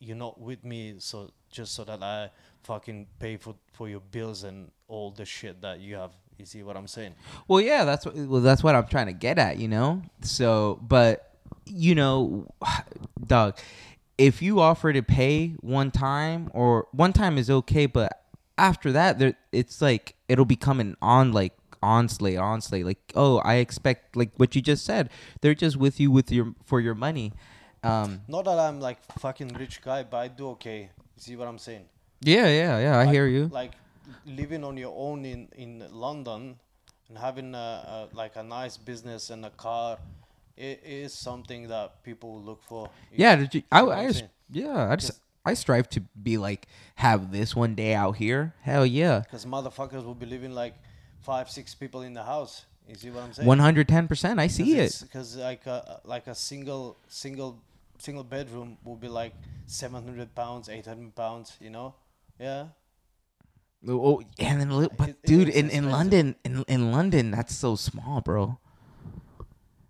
you're 0.00 0.16
not 0.16 0.40
with 0.40 0.64
me, 0.64 0.94
so 0.98 1.30
just 1.50 1.74
so 1.74 1.84
that 1.84 2.02
I 2.02 2.30
fucking 2.64 3.06
pay 3.18 3.36
for 3.36 3.54
for 3.72 3.88
your 3.88 4.00
bills 4.00 4.42
and 4.44 4.70
all 4.88 5.10
the 5.12 5.24
shit 5.24 5.60
that 5.62 5.80
you 5.80 5.94
have. 5.96 6.12
You 6.38 6.46
see 6.46 6.62
what 6.62 6.76
I'm 6.76 6.86
saying? 6.86 7.14
Well, 7.46 7.60
yeah, 7.60 7.84
that's 7.84 8.06
what. 8.06 8.14
Well, 8.16 8.40
that's 8.40 8.62
what 8.62 8.74
I'm 8.74 8.86
trying 8.86 9.06
to 9.06 9.12
get 9.12 9.38
at. 9.38 9.58
You 9.58 9.68
know. 9.68 10.02
So, 10.22 10.78
but 10.82 11.34
you 11.66 11.94
know, 11.94 12.48
dog, 13.26 13.58
if 14.16 14.40
you 14.42 14.60
offer 14.60 14.92
to 14.92 15.02
pay 15.02 15.54
one 15.60 15.90
time 15.90 16.50
or 16.54 16.86
one 16.92 17.12
time 17.12 17.38
is 17.38 17.50
okay, 17.50 17.86
but 17.86 18.22
after 18.56 18.92
that, 18.92 19.18
there 19.18 19.34
it's 19.52 19.80
like 19.82 20.14
it'll 20.28 20.44
become 20.44 20.80
an 20.80 20.96
on 21.02 21.32
like 21.32 21.52
onslay, 21.82 22.36
onslay. 22.36 22.82
Like, 22.84 22.98
oh, 23.16 23.38
I 23.38 23.56
expect 23.56 24.16
like 24.16 24.30
what 24.36 24.54
you 24.54 24.62
just 24.62 24.84
said. 24.84 25.10
They're 25.40 25.54
just 25.54 25.76
with 25.76 25.98
you 26.00 26.10
with 26.12 26.30
your 26.30 26.54
for 26.64 26.80
your 26.80 26.94
money. 26.94 27.32
Um. 27.82 28.20
Not 28.28 28.44
that 28.44 28.58
I'm 28.58 28.80
like 28.80 28.98
fucking 29.18 29.54
rich 29.58 29.82
guy, 29.82 30.04
but 30.04 30.16
I 30.18 30.28
do 30.28 30.50
okay. 30.50 30.82
You 31.16 31.20
see 31.22 31.36
what 31.36 31.48
I'm 31.48 31.58
saying? 31.58 31.84
Yeah, 32.20 32.46
yeah, 32.46 32.78
yeah. 32.78 32.96
I 32.96 33.04
Like- 33.04 33.12
hear 33.14 33.26
you. 33.26 33.48
Like 33.48 33.72
living 34.26 34.64
on 34.64 34.76
your 34.76 34.94
own 34.96 35.24
in 35.24 35.48
in 35.56 35.84
London 35.90 36.58
and 37.08 37.18
having 37.18 37.54
a, 37.54 38.08
a 38.12 38.16
like 38.16 38.36
a 38.36 38.42
nice 38.42 38.76
business 38.76 39.30
and 39.30 39.44
a 39.44 39.50
car, 39.50 39.98
it 40.56 40.82
is 40.84 41.12
something 41.14 41.68
that 41.68 42.02
people 42.02 42.40
look 42.40 42.62
for. 42.62 42.90
Yeah, 43.12 43.46
you, 43.52 43.62
I, 43.70 43.82
I 43.82 44.06
just, 44.08 44.24
yeah, 44.50 44.90
I 44.90 44.96
just, 44.96 45.08
Just- 45.08 45.20
I 45.44 45.54
strive 45.54 45.88
to 45.90 46.00
be 46.22 46.36
like 46.36 46.66
have 46.96 47.32
this 47.32 47.56
one 47.56 47.74
day 47.74 47.94
out 47.94 48.16
here. 48.16 48.52
Hell 48.62 48.84
yeah, 48.84 49.20
Because 49.20 49.46
motherfuckers 49.46 50.04
will 50.04 50.14
be 50.14 50.26
living 50.26 50.52
like 50.52 50.74
five, 51.20 51.48
six 51.48 51.74
people 51.74 52.02
in 52.02 52.12
the 52.12 52.22
house. 52.24 52.66
You 52.86 52.94
see 52.96 53.10
what 53.10 53.22
I'm 53.24 53.32
saying? 53.32 53.46
one 53.46 53.58
hundred 53.58 53.88
ten 53.88 54.08
percent. 54.08 54.40
I 54.40 54.46
see 54.48 54.76
it. 54.78 54.98
Because 55.02 55.36
like 55.36 55.66
a, 55.66 56.00
like 56.04 56.26
a 56.26 56.34
single 56.34 56.96
single 57.08 57.60
single 57.98 58.24
bedroom 58.24 58.76
will 58.84 58.96
be 58.96 59.08
like 59.08 59.34
seven 59.66 60.02
hundred 60.04 60.34
pounds, 60.34 60.68
eight 60.68 60.86
hundred 60.86 61.14
pounds. 61.14 61.56
You 61.60 61.70
know? 61.70 61.94
Yeah. 62.38 62.66
Oh, 63.86 64.22
and 64.38 64.60
then, 64.60 64.88
but 64.96 65.10
It- 65.10 65.22
dude, 65.22 65.48
in, 65.48 65.70
in. 65.70 65.90
London, 65.90 66.34
in 66.44 66.64
in 66.66 66.90
London, 66.90 67.30
that's 67.30 67.54
so 67.54 67.76
small, 67.76 68.20
bro. 68.20 68.58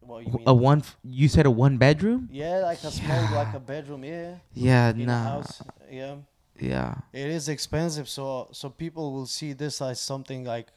You? 0.03 0.40
A 0.46 0.55
one, 0.55 0.83
you 1.05 1.29
said 1.29 1.46
a 1.46 1.51
one 1.51 1.79
bedroom? 1.79 2.29
yeah, 2.33 2.59
like 2.59 2.83
a 2.83 2.90
small 2.90 3.22
like 3.35 3.55
a 3.55 3.61
bedroom. 3.61 4.05
Yeah. 4.05 4.37
Yeah, 4.53 4.90
In 4.90 5.07
nah, 5.07 5.22
house. 5.22 5.62
Yeah. 5.90 6.16
yeah, 6.59 6.94
It 7.12 7.29
is 7.31 7.48
expensive, 7.48 8.09
so 8.09 8.48
so 8.53 8.68
people 8.68 9.12
will 9.12 9.27
see 9.27 9.53
this 9.53 9.81
as 9.81 10.01
something 10.01 10.44
like 10.44 10.68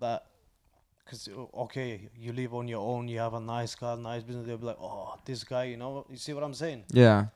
that. 0.00 0.26
Cause 1.06 1.28
okay, 1.54 2.08
you 2.16 2.32
live 2.32 2.52
on 2.54 2.68
your 2.68 2.80
own, 2.80 3.08
you 3.08 3.18
have 3.20 3.34
a 3.34 3.40
nice 3.40 3.74
car, 3.74 3.96
nice 3.96 4.22
business. 4.22 4.46
They'll 4.46 4.58
be 4.58 4.66
like, 4.66 4.80
oh, 4.80 5.16
this 5.24 5.44
guy, 5.44 5.64
you 5.64 5.76
know, 5.76 6.04
you 6.10 6.16
see 6.16 6.32
what 6.34 6.42
I'm 6.44 6.54
saying? 6.54 6.84
yeah. 6.92 7.26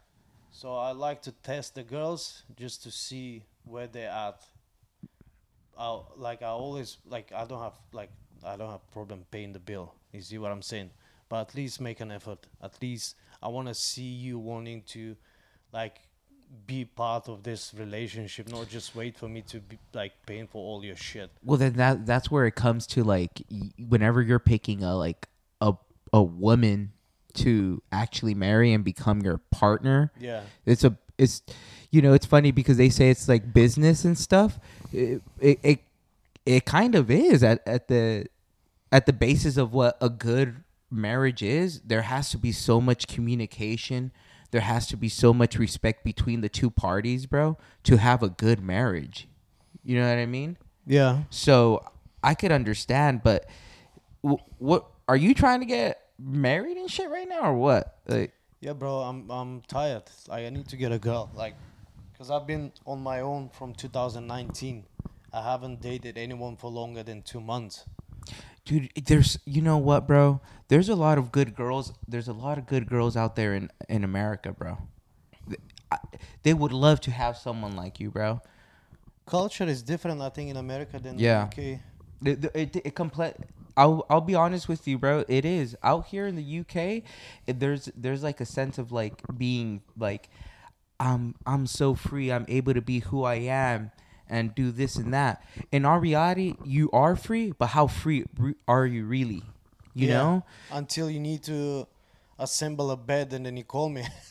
So 0.51 0.75
I 0.77 0.93
like 0.93 1.23
to 1.23 1.33
test 1.33 1.75
the 1.77 1.83
girls 1.83 2.43
just 2.57 2.83
to 2.83 2.91
see 2.91 3.45
where 3.65 3.87
they're 3.87 4.11
at. 4.11 4.41
I 5.79 6.01
like 6.17 6.43
I 6.43 6.47
always 6.49 6.99
like 7.07 7.33
I 7.33 7.45
don't 7.45 7.63
have 7.63 7.75
like 7.93 8.11
I 8.45 8.57
don't 8.57 8.71
have 8.71 8.91
problem 8.91 9.25
paying 9.31 9.53
the 9.53 9.61
bill. 9.61 9.95
You 10.13 10.21
see 10.21 10.39
what 10.39 10.51
I'm 10.51 10.63
saying? 10.63 10.91
But 11.29 11.49
at 11.49 11.55
least 11.55 11.81
make 11.81 12.01
an 12.01 12.11
effort. 12.11 12.47
At 12.63 12.81
least 12.83 13.15
I 13.43 13.49
want 13.49 13.69
to 13.69 13.75
see 13.75 14.03
you 14.03 14.39
wanting 14.39 14.83
to 14.89 15.17
like 15.73 16.01
be 16.67 16.85
part 16.85 17.29
of 17.29 17.43
this 17.43 17.75
relationship, 17.77 18.49
not 18.49 18.69
just 18.69 18.97
wait 18.97 19.17
for 19.19 19.29
me 19.29 19.43
to 19.43 19.61
be 19.61 19.79
like 19.93 20.13
paying 20.27 20.47
for 20.47 20.59
all 20.59 20.85
your 20.85 20.97
shit. 20.97 21.31
Well, 21.45 21.59
then 21.59 21.75
that 21.75 22.07
that's 22.07 22.31
where 22.31 22.47
it 22.47 22.55
comes 22.55 22.87
to 22.89 23.05
like 23.05 23.43
y- 23.51 23.71
whenever 23.89 24.23
you're 24.23 24.39
picking 24.39 24.83
a 24.83 24.97
like 24.97 25.29
a 25.61 25.75
a 26.13 26.23
woman 26.23 26.93
to 27.35 27.83
actually 27.93 28.35
marry 28.35 28.73
and 28.73 28.83
become 28.83 29.21
your 29.21 29.39
partner. 29.51 30.11
Yeah. 30.19 30.43
it's 30.67 30.83
a 30.85 30.97
it's 31.19 31.43
you 31.91 32.01
know 32.03 32.13
it's 32.13 32.27
funny 32.27 32.51
because 32.53 32.77
they 32.77 32.89
say 32.89 33.11
it's 33.11 33.29
like 33.29 33.53
business 33.53 34.05
and 34.05 34.17
stuff. 34.17 34.59
It 34.93 35.23
it 35.41 35.59
it, 35.63 35.79
it 36.47 36.65
kind 36.65 36.95
of 36.95 37.11
is 37.11 37.43
at, 37.43 37.61
at 37.67 37.89
the 37.89 38.27
at 38.91 39.07
the 39.07 39.13
basis 39.13 39.57
of 39.57 39.73
what 39.73 39.99
a 40.01 40.09
good 40.09 40.63
marriage 40.91 41.43
is. 41.43 41.81
There 41.81 42.03
has 42.03 42.31
to 42.31 42.39
be 42.39 42.53
so 42.53 42.81
much 42.81 43.07
communication. 43.07 44.13
There 44.51 44.63
has 44.63 44.87
to 44.89 44.97
be 44.97 45.11
so 45.11 45.35
much 45.35 45.59
respect 45.59 46.05
between 46.05 46.41
the 46.41 46.49
two 46.49 46.71
parties 46.71 47.27
bro 47.27 47.59
to 47.85 47.99
have 47.99 48.23
a 48.23 48.31
good 48.31 48.61
marriage. 48.63 49.29
You 49.85 49.99
know 50.01 50.09
what 50.09 50.19
i 50.19 50.27
mean? 50.27 50.57
Yeah. 50.87 51.25
so 51.29 51.85
i 52.23 52.35
could 52.35 52.51
understand 52.51 53.23
but 53.23 53.45
w- 54.23 54.43
what 54.59 54.87
are 55.07 55.17
you 55.17 55.35
trying 55.35 55.61
to 55.61 55.67
get 55.67 56.01
married 56.19 56.77
and 56.79 56.91
shit 56.91 57.11
right 57.11 57.29
now 57.29 57.41
or 57.41 57.55
what? 57.55 57.99
Like 58.07 58.33
Yeah, 58.61 58.73
bro, 58.73 59.01
I'm 59.01 59.31
I'm 59.31 59.63
tired. 59.63 60.05
Like 60.29 60.45
I 60.47 60.51
need 60.51 60.69
to 60.69 60.77
get 60.77 60.93
a 60.93 60.99
girl. 60.99 61.31
Like, 61.35 61.55
cause 62.17 62.31
I've 62.31 62.47
been 62.47 62.73
on 62.87 63.01
my 63.01 63.21
own 63.21 63.49
from 63.51 63.75
2019. 63.75 64.85
I 65.33 65.43
haven't 65.43 65.81
dated 65.81 66.17
anyone 66.19 66.57
for 66.57 66.71
longer 66.71 67.03
than 67.03 67.23
two 67.23 67.41
months. 67.41 67.85
dude 68.65 68.91
there's 69.07 69.39
you 69.47 69.63
know 69.63 69.79
what 69.79 70.07
bro 70.07 70.41
there's 70.69 70.91
a 70.91 70.95
lot 70.95 71.17
of 71.17 71.31
good 71.33 71.55
girls 71.57 71.93
there's 72.13 72.29
a 72.29 72.33
lot 72.47 72.59
of 72.59 72.67
good 72.67 72.85
girls 72.87 73.17
out 73.17 73.33
there 73.35 73.55
in 73.59 73.71
in 73.89 74.05
america 74.05 74.53
bro 74.53 74.77
I, 75.91 75.97
they 76.43 76.53
would 76.53 76.73
love 76.73 77.01
to 77.07 77.11
have 77.11 77.35
someone 77.39 77.75
like 77.83 77.99
you, 77.99 78.11
bro. 78.11 78.41
Culture 79.25 79.65
is 79.65 79.81
different, 79.83 80.21
I 80.21 80.29
think, 80.29 80.51
in 80.51 80.57
America 80.59 80.99
than 80.99 81.19
Yeah. 81.19 81.49
the 81.49 81.49
UK. 81.49 81.81
It 82.31 82.45
it, 82.45 82.51
it, 82.77 82.87
it 82.89 82.95
complete. 82.95 83.37
I'll 83.79 84.05
I'll 84.11 84.21
be 84.21 84.35
honest 84.35 84.69
with 84.69 84.87
you, 84.89 84.99
bro. 84.99 85.25
It 85.29 85.45
is 85.45 85.77
out 85.83 86.07
here 86.07 86.27
in 86.27 86.35
the 86.37 86.61
UK. 86.61 87.05
It, 87.47 87.61
there's 87.61 87.89
there's 87.97 88.23
like 88.23 88.41
a 88.41 88.45
sense 88.47 88.77
of 88.77 88.91
like 88.93 89.23
being 89.39 89.81
like, 89.97 90.29
I'm 91.01 91.35
I'm 91.47 91.67
so 91.67 91.95
free. 91.95 92.33
I'm 92.33 92.45
able 92.49 92.75
to 92.75 92.83
be 92.83 92.99
who 93.01 93.23
I 93.25 93.37
am 93.37 93.91
and 94.29 94.55
do 94.55 94.71
this 94.73 94.97
and 94.97 95.15
that. 95.15 95.43
In 95.73 95.85
our 95.87 96.01
reality, 96.01 96.55
you 96.65 96.91
are 96.93 97.17
free, 97.17 97.53
but 97.57 97.69
how 97.69 97.87
free 97.87 98.25
are 98.67 98.85
you 98.87 99.07
really? 99.07 99.43
You 99.95 100.09
Yeah. 100.09 100.15
know. 100.19 100.45
Until 100.71 101.09
you 101.09 101.21
need 101.21 101.43
to 101.45 101.87
assemble 102.39 102.91
a 102.91 102.97
bed 102.97 103.33
and 103.33 103.47
then 103.47 103.57
you 103.57 103.65
call 103.65 103.89
me. 103.89 104.05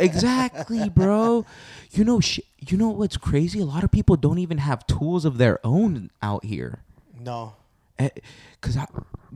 exactly, 0.00 0.88
bro. 0.88 1.44
You 1.92 2.04
know, 2.04 2.20
sh- 2.20 2.40
you 2.60 2.76
know 2.76 2.88
what's 2.90 3.16
crazy? 3.16 3.60
A 3.60 3.64
lot 3.64 3.84
of 3.84 3.90
people 3.90 4.16
don't 4.16 4.38
even 4.38 4.58
have 4.58 4.86
tools 4.86 5.24
of 5.24 5.38
their 5.38 5.58
own 5.64 6.10
out 6.22 6.44
here. 6.44 6.82
no. 7.18 7.54
Eh, 7.98 8.08
Cause 8.60 8.76
I, 8.76 8.86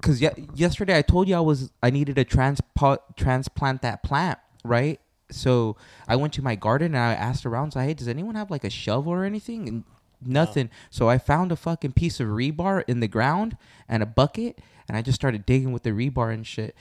cause 0.03 0.21
ye- 0.21 0.31
yesterday 0.55 0.97
I 0.99 1.03
told 1.03 1.29
you 1.29 1.37
I 1.37 1.41
was 1.41 1.71
I 1.83 1.91
needed 1.91 2.17
to 2.17 2.25
transpo- 2.25 2.99
transplant 3.17 3.83
that 3.83 4.03
plant, 4.03 4.39
right? 4.65 5.01
So 5.31 5.77
I 6.09 6.17
went 6.17 6.33
to 6.35 6.43
my 6.43 6.55
garden 6.57 6.95
and 6.95 7.05
I 7.05 7.13
asked 7.13 7.45
around, 7.47 7.73
so 7.73 7.81
hey, 7.81 7.95
does 7.95 8.09
anyone 8.09 8.35
have 8.35 8.51
like 8.51 8.65
a 8.65 8.71
shovel 8.71 9.13
or 9.13 9.25
anything? 9.25 9.69
And 9.69 9.85
nothing. 10.25 10.71
So 10.91 11.09
I 11.09 11.19
found 11.19 11.53
a 11.53 11.57
fucking 11.57 11.93
piece 11.93 12.19
of 12.21 12.29
rebar 12.29 12.83
in 12.89 13.01
the 13.01 13.07
ground 13.09 13.57
and 13.89 14.03
a 14.03 14.07
bucket, 14.07 14.59
and 14.89 14.97
I 14.97 15.03
just 15.03 15.17
started 15.17 15.45
digging 15.47 15.71
with 15.73 15.83
the 15.85 15.91
rebar 15.91 16.33
and 16.33 16.47
shit. 16.47 16.75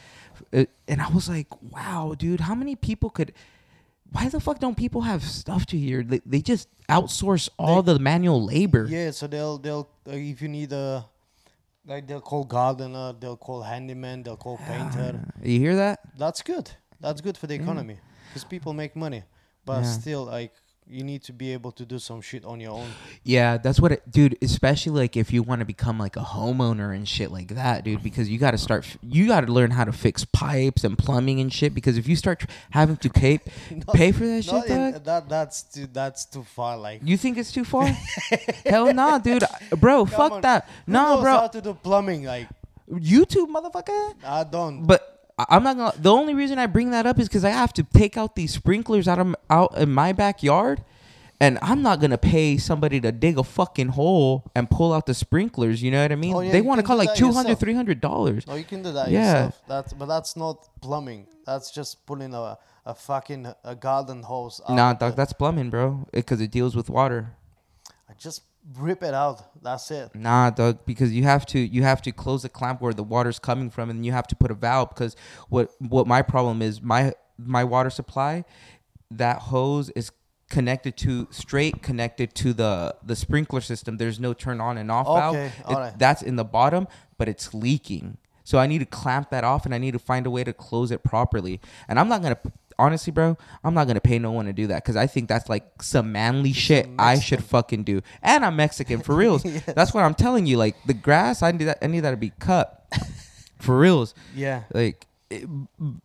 It- 0.52 0.72
and 0.88 1.02
I 1.02 1.10
was 1.10 1.28
like, 1.30 1.48
wow, 1.62 2.16
dude, 2.18 2.40
how 2.40 2.56
many 2.56 2.76
people 2.76 3.10
could? 3.10 3.34
Why 4.14 4.30
the 4.30 4.40
fuck 4.40 4.60
don't 4.60 4.78
people 4.78 5.02
have 5.02 5.22
stuff 5.24 5.66
to 5.68 5.78
here? 5.78 6.02
They, 6.02 6.22
they 6.26 6.40
just 6.42 6.70
outsource 6.88 7.50
all 7.60 7.84
the 7.84 8.00
manual 8.00 8.44
labor. 8.44 8.88
Yeah, 8.90 9.12
so 9.12 9.28
they'll 9.28 9.58
they'll 9.58 9.90
uh, 10.08 10.12
if 10.14 10.42
you 10.42 10.48
need 10.48 10.72
a 10.72 11.06
like 11.88 12.06
they'll 12.08 12.22
call 12.22 12.44
gardener, 12.44 13.14
they'll 13.20 13.38
call 13.38 13.62
handyman, 13.64 14.24
they'll 14.24 14.38
call 14.38 14.58
painter. 14.58 15.24
You 15.42 15.60
hear 15.60 15.76
that? 15.76 16.00
That's 16.18 16.42
good. 16.42 16.70
That's 17.00 17.22
good 17.22 17.38
for 17.38 17.48
the 17.48 17.56
economy 17.56 18.00
because 18.28 18.44
people 18.44 18.74
make 18.74 18.96
money, 18.96 19.24
but 19.66 19.82
Yeah. 19.82 19.92
still 19.92 20.26
like 20.26 20.54
you 20.90 21.04
need 21.04 21.24
to 21.24 21.34
be 21.34 21.54
able 21.54 21.72
to 21.74 21.86
do 21.86 22.00
some 22.00 22.22
shit 22.22 22.46
on 22.46 22.60
your 22.60 22.72
own. 22.72 22.88
Yeah, 23.24 23.58
that's 23.58 23.80
what 23.80 23.92
it, 23.92 24.10
dude. 24.10 24.38
Especially 24.42 24.94
like 24.94 25.18
if 25.18 25.34
you 25.34 25.44
want 25.44 25.60
to 25.60 25.66
become 25.66 26.00
like 26.00 26.16
a 26.16 26.22
homeowner 26.22 26.96
and 26.96 27.08
shit 27.08 27.32
like 27.32 27.50
that, 27.50 27.84
dude. 27.84 28.02
Because 28.04 28.30
you 28.30 28.38
got 28.38 28.52
to 28.52 28.58
start, 28.58 28.88
you 29.02 29.28
got 29.28 29.42
to 29.46 29.52
learn 29.52 29.72
how 29.72 29.84
to 29.84 29.92
fix 29.92 30.24
pipes 30.26 30.84
and 30.84 30.98
plumbing 30.98 31.40
and 31.40 31.52
shit. 31.52 31.74
Because 31.74 31.98
if 31.98 32.08
you 32.08 32.16
start 32.16 32.40
tr- 32.40 32.48
having 32.72 32.98
to 32.98 33.10
pay, 33.10 33.40
pay 33.94 34.12
for 34.12 34.26
that 34.26 34.44
shit, 34.44 34.66
in- 34.70 34.92
dog, 34.94 35.04
that 35.04 35.30
that's 35.30 35.64
too 35.64 35.88
that's 35.92 36.26
too 36.26 36.44
far. 36.44 36.78
Like 36.78 37.02
you 37.04 37.18
think 37.18 37.38
it's 37.38 37.52
too 37.52 37.66
far? 37.66 37.88
Hell 38.66 38.94
nah, 38.94 39.18
dude, 39.18 39.44
bro. 39.78 40.06
Come 40.06 40.16
fuck 40.16 40.32
on. 40.34 40.42
that. 40.42 40.70
Who 40.86 40.94
Nah, 40.94 41.22
bro. 41.22 41.32
How 41.38 41.48
to 41.48 41.62
do 41.62 41.74
plumbing? 41.74 42.24
Like 42.24 42.48
YouTube, 42.90 43.48
motherfucker. 43.48 44.16
I 44.24 44.44
don't. 44.44 44.86
But 44.86 45.17
I'm 45.38 45.64
not 45.64 45.78
gonna. 45.78 45.94
The 45.98 46.12
only 46.12 46.34
reason 46.34 46.58
I 46.58 46.66
bring 46.66 46.92
that 46.92 47.06
up 47.06 47.20
is 47.20 47.28
because 47.28 47.46
I 47.46 47.52
have 47.52 47.72
to 47.74 47.84
take 47.84 48.18
out 48.18 48.36
these 48.36 48.54
sprinklers 48.54 49.08
out 49.08 49.20
of 49.20 49.36
out 49.50 49.78
in 49.78 49.92
my 49.94 50.12
backyard, 50.12 50.84
and 51.40 51.60
I'm 51.62 51.84
not 51.84 52.00
gonna 52.02 52.18
pay 52.18 52.58
somebody 52.58 53.00
to 53.02 53.12
dig 53.12 53.38
a 53.38 53.44
fucking 53.44 53.90
hole 53.90 54.50
and 54.56 54.70
pull 54.70 54.94
out 54.94 55.06
the 55.06 55.14
sprinklers. 55.14 55.84
You 55.84 55.92
know 55.92 56.02
what 56.02 56.12
I 56.12 56.16
mean? 56.16 56.34
Oh, 56.36 56.40
yeah, 56.40 56.52
they 56.52 56.62
want 56.62 56.80
to 56.80 56.86
call 56.88 56.98
like 56.98 57.10
that 57.10 57.18
200 57.18 57.60
300 57.60 58.02
dollars. 58.02 58.48
No, 58.48 58.56
you 58.56 58.64
can 58.64 58.82
do 58.82 58.92
that 58.94 59.12
Yeah. 59.12 59.34
yourself. 59.44 59.62
That's 59.68 59.94
but 59.94 60.08
that's 60.08 60.36
not 60.36 60.68
plumbing. 60.82 61.28
That's 61.46 61.70
just 61.70 62.06
pulling 62.08 62.34
a 62.34 62.58
a 62.86 62.96
fucking 62.96 63.54
a 63.64 63.76
garden 63.76 64.24
hose. 64.24 64.60
Out 64.68 64.76
Nah, 64.76 64.94
dog, 64.94 65.16
that's 65.16 65.34
plumbing, 65.34 65.70
bro. 65.70 66.08
Because 66.14 66.42
it 66.42 66.50
deals 66.50 66.76
with 66.76 66.90
water. 66.90 67.36
I 68.10 68.14
just 68.18 68.42
rip 68.76 69.04
it 69.04 69.14
out. 69.14 69.62
That's 69.62 69.90
it. 69.92 70.14
Nah, 70.16 70.50
dog, 70.50 70.86
because 70.86 71.12
you 71.14 71.24
have 71.24 71.46
to 71.48 71.60
you 71.60 71.84
have 71.84 72.02
to 72.04 72.12
close 72.12 72.44
the 72.44 72.50
clamp 72.50 72.82
where 72.82 72.94
the 72.94 73.04
water's 73.04 73.40
coming 73.40 73.70
from, 73.70 73.90
and 73.90 74.06
you 74.06 74.12
have 74.12 74.28
to 74.28 74.36
put 74.36 74.52
a 74.52 74.54
valve. 74.56 74.90
Because 74.90 75.16
what 75.50 75.72
what 75.80 76.08
my 76.08 76.22
problem 76.22 76.62
is 76.62 76.82
my 76.82 77.14
my 77.38 77.64
water 77.64 77.90
supply, 77.90 78.44
that 79.12 79.40
hose 79.40 79.90
is 79.92 80.12
connected 80.50 80.96
to 80.96 81.28
straight 81.30 81.82
connected 81.84 82.34
to 82.36 82.54
the 82.54 82.96
the 83.04 83.16
sprinkler 83.16 83.62
system. 83.62 83.98
There's 83.98 84.20
no 84.20 84.34
turn 84.34 84.62
on 84.62 84.78
and 84.78 84.90
off 84.92 85.06
valve. 85.08 85.36
Okay, 85.36 85.46
It- 85.48 85.66
alright. 85.68 85.98
That's 86.00 86.22
in 86.22 86.36
the 86.36 86.46
bottom, 86.46 86.88
but 87.18 87.28
it's 87.28 87.54
leaking. 87.54 88.18
So 88.44 88.58
I 88.60 88.66
need 88.66 88.80
to 88.80 88.86
clamp 88.86 89.30
that 89.32 89.44
off, 89.44 89.66
and 89.66 89.76
I 89.76 89.78
need 89.78 89.92
to 89.92 90.00
find 90.00 90.26
a 90.26 90.30
way 90.30 90.46
to 90.46 90.54
close 90.54 90.90
it 90.90 91.04
properly. 91.04 91.60
And 91.90 92.00
I'm 92.00 92.08
not 92.08 92.22
gonna. 92.22 92.38
Honestly, 92.80 93.12
bro, 93.12 93.38
I'm 93.64 93.74
not 93.74 93.88
gonna 93.88 94.00
pay 94.00 94.20
no 94.20 94.32
one 94.32 94.46
to 94.46 94.54
do 94.54 94.68
that 94.68 94.84
because 94.84 94.96
I 94.96 95.08
think 95.08 95.28
that's 95.28 95.50
like 95.50 95.82
some 95.82 96.12
manly 96.12 96.54
shit 96.54 96.88
I 97.00 97.18
should 97.20 97.44
fucking 97.44 97.84
do. 97.84 98.02
And 98.22 98.46
I'm 98.46 98.56
Mexican 98.56 99.02
for 99.02 99.16
reals. 99.16 99.44
That's 99.66 99.94
what 99.94 100.04
I'm 100.04 100.14
telling 100.14 100.46
you. 100.46 100.58
Like 100.58 100.76
the 100.86 100.94
grass, 100.94 101.42
I 101.42 101.52
need 101.52 101.66
that. 101.66 101.80
I 101.82 101.88
need 101.88 102.02
that 102.02 102.12
to 102.12 102.18
be 102.18 102.32
cut 102.40 102.86
for 103.60 103.78
reals. 103.80 104.14
Yeah. 104.36 104.64
Like, 104.74 105.08
it- 105.30 105.48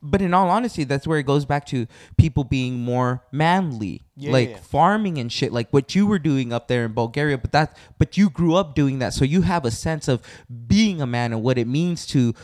but 0.02 0.20
in 0.22 0.34
all 0.34 0.48
honesty, 0.50 0.82
that's 0.84 1.06
where 1.06 1.18
it 1.18 1.22
goes 1.26 1.44
back 1.44 1.64
to 1.66 1.86
people 2.16 2.42
being 2.44 2.80
more 2.80 3.22
manly, 3.30 4.02
Yeah, 4.16 4.32
like 4.32 4.48
yeah, 4.48 4.54
yeah. 4.56 4.60
farming 4.62 5.18
and 5.18 5.30
shit, 5.30 5.52
like 5.52 5.70
what 5.70 5.94
you 5.94 6.06
were 6.06 6.18
doing 6.18 6.52
up 6.52 6.66
there 6.68 6.84
in 6.84 6.92
Bulgaria. 6.92 7.38
But 7.38 7.52
that, 7.52 7.76
but 7.98 8.16
you 8.18 8.28
grew 8.30 8.56
up 8.56 8.74
doing 8.74 8.98
that, 8.98 9.14
so 9.14 9.24
you 9.24 9.42
have 9.42 9.64
a 9.64 9.70
sense 9.70 10.08
of 10.08 10.22
being 10.66 11.00
a 11.00 11.06
man 11.06 11.32
and 11.32 11.42
what 11.42 11.56
it 11.56 11.68
means 11.68 12.04
to 12.06 12.34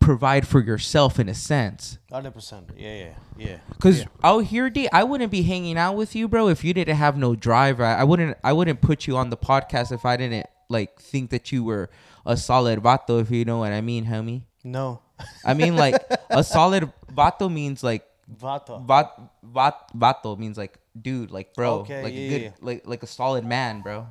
provide 0.00 0.46
for 0.46 0.60
yourself 0.60 1.20
in 1.20 1.28
a 1.28 1.34
sense. 1.34 1.98
Hundred 2.10 2.32
percent. 2.32 2.70
Yeah, 2.76 2.96
yeah, 2.96 3.14
yeah. 3.38 3.56
Cause 3.80 4.00
yeah. 4.00 4.06
out 4.24 4.44
here, 4.44 4.70
D, 4.70 4.88
I 4.92 5.04
wouldn't 5.04 5.30
be 5.30 5.42
hanging 5.42 5.76
out 5.78 5.94
with 5.96 6.16
you, 6.16 6.26
bro, 6.26 6.48
if 6.48 6.64
you 6.64 6.74
didn't 6.74 6.96
have 6.96 7.16
no 7.16 7.36
drive. 7.36 7.80
I, 7.80 7.94
I 7.96 8.04
wouldn't. 8.04 8.36
I 8.42 8.52
wouldn't 8.52 8.80
put 8.80 9.06
you 9.06 9.16
on 9.16 9.30
the 9.30 9.36
podcast 9.36 9.92
if 9.92 10.04
I 10.04 10.16
didn't 10.16 10.46
like 10.68 10.98
think 11.00 11.30
that 11.30 11.52
you 11.52 11.62
were 11.62 11.90
a 12.26 12.36
solid 12.36 12.80
vato. 12.80 13.20
If 13.20 13.30
you 13.30 13.44
know 13.44 13.58
what 13.58 13.72
I 13.72 13.80
mean, 13.80 14.06
homie. 14.06 14.42
no. 14.64 15.02
I 15.44 15.52
mean, 15.52 15.76
like 15.76 16.02
a 16.30 16.42
solid 16.42 16.90
vato 17.12 17.52
means 17.52 17.82
like 17.84 18.06
Vato. 18.40 18.82
vat, 18.86 19.12
vat, 19.42 19.90
vato 19.94 20.38
means 20.38 20.56
like 20.56 20.78
dude, 21.00 21.30
like 21.30 21.52
bro, 21.52 21.80
Okay, 21.80 22.02
like 22.02 22.14
yeah, 22.14 22.20
a 22.20 22.28
good, 22.30 22.42
yeah. 22.42 22.50
like 22.62 22.86
like 22.86 23.02
a 23.02 23.06
solid 23.06 23.44
man, 23.44 23.82
bro. 23.82 24.06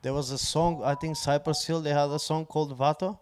There 0.00 0.14
was 0.14 0.30
a 0.30 0.38
song. 0.38 0.82
I 0.82 0.94
think 0.94 1.16
Cypress 1.16 1.66
Hill. 1.66 1.82
They 1.82 1.90
had 1.90 2.08
a 2.08 2.18
song 2.18 2.46
called 2.46 2.76
Vato. 2.78 3.18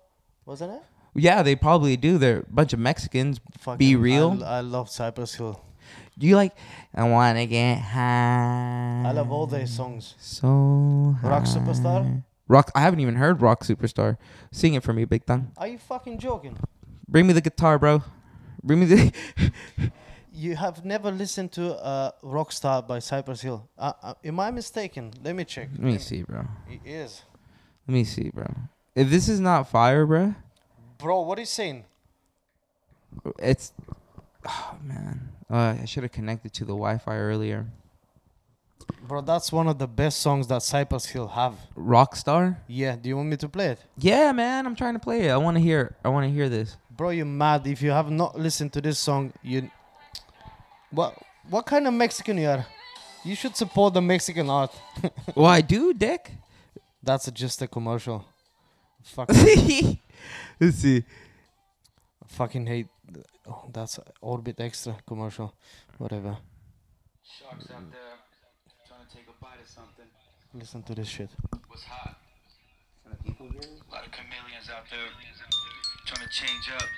Wasn't 0.47 0.73
it? 0.73 0.83
Yeah, 1.15 1.43
they 1.43 1.57
probably 1.57 1.97
do. 1.97 2.19
They're 2.19 2.41
a 2.41 2.45
bunch 2.53 2.73
of 2.73 2.79
Mexicans. 2.79 3.41
be 3.77 3.97
real. 3.97 4.43
I, 4.43 4.59
I 4.59 4.61
love 4.61 4.89
Cypress 4.89 5.35
Hill. 5.35 5.63
Do 6.19 6.27
you 6.27 6.37
like? 6.37 6.53
I 6.95 7.05
wanna 7.09 7.47
get 7.47 7.79
high. 7.79 9.03
I 9.07 9.13
love 9.13 9.31
all 9.33 9.47
their 9.47 9.67
songs. 9.67 10.15
So 10.19 11.17
Rock. 11.23 11.45
Superstar? 11.45 12.23
Rock. 12.49 12.71
I 12.75 12.81
haven't 12.81 13.01
even 13.01 13.17
heard 13.17 13.41
Rock 13.41 13.65
Superstar. 13.65 14.19
Sing 14.51 14.75
it 14.75 14.83
for 14.83 14.93
me, 14.93 15.05
Big 15.05 15.25
Thang. 15.25 15.53
Are 15.57 15.69
you 15.69 15.79
fucking 15.79 16.19
joking? 16.19 16.57
Bring 17.09 17.27
me 17.27 17.33
the 17.33 17.41
guitar, 17.41 17.79
bro. 17.79 18.03
Bring 18.63 18.81
me 18.81 18.87
the. 18.87 19.13
You 20.35 20.57
have 20.57 20.83
never 20.83 21.11
listened 21.11 21.53
to 21.53 21.75
uh, 21.75 22.13
Rockstar 22.25 22.87
by 22.89 23.01
Cypress 23.01 23.43
Hill. 23.43 23.69
Uh, 23.77 23.93
uh, 24.03 24.15
am 24.25 24.41
I 24.41 24.51
mistaken? 24.51 25.13
Let 25.23 25.37
me 25.37 25.45
check. 25.45 25.69
Let 25.73 25.83
me 25.83 25.99
see, 25.99 26.23
bro. 26.23 26.47
It 26.71 26.81
is. 26.87 27.21
Let 27.87 27.93
me 27.93 28.05
see, 28.05 28.31
bro. 28.31 28.47
If 28.95 29.11
this 29.11 29.29
is 29.29 29.41
not 29.41 29.69
fire, 29.69 30.07
bro, 30.07 30.35
Bro, 31.03 31.23
what 31.23 31.37
are 31.39 31.43
you 31.43 31.47
saying? 31.47 31.85
it's. 33.39 33.73
Oh 34.47 34.77
man, 34.83 35.29
uh, 35.51 35.77
I 35.83 35.85
should 35.85 36.05
have 36.05 36.13
connected 36.13 36.53
to 36.55 36.65
the 36.65 36.73
Wi-Fi 36.73 37.17
earlier. 37.17 37.67
Bro, 39.07 39.23
that's 39.23 39.51
one 39.53 39.67
of 39.67 39.79
the 39.79 39.87
best 39.89 40.21
songs 40.21 40.47
that 40.47 40.63
Cypress 40.63 41.07
Hill 41.07 41.29
have. 41.29 41.55
Rockstar. 41.77 42.57
Yeah, 42.69 42.97
do 42.97 43.09
you 43.09 43.17
want 43.17 43.29
me 43.29 43.37
to 43.37 43.49
play 43.49 43.67
it? 43.67 43.81
Yeah, 43.99 44.33
man, 44.33 44.65
I'm 44.65 44.77
trying 44.77 44.95
to 44.95 45.01
play 45.01 45.23
it. 45.27 45.31
I 45.31 45.37
want 45.37 45.57
to 45.57 45.61
hear. 45.61 45.97
I 46.05 46.09
want 46.09 46.25
to 46.27 46.31
hear 46.31 46.49
this. 46.49 46.77
Bro, 46.91 47.11
you're 47.11 47.27
mad. 47.27 47.67
If 47.67 47.83
you 47.83 47.91
have 47.91 48.11
not 48.11 48.39
listened 48.39 48.73
to 48.75 48.81
this 48.81 48.99
song, 48.99 49.33
you. 49.43 49.71
What 50.91 51.17
what 51.49 51.67
kind 51.67 51.87
of 51.89 51.95
Mexican 51.95 52.39
you 52.39 52.49
are? 52.49 52.67
You 53.25 53.35
should 53.35 53.57
support 53.57 53.95
the 53.95 54.03
Mexican 54.03 54.49
art. 54.49 54.73
well, 55.35 55.47
I 55.47 55.61
do, 55.63 55.93
Dick. 55.95 56.33
That's 57.03 57.31
just 57.33 57.61
a 57.63 57.67
commercial. 57.67 58.25
Fuck, 59.03 59.31
Let's 60.61 60.79
see. 60.79 61.05
fucking 62.27 62.67
hate. 62.67 62.89
Oh, 63.47 63.65
that's 63.73 63.99
Orbit 64.21 64.61
Extra 64.61 64.97
commercial. 65.07 65.55
Whatever. 65.99 66.39
Sharks 67.23 67.71
out 67.71 67.91
there 67.91 68.17
trying 68.87 69.07
to 69.07 69.17
take 69.17 69.27
a 69.29 69.45
bite 69.45 69.61
of 69.61 69.69
something. 69.69 70.07
Listen 70.55 70.83
to 70.85 70.95
this 70.95 71.09
shit. 71.09 71.31
What's 71.69 71.85
hot? 71.85 72.19
A 73.07 73.11
lot 73.93 74.07
of 74.07 74.13
chameleons 74.13 74.71
out 74.71 74.85
there 74.91 75.09
trying 76.07 76.27
to 76.27 76.33
change 76.33 76.71
up. 76.75 76.89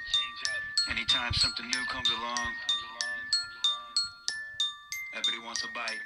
Anytime 0.90 1.32
something 1.32 1.66
new 1.66 1.84
comes 1.88 2.08
along, 2.10 2.48
everybody 5.16 5.44
wants 5.44 5.64
a 5.64 5.68
bite. 5.74 5.98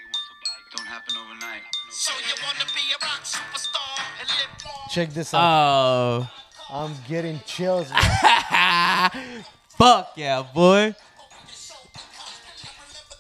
Don't 0.77 0.87
happen 0.87 1.17
overnight. 1.17 1.63
So 1.91 2.13
you 2.15 2.35
wanna 2.45 2.65
be 2.75 2.85
a 2.93 2.99
rock 3.05 3.25
superstar 3.25 3.99
and 4.21 4.29
live 4.29 4.65
long? 4.65 4.89
Check 4.91 5.11
this 5.11 5.33
out. 5.35 5.41
Oh, 5.41 6.31
I'm 6.71 6.93
getting 7.09 7.41
chills. 7.47 7.91
man. 7.91 9.11
fuck 9.71 10.13
yeah, 10.17 10.43
boy. 10.43 10.77
Remember 10.77 10.97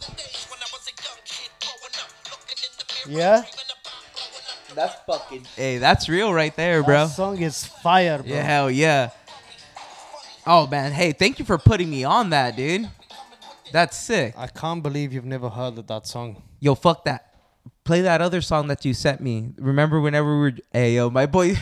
the 0.00 0.12
days 0.16 0.46
when 0.50 0.58
I 0.60 0.68
was 0.72 0.86
a 0.86 0.92
young 1.02 1.20
kid, 1.24 1.50
Yeah, 3.08 3.42
That's 4.74 4.94
fucking. 5.06 5.46
Hey, 5.56 5.78
that's 5.78 6.08
real 6.08 6.32
right 6.32 6.54
there, 6.54 6.82
bro. 6.82 7.06
that 7.06 7.14
song 7.14 7.40
is 7.40 7.64
fire, 7.64 8.18
bro. 8.18 8.26
Yeah, 8.26 8.42
hell 8.42 8.70
yeah. 8.70 9.10
Oh 10.46 10.66
man, 10.66 10.92
hey, 10.92 11.12
thank 11.12 11.38
you 11.38 11.44
for 11.44 11.56
putting 11.58 11.88
me 11.90 12.04
on 12.04 12.30
that, 12.30 12.56
dude. 12.56 12.88
That's 13.72 13.96
sick. 13.96 14.34
I 14.36 14.46
can't 14.46 14.82
believe 14.82 15.12
you've 15.12 15.24
never 15.24 15.48
heard 15.48 15.78
of 15.78 15.86
that 15.86 16.06
song. 16.06 16.42
Yo, 16.60 16.74
fuck 16.74 17.04
that. 17.04 17.34
Play 17.84 18.02
that 18.02 18.20
other 18.20 18.40
song 18.40 18.68
that 18.68 18.84
you 18.84 18.92
sent 18.94 19.20
me. 19.20 19.52
Remember 19.58 20.00
whenever 20.00 20.34
we 20.34 20.40
were 20.40 20.52
Hey 20.72 20.94
yo, 20.96 21.08
my 21.10 21.26
boy 21.26 21.56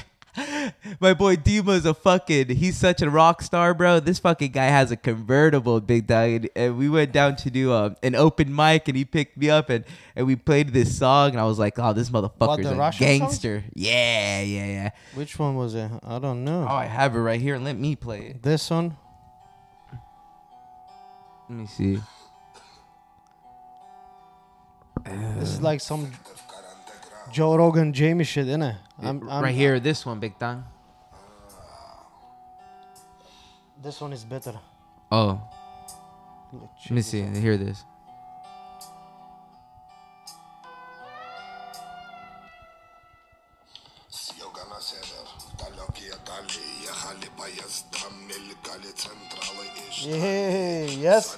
my 1.00 1.14
boy 1.14 1.36
Dima's 1.36 1.86
a 1.86 1.94
fucking 1.94 2.48
he's 2.48 2.76
such 2.76 3.02
a 3.02 3.10
rock 3.10 3.42
star, 3.42 3.74
bro. 3.74 4.00
This 4.00 4.18
fucking 4.18 4.52
guy 4.52 4.66
has 4.66 4.90
a 4.90 4.96
convertible, 4.96 5.80
big 5.80 6.06
dog. 6.06 6.30
And, 6.30 6.50
and 6.56 6.78
we 6.78 6.88
went 6.88 7.12
down 7.12 7.36
to 7.36 7.50
do 7.50 7.72
um, 7.72 7.96
an 8.02 8.14
open 8.14 8.54
mic 8.54 8.88
and 8.88 8.96
he 8.96 9.04
picked 9.04 9.36
me 9.36 9.50
up 9.50 9.70
and, 9.70 9.84
and 10.14 10.26
we 10.26 10.36
played 10.36 10.72
this 10.72 10.96
song 10.96 11.30
and 11.30 11.40
I 11.40 11.44
was 11.44 11.58
like, 11.58 11.78
Oh, 11.78 11.92
this 11.92 12.10
motherfucker's 12.10 12.64
the 12.64 12.72
a 12.72 12.76
Russian 12.76 13.06
song? 13.06 13.18
gangster. 13.18 13.64
Yeah, 13.74 14.42
yeah, 14.42 14.66
yeah. 14.66 14.90
Which 15.14 15.38
one 15.38 15.56
was 15.56 15.74
it? 15.74 15.90
I 16.04 16.18
don't 16.18 16.44
know. 16.44 16.66
Oh, 16.68 16.74
I 16.74 16.86
have 16.86 17.14
it 17.14 17.20
right 17.20 17.40
here. 17.40 17.58
Let 17.58 17.76
me 17.76 17.96
play 17.96 18.28
it. 18.28 18.42
This 18.42 18.70
one. 18.70 18.96
Let 21.48 21.58
me 21.58 21.66
see. 21.66 21.98
This 25.38 25.50
is 25.50 25.62
like 25.62 25.80
some 25.80 26.10
Joe 27.32 27.56
Rogan 27.56 27.92
Jamie 27.92 28.24
shit, 28.24 28.46
innit? 28.46 28.76
I'm, 28.98 29.28
I'm, 29.28 29.44
right 29.44 29.54
here, 29.54 29.78
this 29.78 30.06
one, 30.06 30.18
Big 30.18 30.36
Thang. 30.38 30.64
This 33.82 34.00
one 34.00 34.12
is 34.12 34.24
better. 34.24 34.54
Oh. 35.12 35.40
Let 36.52 36.90
me 36.90 37.02
see. 37.02 37.22
Hear 37.22 37.56
this. 37.56 37.84
Yeah, 50.02 50.84
yes. 50.84 51.36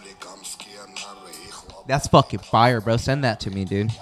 That's 1.86 2.07
fucking 2.09 2.41
fire, 2.41 2.80
bro. 2.80 2.97
Send 2.97 3.24
that 3.24 3.41
to 3.41 3.51
me, 3.51 3.64
dude. 3.64 3.93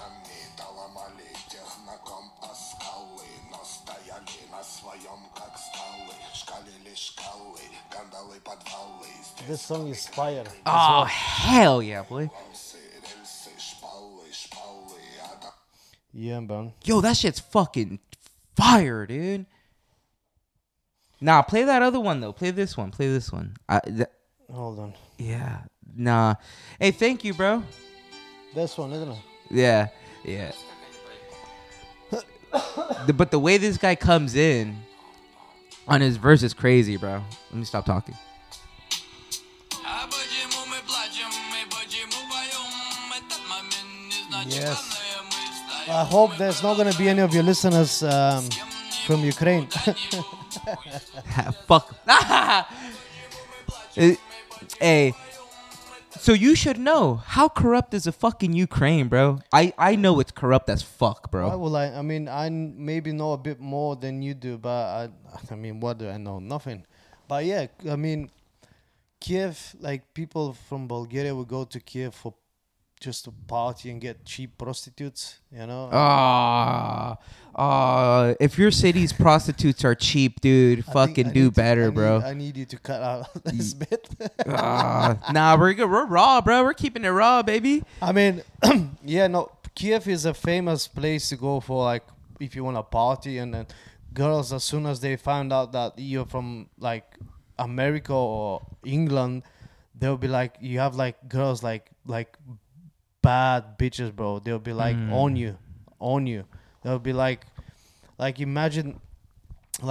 song 9.67 9.89
is 9.89 10.07
fire. 10.07 10.45
Oh 10.65 10.71
well. 10.71 11.05
hell 11.05 11.83
yeah, 11.83 12.03
boy! 12.03 12.29
Yeah, 16.13 16.39
man. 16.39 16.71
Yo, 16.85 17.01
that 17.01 17.17
shit's 17.17 17.41
fucking 17.41 17.99
fire, 18.55 19.05
dude. 19.05 19.45
Nah, 21.19 21.41
play 21.41 21.63
that 21.63 21.81
other 21.81 21.99
one 21.99 22.21
though. 22.21 22.31
Play 22.31 22.51
this 22.51 22.77
one. 22.77 22.91
Play 22.91 23.07
this 23.09 23.31
one. 23.31 23.57
I, 23.67 23.79
th- 23.81 24.07
Hold 24.51 24.79
on. 24.79 24.93
Yeah. 25.17 25.59
Nah. 25.95 26.35
Hey, 26.79 26.91
thank 26.91 27.25
you, 27.25 27.33
bro. 27.33 27.61
This 28.55 28.77
one, 28.77 28.93
isn't 28.93 29.11
it? 29.11 29.17
Yeah. 29.51 29.87
Yeah. 30.23 30.51
the, 33.05 33.13
but 33.13 33.31
the 33.31 33.39
way 33.39 33.57
this 33.57 33.77
guy 33.77 33.95
comes 33.95 34.35
in 34.35 34.77
on 35.87 35.99
his 35.99 36.15
verse 36.15 36.41
is 36.41 36.53
crazy, 36.53 36.95
bro. 36.95 37.21
Let 37.51 37.59
me 37.59 37.65
stop 37.65 37.85
talking. 37.85 38.15
Yes. 44.49 45.03
I 45.89 46.03
hope 46.03 46.37
there's 46.37 46.61
not 46.61 46.75
going 46.77 46.91
to 46.91 46.97
be 46.97 47.09
any 47.09 47.21
of 47.21 47.33
your 47.33 47.43
listeners 47.43 48.03
um, 48.03 48.47
from 49.05 49.23
Ukraine. 49.23 49.67
Fuck. 51.67 51.95
hey. 53.95 54.17
Eh, 54.79 55.09
eh, 55.09 55.11
so 56.19 56.33
you 56.33 56.55
should 56.55 56.77
know 56.77 57.15
how 57.15 57.47
corrupt 57.47 57.93
is 57.93 58.05
a 58.05 58.11
fucking 58.11 58.53
Ukraine, 58.53 59.07
bro. 59.07 59.39
I, 59.51 59.73
I 59.77 59.95
know 59.95 60.19
it's 60.19 60.31
corrupt 60.31 60.69
as 60.69 60.81
fuck, 60.81 61.31
bro. 61.31 61.47
Why 61.47 61.55
will 61.55 61.75
I? 61.75 61.85
I 61.87 62.01
mean, 62.01 62.27
I 62.27 62.49
maybe 62.49 63.11
know 63.11 63.33
a 63.33 63.37
bit 63.37 63.59
more 63.59 63.95
than 63.95 64.21
you 64.21 64.33
do, 64.33 64.57
but 64.57 64.69
I, 64.69 65.09
I 65.49 65.55
mean, 65.55 65.79
what 65.79 65.97
do 65.97 66.09
I 66.09 66.17
know? 66.17 66.39
Nothing. 66.39 66.85
But 67.27 67.45
yeah, 67.45 67.67
I 67.89 67.95
mean, 67.95 68.29
Kiev, 69.19 69.75
like 69.79 70.13
people 70.13 70.53
from 70.53 70.87
Bulgaria 70.87 71.33
would 71.33 71.47
go 71.47 71.63
to 71.65 71.79
Kiev 71.79 72.13
for 72.13 72.33
just 72.99 73.25
to 73.25 73.31
party 73.47 73.89
and 73.91 74.01
get 74.01 74.25
cheap 74.25 74.57
prostitutes, 74.57 75.39
you 75.51 75.65
know? 75.67 75.89
Ah, 75.91 77.17
ah. 77.55 78.33
If 78.39 78.57
your 78.57 78.71
city's 78.71 79.13
prostitutes 79.25 79.85
are 79.85 79.95
cheap, 79.95 80.41
dude, 80.41 80.79
I 80.79 80.81
think 80.81 80.93
fucking 80.93 81.27
I 81.27 81.31
do 81.31 81.43
need 81.43 81.45
to- 81.55 81.61
better, 81.61 81.83
I 81.83 81.85
need- 81.87 81.93
bro. 81.95 82.21
I 82.25 82.33
need 82.33 82.57
you 82.57 82.65
to 82.65 82.77
cut 82.79 83.01
out 83.01 83.27
this 83.45 83.73
bit. 83.73 84.07
Ah, 84.47 85.17
nah, 85.31 85.57
we're 85.59 85.73
good. 85.73 85.89
We're 85.89 86.05
raw, 86.05 86.41
bro. 86.41 86.63
We're 86.63 86.73
keeping 86.73 87.03
it 87.05 87.09
raw, 87.09 87.43
baby. 87.43 87.83
I 88.01 88.11
mean, 88.11 88.41
yeah, 89.05 89.27
no, 89.27 89.51
Kiev 89.75 90.07
is 90.07 90.25
a 90.25 90.33
famous 90.33 90.87
place 90.87 91.29
to 91.29 91.35
go 91.37 91.59
for 91.59 91.83
like 91.85 92.03
if 92.39 92.55
you 92.55 92.63
want 92.63 92.77
to 92.77 92.83
party, 92.83 93.37
and 93.37 93.53
then 93.53 93.67
girls 94.13 94.51
as 94.53 94.63
soon 94.63 94.85
as 94.87 94.99
they 95.01 95.15
find 95.17 95.53
out 95.53 95.71
that 95.73 95.93
you're 95.97 96.25
from 96.25 96.69
like 96.79 97.05
America 97.59 98.13
or 98.13 98.61
England, 98.85 99.43
they'll 99.99 100.17
be 100.17 100.27
like, 100.27 100.55
you 100.61 100.79
have 100.79 100.95
like 100.95 101.27
girls 101.29 101.61
like 101.61 101.91
like 102.05 102.37
bad 103.27 103.77
bitches, 103.79 104.11
bro. 104.15 104.39
They'll 104.39 104.65
be 104.71 104.73
like 104.85 104.97
on 105.21 105.35
you, 105.43 105.57
on 105.99 106.27
you. 106.27 106.41
They'll 106.81 107.05
be 107.11 107.13
like, 107.25 107.41
like 108.17 108.39
imagine 108.39 108.99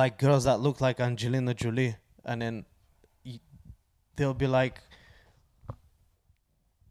like 0.00 0.14
girls 0.24 0.44
that 0.48 0.58
look 0.66 0.80
like 0.80 1.00
Angelina 1.08 1.52
Jolie, 1.54 1.94
and 2.24 2.40
then 2.42 2.54
y- 3.24 3.40
they'll 4.16 4.40
be 4.46 4.46
like 4.60 4.76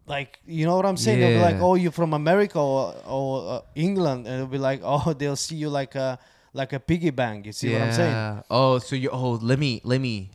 like 0.08 0.40
you 0.46 0.66
know 0.66 0.76
what 0.78 0.86
I'm 0.86 0.98
saying? 0.98 1.20
They'll 1.20 1.30
be 1.40 1.46
like, 1.50 1.62
"Oh, 1.62 1.76
you're 1.76 1.92
from 1.92 2.14
America 2.14 2.60
or 2.60 2.94
or 3.08 3.30
uh, 3.54 3.62
England," 3.74 4.28
and 4.28 4.34
they'll 4.40 4.56
be 4.60 4.60
like, 4.70 4.82
"Oh, 4.84 5.14
they'll 5.14 5.36
see 5.48 5.56
you 5.56 5.70
like 5.70 5.96
a 5.96 6.20
like 6.54 6.74
a 6.74 6.80
piggy 6.80 7.10
bank." 7.10 7.46
You 7.48 7.54
see 7.54 7.72
what 7.74 7.82
I'm 7.82 7.92
saying? 7.92 8.16
Oh, 8.50 8.78
so 8.80 8.96
you 8.96 9.10
oh 9.12 9.32
let 9.42 9.58
me 9.58 9.82
let 9.84 10.00
me. 10.00 10.30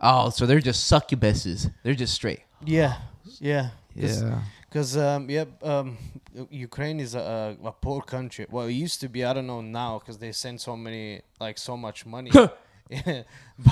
Oh, 0.00 0.28
so 0.30 0.44
they're 0.44 0.60
just 0.60 0.90
succubuses. 0.90 1.72
They're 1.82 1.94
just 2.04 2.12
straight. 2.12 2.42
Yeah, 2.64 3.00
yeah, 3.40 3.70
Yeah. 3.94 4.42
Because 4.74 4.96
um, 4.96 5.30
yeah, 5.30 5.44
um, 5.62 5.96
Ukraine 6.50 6.98
is 6.98 7.14
a, 7.14 7.56
a, 7.62 7.70
poor 7.70 8.02
country. 8.02 8.44
Well, 8.50 8.66
it 8.66 8.72
used 8.72 9.00
to 9.02 9.08
be. 9.08 9.24
I 9.24 9.32
don't 9.32 9.46
know 9.46 9.60
now 9.60 10.00
because 10.00 10.18
they 10.18 10.32
send 10.32 10.60
so 10.60 10.76
many 10.76 11.22
like 11.38 11.58
so 11.58 11.76
much 11.76 12.04
money. 12.04 12.32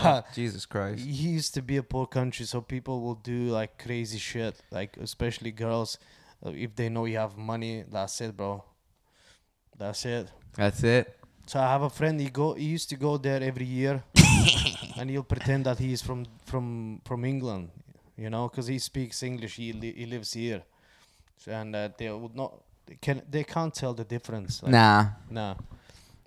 but 0.02 0.32
Jesus 0.32 0.64
Christ. 0.64 1.04
he 1.04 1.30
used 1.30 1.54
to 1.54 1.60
be 1.60 1.76
a 1.76 1.82
poor 1.82 2.06
country, 2.06 2.46
so 2.46 2.60
people 2.60 3.00
will 3.00 3.16
do 3.16 3.48
like 3.48 3.82
crazy 3.82 4.18
shit, 4.18 4.62
like 4.70 4.96
especially 4.96 5.50
girls. 5.50 5.98
Uh, 6.46 6.50
if 6.50 6.76
they 6.76 6.88
know 6.88 7.04
you 7.06 7.18
have 7.18 7.36
money, 7.36 7.82
that's 7.90 8.20
it, 8.20 8.36
bro. 8.36 8.62
That's 9.76 10.06
it. 10.06 10.28
That's 10.54 10.84
it. 10.84 11.18
So 11.46 11.58
I 11.58 11.66
have 11.66 11.82
a 11.82 11.90
friend. 11.90 12.20
He 12.20 12.30
go. 12.30 12.54
He 12.54 12.66
used 12.66 12.88
to 12.90 12.96
go 12.96 13.16
there 13.16 13.42
every 13.42 13.66
year, 13.66 14.04
and 14.96 15.10
he'll 15.10 15.24
pretend 15.24 15.66
that 15.66 15.80
he's 15.80 16.00
from 16.00 16.26
from 16.46 17.00
from 17.04 17.24
England. 17.24 17.70
You 18.16 18.30
know, 18.30 18.48
because 18.48 18.68
he 18.68 18.78
speaks 18.78 19.24
English. 19.24 19.56
He 19.56 19.72
li- 19.72 19.96
he 19.96 20.06
lives 20.06 20.32
here, 20.34 20.62
and 21.46 21.74
uh, 21.74 21.88
they 21.96 22.10
would 22.10 22.34
not. 22.34 22.62
They 22.86 22.96
can 23.00 23.22
they 23.30 23.44
can't 23.44 23.74
tell 23.74 23.94
the 23.94 24.04
difference. 24.04 24.62
Like, 24.62 24.72
Nah. 24.72 25.06
Nah. 25.30 25.54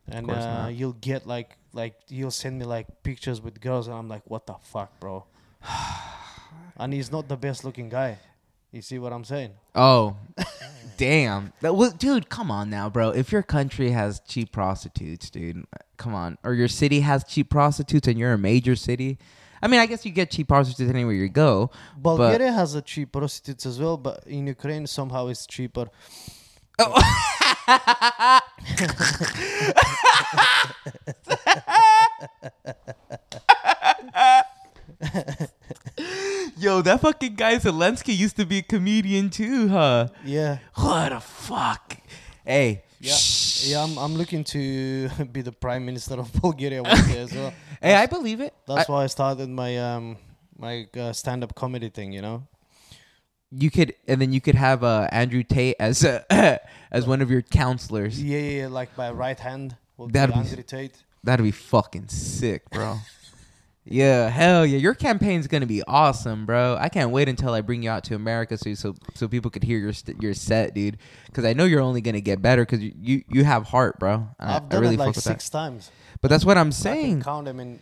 And 0.08 0.30
uh, 0.30 0.70
you'll 0.72 0.94
get 0.94 1.26
like 1.26 1.58
like 1.74 1.96
you'll 2.10 2.32
send 2.32 2.60
me 2.60 2.66
like 2.66 3.04
pictures 3.04 3.42
with 3.42 3.60
girls, 3.60 3.88
and 3.88 3.96
I'm 3.96 4.08
like, 4.08 4.22
what 4.26 4.46
the 4.46 4.56
fuck, 4.62 5.00
bro? 5.00 5.26
and 6.78 6.94
he's 6.94 7.12
not 7.12 7.28
the 7.28 7.38
best 7.38 7.64
looking 7.66 7.90
guy. 7.90 8.20
You 8.72 8.82
see 8.82 9.00
what 9.00 9.14
I'm 9.14 9.24
saying? 9.24 9.52
Oh, 9.74 10.18
damn. 10.98 11.54
That 11.62 11.76
was, 11.76 11.94
dude, 11.94 12.28
come 12.28 12.52
on 12.52 12.70
now, 12.70 12.90
bro. 12.90 13.12
If 13.12 13.32
your 13.32 13.42
country 13.42 13.92
has 13.92 14.20
cheap 14.28 14.52
prostitutes, 14.52 15.30
dude, 15.30 15.66
come 15.96 16.14
on. 16.14 16.38
Or 16.44 16.54
your 16.54 16.68
city 16.68 17.00
has 17.00 17.24
cheap 17.24 17.50
prostitutes 17.50 18.06
and 18.08 18.20
you're 18.20 18.34
a 18.34 18.38
major 18.38 18.76
city. 18.76 19.18
I 19.66 19.68
mean, 19.68 19.80
I 19.80 19.88
guess 19.88 20.06
you 20.06 20.12
get 20.12 20.30
cheap 20.30 20.48
prostitutes 20.48 20.92
anywhere 20.92 21.16
you 21.16 21.28
go. 21.28 21.72
Bulgaria 21.98 22.52
has 22.52 22.76
a 22.76 22.84
cheap 22.84 23.12
prostitutes 23.12 23.66
as 23.66 23.80
well, 23.80 23.98
but 23.98 24.24
in 24.28 24.46
Ukraine 24.46 24.86
somehow 24.86 25.26
it's 25.26 25.48
cheaper. 25.48 25.88
Oh. 26.78 26.94
Yo, 36.58 36.84
that 36.84 37.02
fucking 37.02 37.34
guy 37.34 37.56
Zelensky 37.56 38.16
used 38.16 38.36
to 38.38 38.46
be 38.46 38.60
a 38.60 38.62
comedian 38.62 39.32
too, 39.32 39.70
huh? 39.70 40.10
Yeah, 40.24 40.60
What 40.76 41.10
the 41.10 41.20
fuck? 41.20 41.98
Hey. 42.46 42.84
yeah, 43.00 43.14
shh. 43.16 43.45
Yeah. 43.66 43.84
I'm 43.84 43.98
I'm 43.98 44.16
looking 44.16 44.44
to 44.56 45.10
be 45.32 45.42
the 45.42 45.52
prime 45.52 45.86
minister 45.86 46.16
of 46.20 46.32
Bulgaria 46.42 46.82
one 46.84 47.08
day 47.08 47.20
as 47.20 47.34
well. 47.34 47.54
Hey, 47.82 47.94
I 47.96 48.06
believe 48.08 48.40
it. 48.42 48.54
That's 48.68 48.90
I- 48.90 48.92
why 48.94 49.04
I 49.04 49.08
started 49.08 49.50
my 49.50 49.72
um 49.78 50.18
my 50.58 50.88
uh, 50.98 51.12
stand 51.14 51.44
up 51.44 51.54
comedy 51.56 51.90
thing. 51.90 52.14
You 52.14 52.22
know. 52.22 52.38
you 53.52 53.70
could 53.72 53.94
and 54.08 54.20
then 54.22 54.32
you 54.34 54.42
could 54.42 54.56
have 54.56 54.84
uh, 54.84 55.08
Andrew 55.12 55.44
Tate 55.44 55.76
as 55.80 56.04
uh, 56.04 56.24
as 56.92 57.06
one 57.08 57.22
of 57.22 57.30
your 57.30 57.42
counselors. 57.42 58.22
Yeah, 58.22 58.40
yeah, 58.40 58.62
yeah, 58.62 58.68
like 58.80 58.90
my 58.98 59.12
right 59.12 59.40
hand 59.40 59.76
will 59.98 60.08
That'd 60.08 60.36
be 60.36 60.42
be- 60.42 60.48
Andrew 60.48 60.64
Tate. 60.64 60.96
That'd 61.24 61.44
be 61.44 61.52
fucking 61.52 62.08
sick, 62.10 62.70
bro. 62.70 62.98
Yeah, 63.86 64.30
hell 64.30 64.66
yeah. 64.66 64.78
Your 64.80 64.96
campaign's 64.96 65.48
gonna 65.48 65.68
be 65.68 65.84
awesome, 65.84 66.46
bro. 66.46 66.76
I 66.80 66.90
can't 66.90 67.12
wait 67.12 67.30
until 67.30 67.54
I 67.54 67.62
bring 67.62 67.84
you 67.84 67.90
out 67.92 68.04
to 68.06 68.16
America 68.16 68.58
so 68.58 68.74
so 68.74 68.96
so 69.14 69.28
people 69.28 69.52
could 69.52 69.64
hear 69.64 69.78
your 69.78 69.94
st- 69.94 70.22
your 70.22 70.34
set, 70.34 70.74
dude. 70.74 70.98
Because 71.28 71.46
I 71.46 71.54
know 71.54 71.66
you're 71.66 71.82
only 71.82 72.02
gonna 72.02 72.22
get 72.22 72.42
better 72.42 72.64
because 72.66 72.82
you, 72.82 72.94
you 73.00 73.24
you 73.30 73.44
have 73.44 73.68
heart, 73.68 74.00
bro. 74.00 74.28
I, 74.40 74.56
I've 74.56 74.64
I 74.64 74.68
done 74.70 74.82
really 74.82 74.96
it 74.96 75.00
like 75.00 75.16
six 75.16 75.50
that. 75.50 75.58
times. 75.58 75.92
But 76.22 76.30
that's 76.30 76.44
what 76.46 76.58
I'm 76.58 76.68
I 76.68 76.72
saying. 76.72 77.22
count 77.22 77.46
them 77.46 77.60
in. 77.60 77.80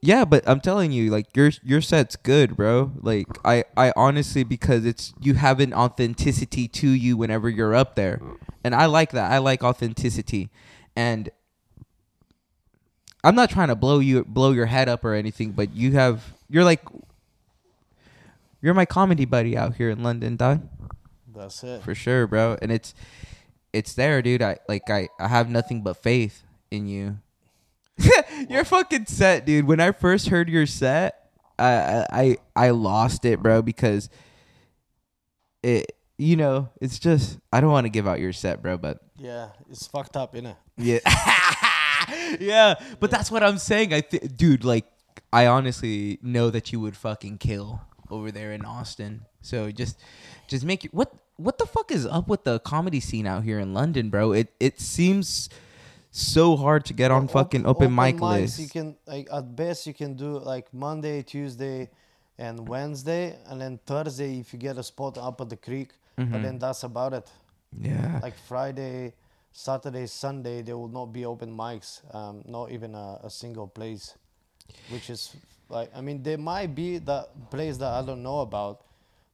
Yeah, 0.00 0.24
but 0.24 0.48
I'm 0.48 0.60
telling 0.60 0.92
you, 0.92 1.10
like 1.10 1.34
your 1.36 1.50
your 1.62 1.80
set's 1.80 2.16
good, 2.16 2.56
bro. 2.56 2.92
Like 3.02 3.26
I 3.44 3.64
I 3.76 3.92
honestly 3.96 4.44
because 4.44 4.84
it's 4.84 5.12
you 5.20 5.34
have 5.34 5.60
an 5.60 5.74
authenticity 5.74 6.68
to 6.68 6.88
you 6.88 7.16
whenever 7.16 7.48
you're 7.48 7.74
up 7.74 7.94
there, 7.96 8.20
and 8.64 8.74
I 8.74 8.86
like 8.86 9.10
that. 9.12 9.30
I 9.32 9.38
like 9.38 9.62
authenticity, 9.64 10.50
and 10.94 11.28
I'm 13.24 13.34
not 13.34 13.50
trying 13.50 13.68
to 13.68 13.74
blow 13.74 13.98
you 13.98 14.24
blow 14.24 14.52
your 14.52 14.66
head 14.66 14.88
up 14.88 15.04
or 15.04 15.14
anything, 15.14 15.52
but 15.52 15.74
you 15.74 15.92
have 15.92 16.22
you're 16.48 16.64
like 16.64 16.82
you're 18.62 18.74
my 18.74 18.84
comedy 18.86 19.24
buddy 19.24 19.56
out 19.56 19.74
here 19.76 19.90
in 19.90 20.02
London, 20.02 20.36
dog, 20.36 20.66
That's 21.34 21.62
it. 21.62 21.82
for 21.82 21.94
sure, 21.94 22.26
bro. 22.26 22.56
And 22.62 22.70
it's 22.72 22.94
it's 23.72 23.94
there, 23.94 24.22
dude. 24.22 24.42
I 24.42 24.58
like 24.68 24.88
I 24.90 25.08
I 25.18 25.28
have 25.28 25.48
nothing 25.50 25.82
but 25.82 25.96
faith 25.96 26.42
in 26.70 26.86
you. 26.86 27.18
Your 28.48 28.64
fucking 28.64 29.06
set, 29.06 29.46
dude. 29.46 29.66
When 29.66 29.80
I 29.80 29.92
first 29.92 30.28
heard 30.28 30.48
your 30.50 30.66
set, 30.66 31.30
I 31.58 31.72
I 31.72 32.06
I 32.12 32.36
I 32.66 32.70
lost 32.70 33.24
it, 33.24 33.40
bro, 33.42 33.62
because 33.62 34.10
it 35.62 35.92
you 36.18 36.36
know, 36.36 36.68
it's 36.80 36.98
just 36.98 37.38
I 37.52 37.60
don't 37.60 37.70
want 37.72 37.84
to 37.86 37.90
give 37.90 38.06
out 38.06 38.20
your 38.20 38.32
set, 38.34 38.62
bro, 38.62 38.76
but 38.78 38.98
Yeah, 39.18 39.48
it's 39.70 39.86
fucked 39.86 40.16
up, 40.16 40.34
innit? 40.34 40.56
yeah. 40.76 40.98
yeah, 42.40 42.74
but 43.00 43.10
that's 43.10 43.30
what 43.30 43.42
I'm 43.42 43.58
saying. 43.58 43.92
I 43.92 44.00
th- 44.00 44.36
dude, 44.36 44.64
like 44.64 44.86
I 45.32 45.46
honestly 45.46 46.18
know 46.22 46.50
that 46.50 46.72
you 46.72 46.80
would 46.80 46.96
fucking 46.96 47.38
kill 47.38 47.80
over 48.10 48.30
there 48.30 48.52
in 48.52 48.64
Austin. 48.64 49.22
So 49.42 49.70
just 49.70 49.98
just 50.48 50.64
make 50.64 50.84
it 50.84 50.94
what 50.94 51.12
what 51.36 51.58
the 51.58 51.66
fuck 51.66 51.90
is 51.90 52.06
up 52.06 52.28
with 52.28 52.44
the 52.44 52.58
comedy 52.60 53.00
scene 53.00 53.26
out 53.26 53.44
here 53.44 53.58
in 53.58 53.74
London, 53.74 54.10
bro? 54.10 54.32
It 54.32 54.52
it 54.60 54.80
seems 54.80 55.48
so 56.10 56.56
hard 56.56 56.84
to 56.86 56.94
get 56.94 57.10
on 57.10 57.28
fucking 57.28 57.66
open, 57.66 57.94
mic 57.94 58.16
mics, 58.16 58.20
lists. 58.20 58.58
You 58.58 58.68
can 58.68 58.96
like 59.06 59.28
at 59.32 59.54
best 59.54 59.86
you 59.86 59.94
can 59.94 60.14
do 60.14 60.38
like 60.38 60.72
Monday, 60.72 61.22
Tuesday, 61.22 61.90
and 62.38 62.66
Wednesday, 62.66 63.36
and 63.46 63.60
then 63.60 63.78
Thursday 63.84 64.38
if 64.40 64.52
you 64.52 64.58
get 64.58 64.78
a 64.78 64.82
spot 64.82 65.18
up 65.18 65.40
at 65.40 65.48
the 65.48 65.56
creek. 65.56 65.90
Mm-hmm. 66.18 66.32
But 66.32 66.42
then 66.42 66.58
that's 66.58 66.82
about 66.82 67.12
it. 67.12 67.30
yeah. 67.78 68.20
Like 68.22 68.34
Friday, 68.48 69.12
Saturday, 69.58 70.06
Sunday, 70.06 70.60
there 70.60 70.76
will 70.76 70.86
not 70.86 71.14
be 71.14 71.24
open 71.24 71.50
mics. 71.50 72.02
Um, 72.14 72.42
not 72.44 72.70
even 72.72 72.94
a, 72.94 73.20
a 73.24 73.30
single 73.30 73.66
place, 73.66 74.14
which 74.90 75.08
is 75.08 75.34
like 75.70 75.90
I 75.96 76.02
mean 76.02 76.22
there 76.22 76.36
might 76.36 76.74
be 76.74 76.98
that 76.98 77.50
place 77.50 77.78
that 77.78 77.90
I 77.90 78.04
don't 78.04 78.22
know 78.22 78.40
about 78.40 78.82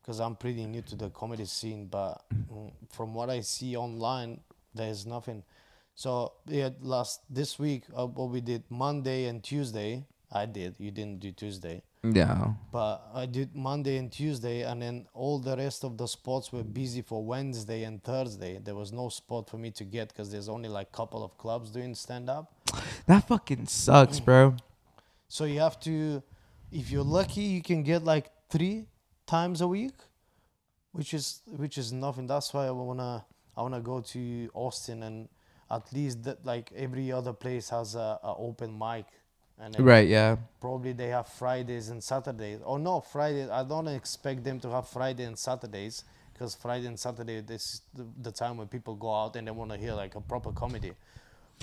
because 0.00 0.20
I'm 0.20 0.36
pretty 0.36 0.64
new 0.64 0.80
to 0.82 0.94
the 0.94 1.10
comedy 1.10 1.44
scene. 1.44 1.86
But 1.86 2.22
mm, 2.32 2.70
from 2.92 3.14
what 3.14 3.30
I 3.30 3.40
see 3.40 3.76
online, 3.76 4.38
there's 4.72 5.06
nothing. 5.06 5.42
So 5.96 6.34
yeah, 6.46 6.70
last 6.80 7.22
this 7.28 7.58
week 7.58 7.82
uh, 7.92 8.06
what 8.06 8.30
we 8.30 8.40
did 8.40 8.62
Monday 8.70 9.24
and 9.24 9.42
Tuesday. 9.42 10.06
I 10.30 10.46
did. 10.46 10.76
You 10.78 10.92
didn't 10.92 11.18
do 11.18 11.32
Tuesday. 11.32 11.82
Yeah. 12.04 12.54
But 12.72 13.08
I 13.14 13.26
did 13.26 13.54
Monday 13.54 13.96
and 13.96 14.10
Tuesday, 14.10 14.62
and 14.62 14.82
then 14.82 15.06
all 15.14 15.38
the 15.38 15.56
rest 15.56 15.84
of 15.84 15.96
the 15.96 16.08
spots 16.08 16.52
were 16.52 16.64
busy 16.64 17.00
for 17.00 17.24
Wednesday 17.24 17.84
and 17.84 18.02
Thursday. 18.02 18.58
There 18.58 18.74
was 18.74 18.92
no 18.92 19.08
spot 19.08 19.48
for 19.48 19.56
me 19.56 19.70
to 19.72 19.84
get 19.84 20.08
because 20.08 20.30
there's 20.32 20.48
only 20.48 20.68
like 20.68 20.90
couple 20.90 21.22
of 21.22 21.38
clubs 21.38 21.70
doing 21.70 21.94
stand 21.94 22.28
up. 22.28 22.52
That 23.06 23.28
fucking 23.28 23.66
sucks, 23.66 24.18
bro. 24.18 24.56
So 25.28 25.44
you 25.44 25.60
have 25.60 25.78
to, 25.80 26.22
if 26.72 26.90
you're 26.90 27.04
lucky, 27.04 27.42
you 27.42 27.62
can 27.62 27.84
get 27.84 28.02
like 28.02 28.30
three 28.50 28.86
times 29.26 29.60
a 29.60 29.68
week, 29.68 29.94
which 30.90 31.14
is 31.14 31.42
which 31.46 31.78
is 31.78 31.92
nothing. 31.92 32.26
That's 32.26 32.52
why 32.52 32.66
I 32.66 32.72
wanna 32.72 33.24
I 33.56 33.62
wanna 33.62 33.80
go 33.80 34.00
to 34.00 34.50
Austin 34.54 35.04
and 35.04 35.28
at 35.70 35.92
least 35.92 36.24
that 36.24 36.44
like 36.44 36.72
every 36.76 37.12
other 37.12 37.32
place 37.32 37.70
has 37.70 37.94
a, 37.94 38.18
a 38.22 38.34
open 38.36 38.76
mic. 38.76 39.06
And 39.58 39.78
Right, 39.78 40.08
yeah. 40.08 40.36
probably 40.60 40.92
they 40.92 41.08
have 41.08 41.28
Fridays 41.28 41.88
and 41.88 42.02
Saturdays. 42.02 42.60
Or 42.64 42.78
no, 42.78 43.00
Friday. 43.00 43.48
I 43.48 43.62
don't 43.62 43.88
expect 43.88 44.44
them 44.44 44.58
to 44.60 44.70
have 44.70 44.88
Friday 44.88 45.24
and 45.24 45.38
Saturdays 45.38 46.04
because 46.32 46.54
Friday 46.54 46.86
and 46.86 46.98
Saturday 46.98 47.40
this 47.40 47.74
is 47.74 47.82
the, 47.94 48.06
the 48.22 48.32
time 48.32 48.56
when 48.56 48.66
people 48.66 48.94
go 48.96 49.14
out 49.14 49.36
and 49.36 49.46
they 49.46 49.52
want 49.52 49.70
to 49.70 49.78
hear 49.78 49.92
like 49.92 50.14
a 50.14 50.20
proper 50.20 50.52
comedy. 50.52 50.92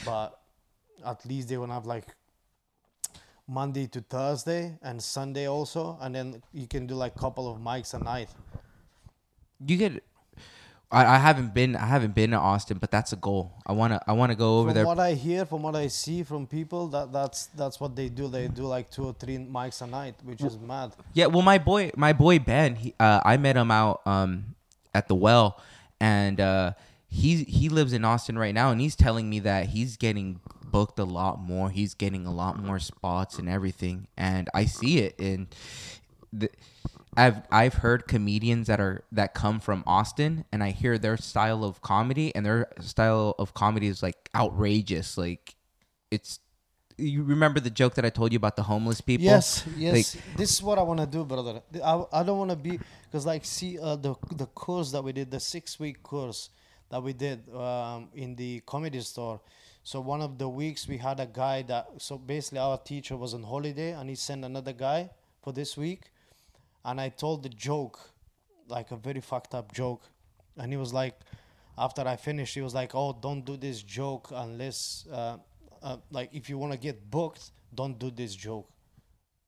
But 0.06 0.40
at 1.06 1.26
least 1.26 1.50
they 1.50 1.58
want 1.58 1.72
to 1.72 1.74
have 1.74 1.86
like 1.86 2.06
Monday 3.48 3.88
to 3.88 4.02
Thursday 4.02 4.78
and 4.82 5.02
Sunday 5.02 5.48
also, 5.48 5.98
and 6.02 6.14
then 6.14 6.42
you 6.54 6.68
can 6.68 6.86
do 6.86 6.96
like 6.96 7.16
couple 7.16 7.52
of 7.52 7.60
mics 7.60 7.94
a 7.94 8.00
night. 8.04 8.30
You 9.66 9.76
get 9.76 10.04
I, 10.92 11.06
I 11.06 11.18
haven't 11.18 11.54
been 11.54 11.76
I 11.76 11.86
haven't 11.86 12.16
been 12.16 12.32
to 12.32 12.38
Austin, 12.38 12.80
but 12.80 12.90
that's 12.90 13.14
a 13.14 13.16
goal. 13.16 13.54
I 13.66 13.74
wanna 13.74 14.02
I 14.08 14.14
wanna 14.14 14.36
go 14.36 14.60
over 14.60 14.70
From 14.70 14.74
there. 14.74 14.84
From 14.86 14.98
what 14.98 15.00
I 15.00 15.14
hear, 15.14 15.46
from 15.46 15.62
what 15.62 15.76
I 15.76 15.88
see 15.88 16.24
from 16.24 16.48
people, 16.48 16.88
that 16.88 17.12
that's 17.12 17.48
that's 17.48 17.80
what 17.80 17.96
they 17.96 18.10
do. 18.10 18.28
They 18.28 18.48
do 18.48 18.64
like 18.64 18.90
two 18.90 19.06
or 19.06 19.14
three 19.14 19.38
mics 19.38 19.82
a 19.84 19.88
night, 19.88 20.16
which 20.24 20.42
is 20.44 20.58
mad. 20.58 20.94
Yeah, 21.14 21.28
well, 21.28 21.44
my 21.44 21.60
boy, 21.60 21.92
my 21.96 22.14
boy 22.14 22.40
Ben, 22.40 22.76
he, 22.76 22.96
uh, 23.00 23.22
I 23.24 23.38
met 23.38 23.56
him 23.56 23.70
out 23.70 24.02
um, 24.08 24.56
at 24.94 25.08
the 25.08 25.16
well, 25.16 25.62
and 26.00 26.42
uh, 26.42 26.74
he 27.08 27.44
he 27.44 27.70
lives 27.70 27.94
in 27.94 28.04
Austin 28.04 28.38
right 28.38 28.54
now, 28.54 28.72
and 28.72 28.82
he's 28.82 28.96
telling 28.96 29.30
me 29.30 29.40
that 29.42 29.68
he's 29.68 29.96
getting 29.96 30.40
booked 30.72 30.98
a 30.98 31.04
lot 31.04 31.40
more. 31.40 31.70
He's 31.70 31.94
getting 31.94 32.26
a 32.26 32.32
lot 32.32 32.58
more 32.58 32.80
spots 32.80 33.38
and 33.38 33.48
everything, 33.48 34.08
and 34.18 34.50
I 34.56 34.66
see 34.66 35.00
it. 35.00 35.20
And 35.20 35.48
the, 36.34 36.50
I've 37.20 37.42
I've 37.52 37.74
heard 37.76 38.08
comedians 38.08 38.68
that 38.68 38.80
are 38.80 39.04
that 39.12 39.34
come 39.34 39.60
from 39.60 39.84
Austin, 39.86 40.46
and 40.52 40.64
I 40.64 40.72
hear 40.72 40.98
their 40.98 41.18
style 41.18 41.64
of 41.64 41.82
comedy, 41.82 42.34
and 42.36 42.46
their 42.46 42.72
style 42.80 43.36
of 43.38 43.54
comedy 43.54 43.88
is 43.88 44.02
like 44.02 44.30
outrageous. 44.34 45.18
Like 45.18 45.56
it's 46.12 46.40
you 47.00 47.24
remember 47.24 47.60
the 47.60 47.70
joke 47.70 47.96
that 47.96 48.06
I 48.06 48.10
told 48.10 48.32
you 48.32 48.38
about 48.38 48.56
the 48.56 48.64
homeless 48.64 49.02
people? 49.02 49.26
Yes, 49.26 49.66
Like, 49.66 49.76
yes. 49.78 50.18
this 50.36 50.52
is 50.52 50.64
what 50.64 50.78
I 50.78 50.84
want 50.84 51.00
to 51.00 51.06
do, 51.06 51.24
brother. 51.24 51.62
I, 51.84 52.04
I 52.12 52.24
don't 52.24 52.38
want 52.38 52.52
to 52.52 52.56
be 52.56 52.80
because 53.04 53.26
like 53.26 53.46
see 53.46 53.80
uh, 53.80 53.96
the 53.96 54.16
the 54.36 54.46
course 54.48 54.92
that 54.92 55.04
we 55.04 55.12
did, 55.12 55.32
the 55.32 55.40
six 55.40 55.80
week 55.80 56.04
course 56.04 56.50
that 56.90 57.02
we 57.02 57.14
did 57.14 57.44
um, 57.54 58.10
in 58.14 58.36
the 58.36 58.62
comedy 58.66 59.00
store. 59.02 59.42
So 59.84 60.02
one 60.02 60.22
of 60.22 60.38
the 60.38 60.48
weeks 60.48 60.88
we 60.88 60.98
had 60.98 61.20
a 61.20 61.26
guy 61.26 61.64
that 61.64 61.88
so 61.98 62.18
basically 62.18 62.60
our 62.60 62.78
teacher 62.78 63.16
was 63.18 63.34
on 63.34 63.44
holiday 63.44 63.92
and 63.92 64.10
he 64.10 64.16
sent 64.16 64.46
another 64.46 64.74
guy 64.74 65.10
for 65.42 65.54
this 65.54 65.78
week, 65.78 66.12
and 66.90 67.00
I 67.00 67.10
told 67.10 67.44
the 67.44 67.50
joke, 67.50 68.00
like 68.68 68.92
a 68.92 68.96
very 68.98 69.22
fucked 69.22 69.54
up 69.54 69.72
joke, 69.74 70.04
and 70.58 70.72
he 70.74 70.78
was 70.78 70.92
like, 71.02 71.16
after 71.78 72.02
I 72.14 72.16
finished, 72.18 72.54
he 72.56 72.62
was 72.62 72.74
like, 72.74 72.92
"Oh, 72.94 73.12
don't 73.28 73.46
do 73.46 73.56
this 73.58 73.82
joke 73.84 74.26
unless." 74.46 75.06
Uh, 75.12 75.38
uh, 75.82 75.98
like 76.12 76.30
if 76.34 76.50
you 76.50 76.58
want 76.58 76.74
to 76.74 76.80
get 76.88 77.10
booked, 77.10 77.52
don't 77.74 77.98
do 77.98 78.10
this 78.12 78.36
joke. 78.36 78.68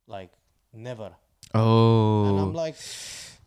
Like 0.07 0.31
never. 0.73 1.11
Oh, 1.53 2.25
And 2.29 2.39
I'm 2.39 2.53
like, 2.53 2.75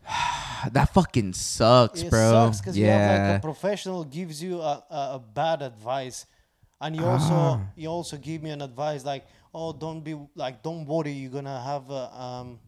that 0.73 0.93
fucking 0.93 1.33
sucks, 1.33 2.03
bro. 2.03 2.09
it 2.09 2.11
bro. 2.11 2.31
sucks 2.31 2.61
because 2.61 2.77
you 2.77 2.87
have 2.87 3.01
yeah, 3.01 3.29
like 3.33 3.39
a 3.39 3.41
professional 3.43 4.05
gives 4.05 4.43
you 4.43 4.61
a, 4.61 4.85
a, 4.91 5.01
a 5.17 5.23
bad 5.35 5.63
advice, 5.63 6.27
and 6.81 6.95
you 6.97 7.05
also 7.07 7.33
Ah. 7.35 7.61
you 7.77 7.89
also 7.89 8.17
give 8.19 8.43
me 8.43 8.51
an 8.51 8.61
advice 8.61 9.05
like, 9.05 9.25
oh, 9.55 9.73
don't 9.73 10.03
be 10.05 10.15
like, 10.35 10.63
don't 10.63 10.85
worry, 10.87 11.13
you're 11.13 11.31
gonna 11.33 11.61
have 11.63 11.89
a 11.91 12.05
um, 12.21 12.59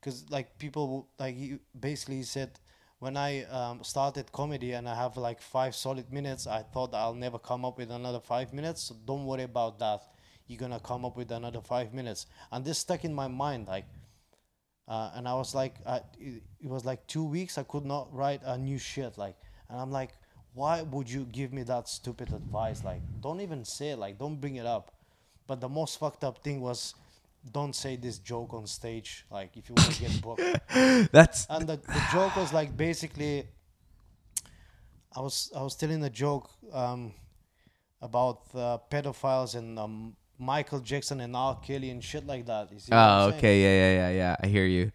because 0.00 0.24
like 0.30 0.58
people 0.58 1.08
like 1.18 1.36
you 1.36 1.60
basically 1.78 2.22
said. 2.22 2.58
When 3.00 3.16
I 3.16 3.44
um, 3.44 3.84
started 3.84 4.32
comedy 4.32 4.72
and 4.72 4.88
I 4.88 4.94
have 4.96 5.16
like 5.16 5.40
five 5.40 5.76
solid 5.76 6.12
minutes, 6.12 6.48
I 6.48 6.62
thought 6.64 6.92
I'll 6.94 7.14
never 7.14 7.38
come 7.38 7.64
up 7.64 7.78
with 7.78 7.92
another 7.92 8.18
five 8.18 8.52
minutes. 8.52 8.82
So 8.82 8.96
don't 9.06 9.24
worry 9.24 9.44
about 9.44 9.78
that. 9.78 10.02
You're 10.48 10.58
gonna 10.58 10.80
come 10.80 11.04
up 11.04 11.16
with 11.16 11.30
another 11.30 11.60
five 11.60 11.94
minutes, 11.94 12.26
and 12.50 12.64
this 12.64 12.78
stuck 12.78 13.04
in 13.04 13.14
my 13.14 13.28
mind. 13.28 13.68
Like, 13.68 13.84
uh, 14.88 15.12
and 15.14 15.28
I 15.28 15.34
was 15.34 15.54
like, 15.54 15.74
uh, 15.86 16.00
it, 16.18 16.42
it 16.60 16.68
was 16.68 16.84
like 16.84 17.06
two 17.06 17.22
weeks. 17.22 17.56
I 17.56 17.62
could 17.62 17.84
not 17.84 18.12
write 18.12 18.40
a 18.44 18.58
new 18.58 18.78
shit. 18.78 19.16
Like, 19.16 19.36
and 19.68 19.78
I'm 19.78 19.92
like, 19.92 20.12
why 20.54 20.82
would 20.82 21.08
you 21.08 21.24
give 21.26 21.52
me 21.52 21.62
that 21.64 21.88
stupid 21.88 22.32
advice? 22.32 22.82
Like, 22.82 23.02
don't 23.20 23.40
even 23.40 23.64
say 23.64 23.90
it. 23.90 23.98
Like, 23.98 24.18
don't 24.18 24.40
bring 24.40 24.56
it 24.56 24.66
up. 24.66 24.90
But 25.46 25.60
the 25.60 25.68
most 25.68 26.00
fucked 26.00 26.24
up 26.24 26.42
thing 26.42 26.60
was, 26.60 26.94
don't 27.48 27.74
say 27.74 27.96
this 27.96 28.18
joke 28.18 28.54
on 28.54 28.66
stage. 28.66 29.26
Like, 29.30 29.56
if 29.56 29.68
you 29.68 29.74
want 29.76 29.92
to 29.92 30.00
get 30.00 30.22
booked. 30.22 31.12
that's 31.12 31.46
and 31.50 31.68
the, 31.68 31.76
the 31.76 32.02
joke 32.12 32.36
was 32.36 32.52
like 32.52 32.76
basically, 32.76 33.46
I 35.16 35.20
was 35.20 35.50
I 35.56 35.62
was 35.62 35.74
telling 35.76 36.02
a 36.04 36.10
joke 36.10 36.50
um, 36.72 37.12
about 38.00 38.42
uh, 38.54 38.78
pedophiles 38.90 39.54
and 39.54 39.78
um, 39.78 40.16
Michael 40.38 40.80
Jackson 40.80 41.20
and 41.20 41.34
R. 41.34 41.58
Kelly 41.60 41.90
and 41.90 42.02
shit 42.02 42.26
like 42.26 42.46
that. 42.46 42.72
You 42.72 42.78
see 42.78 42.92
oh, 42.92 43.32
okay, 43.34 43.62
yeah, 43.62 43.74
yeah, 43.74 44.08
yeah, 44.08 44.16
yeah. 44.16 44.36
I 44.40 44.46
hear 44.46 44.66
you. 44.66 44.92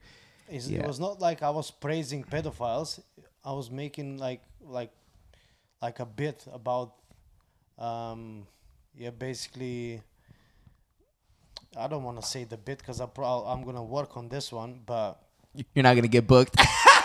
Yeah. 0.49 0.79
it 0.79 0.87
was 0.87 0.99
not 0.99 1.19
like 1.19 1.41
I 1.41 1.49
was 1.49 1.71
praising 1.71 2.23
pedophiles. 2.23 2.99
I 3.43 3.53
was 3.53 3.71
making 3.71 4.17
like 4.17 4.41
like 4.61 4.91
like 5.81 5.99
a 5.99 6.05
bit 6.05 6.45
about 6.51 6.93
um 7.77 8.47
yeah 8.95 9.09
basically 9.09 10.01
I 11.77 11.87
don't 11.87 12.03
want 12.03 12.19
to 12.21 12.25
say 12.27 12.43
the 12.43 12.57
bit 12.57 12.79
because 12.79 13.01
pro- 13.13 13.45
I'm 13.45 13.63
gonna 13.63 13.83
work 13.83 14.15
on 14.17 14.29
this 14.29 14.51
one, 14.51 14.81
but 14.85 15.19
You're 15.73 15.83
not 15.83 15.95
gonna 15.95 16.07
get 16.07 16.27
booked. 16.27 16.55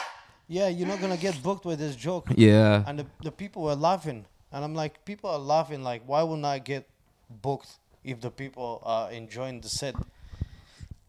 yeah, 0.49 0.69
you're 0.69 0.89
not 0.89 1.01
gonna 1.01 1.16
get 1.16 1.43
booked 1.43 1.64
with 1.64 1.79
this 1.79 1.97
joke. 1.97 2.29
yeah. 2.37 2.85
And 2.87 2.99
the, 3.01 3.07
the 3.23 3.31
people 3.33 3.62
were 3.62 3.75
laughing, 3.75 4.25
and 4.53 4.64
I'm 4.64 4.75
like, 4.75 5.05
people 5.05 5.31
are 5.31 5.39
laughing. 5.39 5.83
Like, 5.83 6.03
why 6.07 6.23
wouldn't 6.23 6.47
I 6.47 6.59
get 6.59 6.89
booked 7.31 7.79
if 8.05 8.21
the 8.21 8.31
people 8.31 8.81
are 8.85 9.11
enjoying 9.11 9.61
the 9.61 9.69
set? 9.69 9.95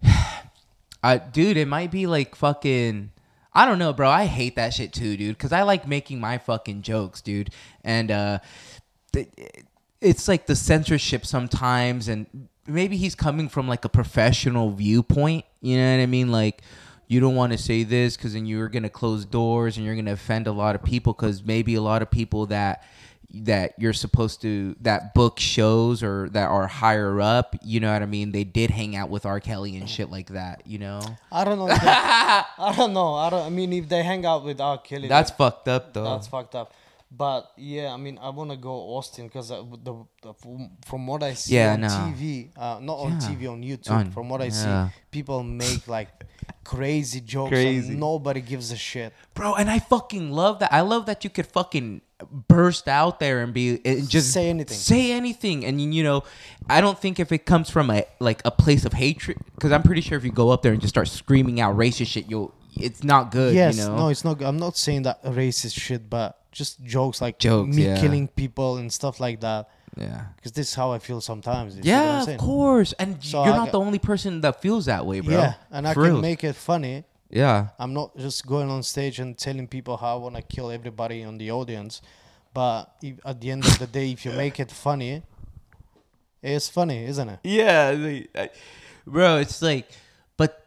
Uh, 1.01 1.17
dude, 1.17 1.55
it 1.55 1.67
might 1.67 1.91
be 1.91 2.07
like 2.07 2.35
fucking. 2.35 3.11
I 3.53 3.65
don't 3.65 3.79
know, 3.79 3.93
bro. 3.93 4.09
I 4.09 4.25
hate 4.25 4.57
that 4.57 4.73
shit 4.73 4.91
too, 4.91 5.15
dude. 5.15 5.37
Because 5.37 5.53
I 5.53 5.61
like 5.63 5.87
making 5.87 6.19
my 6.19 6.37
fucking 6.37 6.81
jokes, 6.81 7.21
dude. 7.21 7.51
And 7.85 8.11
uh, 8.11 8.39
th- 9.13 9.29
it's 10.01 10.27
like 10.27 10.45
the 10.45 10.57
censorship 10.57 11.25
sometimes, 11.25 12.09
and 12.09 12.49
maybe 12.69 12.97
he's 12.97 13.15
coming 13.15 13.49
from 13.49 13.67
like 13.67 13.83
a 13.85 13.89
professional 13.89 14.71
viewpoint. 14.71 15.45
You 15.61 15.77
know 15.77 15.97
what 15.97 16.01
I 16.03 16.05
mean? 16.05 16.31
Like, 16.31 16.61
you 17.07 17.19
don't 17.19 17.35
want 17.35 17.51
to 17.51 17.57
say 17.57 17.83
this 17.83 18.15
because 18.15 18.33
then 18.33 18.45
you're 18.45 18.69
gonna 18.69 18.89
close 18.89 19.25
doors 19.25 19.77
and 19.77 19.85
you're 19.85 19.95
gonna 19.95 20.13
offend 20.13 20.47
a 20.47 20.51
lot 20.51 20.75
of 20.75 20.83
people. 20.83 21.13
Because 21.13 21.43
maybe 21.43 21.75
a 21.75 21.81
lot 21.81 22.01
of 22.01 22.09
people 22.11 22.45
that 22.47 22.83
that 23.31 23.73
you're 23.77 23.93
supposed 23.93 24.41
to 24.41 24.75
that 24.81 25.13
book 25.13 25.39
shows 25.39 26.01
or 26.01 26.29
that 26.29 26.47
are 26.49 26.65
higher 26.65 27.21
up, 27.21 27.55
you 27.63 27.79
know 27.79 27.91
what 27.93 28.01
I 28.01 28.07
mean? 28.07 28.31
They 28.31 28.43
did 28.43 28.71
hang 28.71 28.95
out 28.95 29.09
with 29.09 29.25
R. 29.25 29.39
Kelly 29.39 29.77
and 29.77 29.87
shit 29.87 30.09
like 30.09 30.29
that, 30.29 30.63
you 30.65 30.79
know? 30.79 30.99
I 31.31 31.43
don't 31.43 31.59
know. 31.59 31.67
They, 31.67 31.75
I 31.79 32.73
don't 32.75 32.91
know. 32.93 33.13
I 33.13 33.29
don't. 33.29 33.45
I 33.45 33.49
mean, 33.49 33.71
if 33.73 33.87
they 33.87 34.01
hang 34.01 34.25
out 34.25 34.43
with 34.43 34.59
R. 34.59 34.79
Kelly, 34.79 35.07
That's 35.07 35.29
fucked 35.29 35.67
up 35.67 35.93
though. 35.93 36.05
that's 36.05 36.25
fucked 36.27 36.55
up. 36.55 36.73
But 37.11 37.51
yeah, 37.57 37.91
I 37.91 37.97
mean, 37.97 38.19
I 38.21 38.29
want 38.29 38.51
to 38.51 38.55
go 38.57 38.71
Austin 38.95 39.25
because 39.27 39.49
uh, 39.49 39.63
the, 39.83 39.95
the 40.21 40.33
from, 40.35 40.69
from 40.85 41.07
what 41.07 41.23
I 41.23 41.33
see 41.33 41.55
Yeah, 41.55 41.73
on 41.73 41.81
no. 41.81 41.87
TV, 41.87 42.49
uh, 42.55 42.79
not 42.81 42.97
on 42.99 43.11
Yeah. 43.13 43.17
TV 43.27 43.51
on 43.51 43.63
YouTube. 43.63 43.91
On- 43.91 44.11
from 44.11 44.29
what 44.29 44.41
I 44.41 44.45
yeah. 44.45 44.89
see, 44.89 44.95
people 45.09 45.41
make 45.41 45.87
like 45.87 46.09
crazy 46.63 47.19
jokes, 47.19 47.49
Crazy. 47.49 47.89
and 47.89 47.99
nobody 47.99 48.41
gives 48.41 48.71
a 48.71 48.77
shit. 48.77 49.11
Bro, 49.33 49.55
and 49.55 49.71
I 49.71 49.79
fucking 49.79 50.31
love 50.31 50.59
that. 50.59 50.71
I 50.71 50.81
love 50.81 51.07
that 51.07 51.23
you 51.23 51.31
could 51.31 51.47
fucking 51.47 52.01
burst 52.47 52.87
out 52.87 53.19
there 53.19 53.41
and 53.41 53.53
be 53.53 53.79
and 53.85 54.07
just 54.07 54.31
Say 54.31 54.49
anything. 54.49 54.77
Say 54.77 55.11
anything. 55.11 55.65
And 55.65 55.81
you 55.93 56.03
know, 56.03 56.23
I 56.69 56.79
don't 56.79 56.99
think 56.99 57.19
if 57.19 57.31
it 57.31 57.45
comes 57.45 57.71
from 57.71 57.89
a 57.89 58.05
like 58.19 58.41
a 58.45 58.51
place 58.51 58.85
of 58.85 58.93
hatred 58.93 59.37
cuz 59.59 59.71
I'm 59.71 59.81
pretty 59.83 60.01
sure 60.01 60.17
if 60.17 60.23
you 60.25 60.31
go 60.31 60.49
up 60.51 60.61
there 60.61 60.73
and 60.73 60.81
just 60.81 60.93
start 60.93 61.07
screaming 61.07 61.59
out 61.59 61.75
racist 61.75 62.07
shit, 62.07 62.29
you'll 62.29 62.53
it's 62.77 63.03
not 63.03 63.31
good, 63.31 63.53
yes, 63.55 63.77
you 63.77 63.83
know. 63.85 63.95
no, 63.97 64.07
it's 64.09 64.23
not. 64.23 64.37
good. 64.37 64.47
I'm 64.47 64.57
not 64.57 64.77
saying 64.77 65.03
that 65.03 65.23
racist 65.23 65.79
shit, 65.79 66.09
but 66.09 66.37
just 66.51 66.83
jokes 66.83 67.21
like 67.21 67.39
Jokes, 67.39 67.75
me 67.75 67.85
yeah. 67.85 67.99
killing 67.99 68.27
people 68.27 68.77
and 68.77 68.91
stuff 68.91 69.19
like 69.19 69.39
that. 69.41 69.69
yeah. 69.97 70.25
Because 70.35 70.51
this 70.53 70.69
is 70.69 70.75
how 70.75 70.91
I 70.91 70.99
feel 70.99 71.21
sometimes. 71.21 71.75
you 71.77 71.83
see 71.83 71.89
what 71.91 71.97
I'm 71.99 72.27
Yeah, 72.27 72.33
of 72.35 72.39
course. 72.39 72.93
And 72.93 73.23
So 73.23 73.43
you're 73.45 73.53
I 73.53 73.57
not 73.57 73.71
the 73.71 73.79
only 73.79 73.99
person 73.99 74.41
that 74.41 74.61
feels 74.61 74.85
that 74.85 75.05
way, 75.05 75.19
bro. 75.21 75.33
Yeah, 75.35 75.53
and 75.71 75.87
I 75.87 75.93
For 75.93 76.03
can 76.03 76.13
real. 76.13 76.21
make 76.21 76.43
it 76.43 76.55
funny. 76.55 77.03
Yeah. 77.29 77.67
I'm 77.77 77.93
not 77.93 78.17
just 78.17 78.45
going 78.47 78.69
on 78.71 78.81
stage 78.83 79.19
and 79.19 79.37
telling 79.37 79.67
people 79.67 79.97
how 79.97 80.15
I 80.17 80.19
want 80.19 80.35
to 80.35 80.41
kill 80.41 80.71
everybody 80.71 81.23
on 81.23 81.37
the 81.37 81.51
audience. 81.51 82.01
But 82.53 82.85
if, 83.03 83.19
at 83.23 83.39
the 83.39 83.51
end 83.51 83.65
of 83.65 83.77
the 83.77 83.85
day, 83.85 84.11
if 84.11 84.25
you 84.25 84.31
make 84.31 84.59
it 84.59 84.71
funny, 84.71 85.21
it's 86.41 86.67
funny, 86.69 87.05
isn't 87.05 87.29
it? 87.29 87.39
Yeah, 87.43 87.91
the- 87.91 88.27
I- 88.33 88.49
bro. 89.05 89.37
It's 89.37 89.61
like, 89.61 89.87
but 90.37 90.65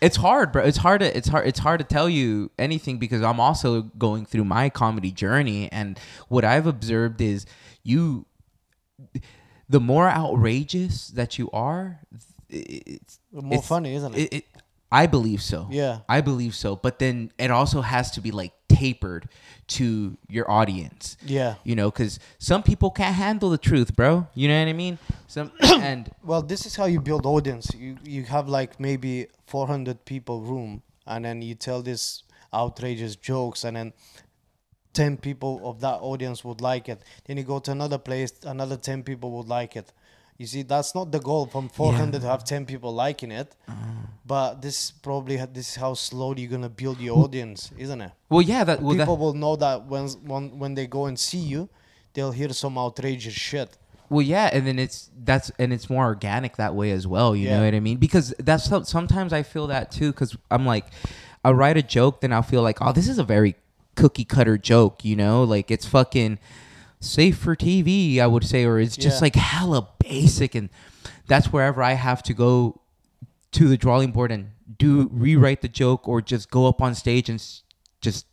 it's 0.00 0.16
hard, 0.16 0.52
bro. 0.52 0.62
It's 0.64 0.78
hard 0.78 1.00
to 1.00 1.16
it's 1.16 1.28
hard 1.28 1.46
it's 1.46 1.58
hard 1.58 1.80
to 1.80 1.84
tell 1.84 2.08
you 2.08 2.50
anything 2.58 2.98
because 2.98 3.22
I'm 3.22 3.40
also 3.40 3.82
going 3.82 4.26
through 4.26 4.44
my 4.44 4.68
comedy 4.70 5.10
journey, 5.10 5.70
and 5.72 5.98
what 6.28 6.44
I've 6.44 6.66
observed 6.66 7.20
is 7.20 7.46
you, 7.82 8.26
the 9.68 9.80
more 9.80 10.08
outrageous 10.08 11.08
that 11.08 11.38
you 11.38 11.50
are, 11.52 12.00
it's 12.48 13.18
The 13.32 13.42
more 13.42 13.54
it's- 13.54 13.68
funny, 13.68 13.94
isn't 13.94 14.14
it? 14.14 14.18
it, 14.20 14.32
it 14.34 14.44
I 14.92 15.06
believe 15.06 15.42
so. 15.42 15.66
Yeah. 15.72 16.00
I 16.08 16.20
believe 16.20 16.54
so. 16.54 16.76
But 16.76 17.00
then 17.00 17.32
it 17.36 17.50
also 17.50 17.80
has 17.80 18.12
to 18.12 18.20
be 18.20 18.30
like 18.30 18.52
tapered 18.74 19.28
to 19.66 20.16
your 20.28 20.50
audience. 20.50 21.16
Yeah. 21.24 21.54
You 21.64 21.74
know, 21.76 21.90
because 21.90 22.18
some 22.38 22.62
people 22.62 22.90
can't 22.90 23.14
handle 23.14 23.50
the 23.50 23.58
truth, 23.58 23.94
bro. 23.96 24.26
You 24.34 24.48
know 24.48 24.58
what 24.58 24.68
I 24.68 24.72
mean? 24.72 24.98
Some 25.26 25.52
and 25.62 26.10
Well, 26.22 26.42
this 26.42 26.66
is 26.66 26.76
how 26.76 26.86
you 26.86 27.00
build 27.00 27.26
audience. 27.26 27.70
You 27.74 27.96
you 28.04 28.24
have 28.24 28.48
like 28.48 28.78
maybe 28.78 29.26
400 29.46 30.04
people 30.04 30.40
room, 30.40 30.82
and 31.06 31.24
then 31.24 31.42
you 31.42 31.54
tell 31.54 31.82
this 31.82 32.22
outrageous 32.52 33.16
jokes, 33.16 33.64
and 33.64 33.76
then 33.76 33.92
10 34.92 35.16
people 35.18 35.60
of 35.64 35.80
that 35.80 35.98
audience 36.00 36.44
would 36.44 36.60
like 36.60 36.88
it. 36.88 37.02
Then 37.24 37.36
you 37.36 37.42
go 37.42 37.58
to 37.58 37.70
another 37.70 37.98
place, 37.98 38.32
another 38.44 38.76
10 38.76 39.02
people 39.02 39.30
would 39.32 39.48
like 39.48 39.76
it. 39.76 39.92
You 40.44 40.48
see, 40.48 40.62
that's 40.62 40.94
not 40.94 41.10
the 41.10 41.20
goal 41.20 41.46
from 41.46 41.70
400 41.70 42.20
to 42.20 42.26
have 42.26 42.44
10 42.44 42.66
people 42.66 42.92
liking 42.92 43.32
it. 43.32 43.56
Uh-huh. 43.66 43.76
But 44.26 44.60
this 44.60 44.90
probably 44.90 45.38
ha- 45.38 45.46
this 45.50 45.70
is 45.70 45.76
how 45.76 45.94
slowly 45.94 46.42
you're 46.42 46.50
gonna 46.50 46.68
build 46.68 47.00
your 47.00 47.16
audience, 47.24 47.70
isn't 47.78 48.00
it? 48.02 48.12
well, 48.28 48.42
yeah, 48.42 48.62
that 48.64 48.82
well, 48.82 48.94
people 48.94 49.16
that, 49.16 49.22
will 49.22 49.32
know 49.32 49.56
that 49.56 49.86
when 49.86 50.08
when 50.30 50.58
when 50.58 50.74
they 50.74 50.86
go 50.86 51.06
and 51.06 51.18
see 51.18 51.38
you, 51.38 51.68
they'll 52.12 52.32
hear 52.40 52.50
some 52.50 52.76
outrageous 52.76 53.32
shit. 53.34 53.70
well, 54.10 54.20
yeah, 54.34 54.50
and 54.52 54.66
then 54.66 54.78
it's 54.78 55.10
that's 55.24 55.50
and 55.58 55.72
it's 55.72 55.88
more 55.88 56.04
organic 56.04 56.56
that 56.56 56.74
way 56.74 56.90
as 56.90 57.06
well. 57.06 57.34
You 57.34 57.48
know 57.48 57.64
what 57.64 57.74
I 57.74 57.80
mean? 57.80 57.96
Because 57.98 58.34
that's 58.38 58.64
some- 58.64 58.84
sometimes 58.84 59.32
I 59.32 59.42
feel 59.42 59.66
that 59.68 59.90
too. 59.90 60.12
Because 60.12 60.36
I'm 60.50 60.66
like, 60.66 60.86
I 61.42 61.50
write 61.52 61.78
a 61.78 61.82
joke, 61.96 62.20
then 62.20 62.32
I'll 62.34 62.48
feel 62.54 62.62
like, 62.62 62.78
oh, 62.82 62.92
this 62.92 63.08
is 63.08 63.18
a 63.18 63.24
very 63.24 63.56
cookie 63.94 64.24
cutter 64.24 64.56
joke. 64.58 65.04
You 65.04 65.16
know, 65.16 65.44
like 65.44 65.70
it's 65.70 65.86
fucking 65.86 66.38
safe 67.04 67.36
for 67.38 67.54
TV, 67.56 68.18
I 68.20 68.26
would 68.26 68.44
say, 68.44 68.64
or 68.64 68.78
it's 68.80 68.96
just 68.96 69.18
Yeah. 69.20 69.24
like 69.26 69.34
hella 69.36 69.88
basic, 69.98 70.54
and 70.54 70.68
that's 71.26 71.52
wherever 71.52 71.82
I 71.82 71.92
have 71.94 72.22
to 72.24 72.34
go 72.34 72.80
to 73.52 73.68
the 73.68 73.76
drawing 73.76 74.10
board 74.12 74.32
and 74.32 74.50
do 74.78 75.08
rewrite 75.12 75.60
the 75.62 75.68
joke 75.68 76.08
or 76.08 76.20
just 76.20 76.50
go 76.50 76.66
up 76.66 76.80
on 76.82 76.94
stage 76.94 77.28
and 77.28 77.42
just 78.00 78.26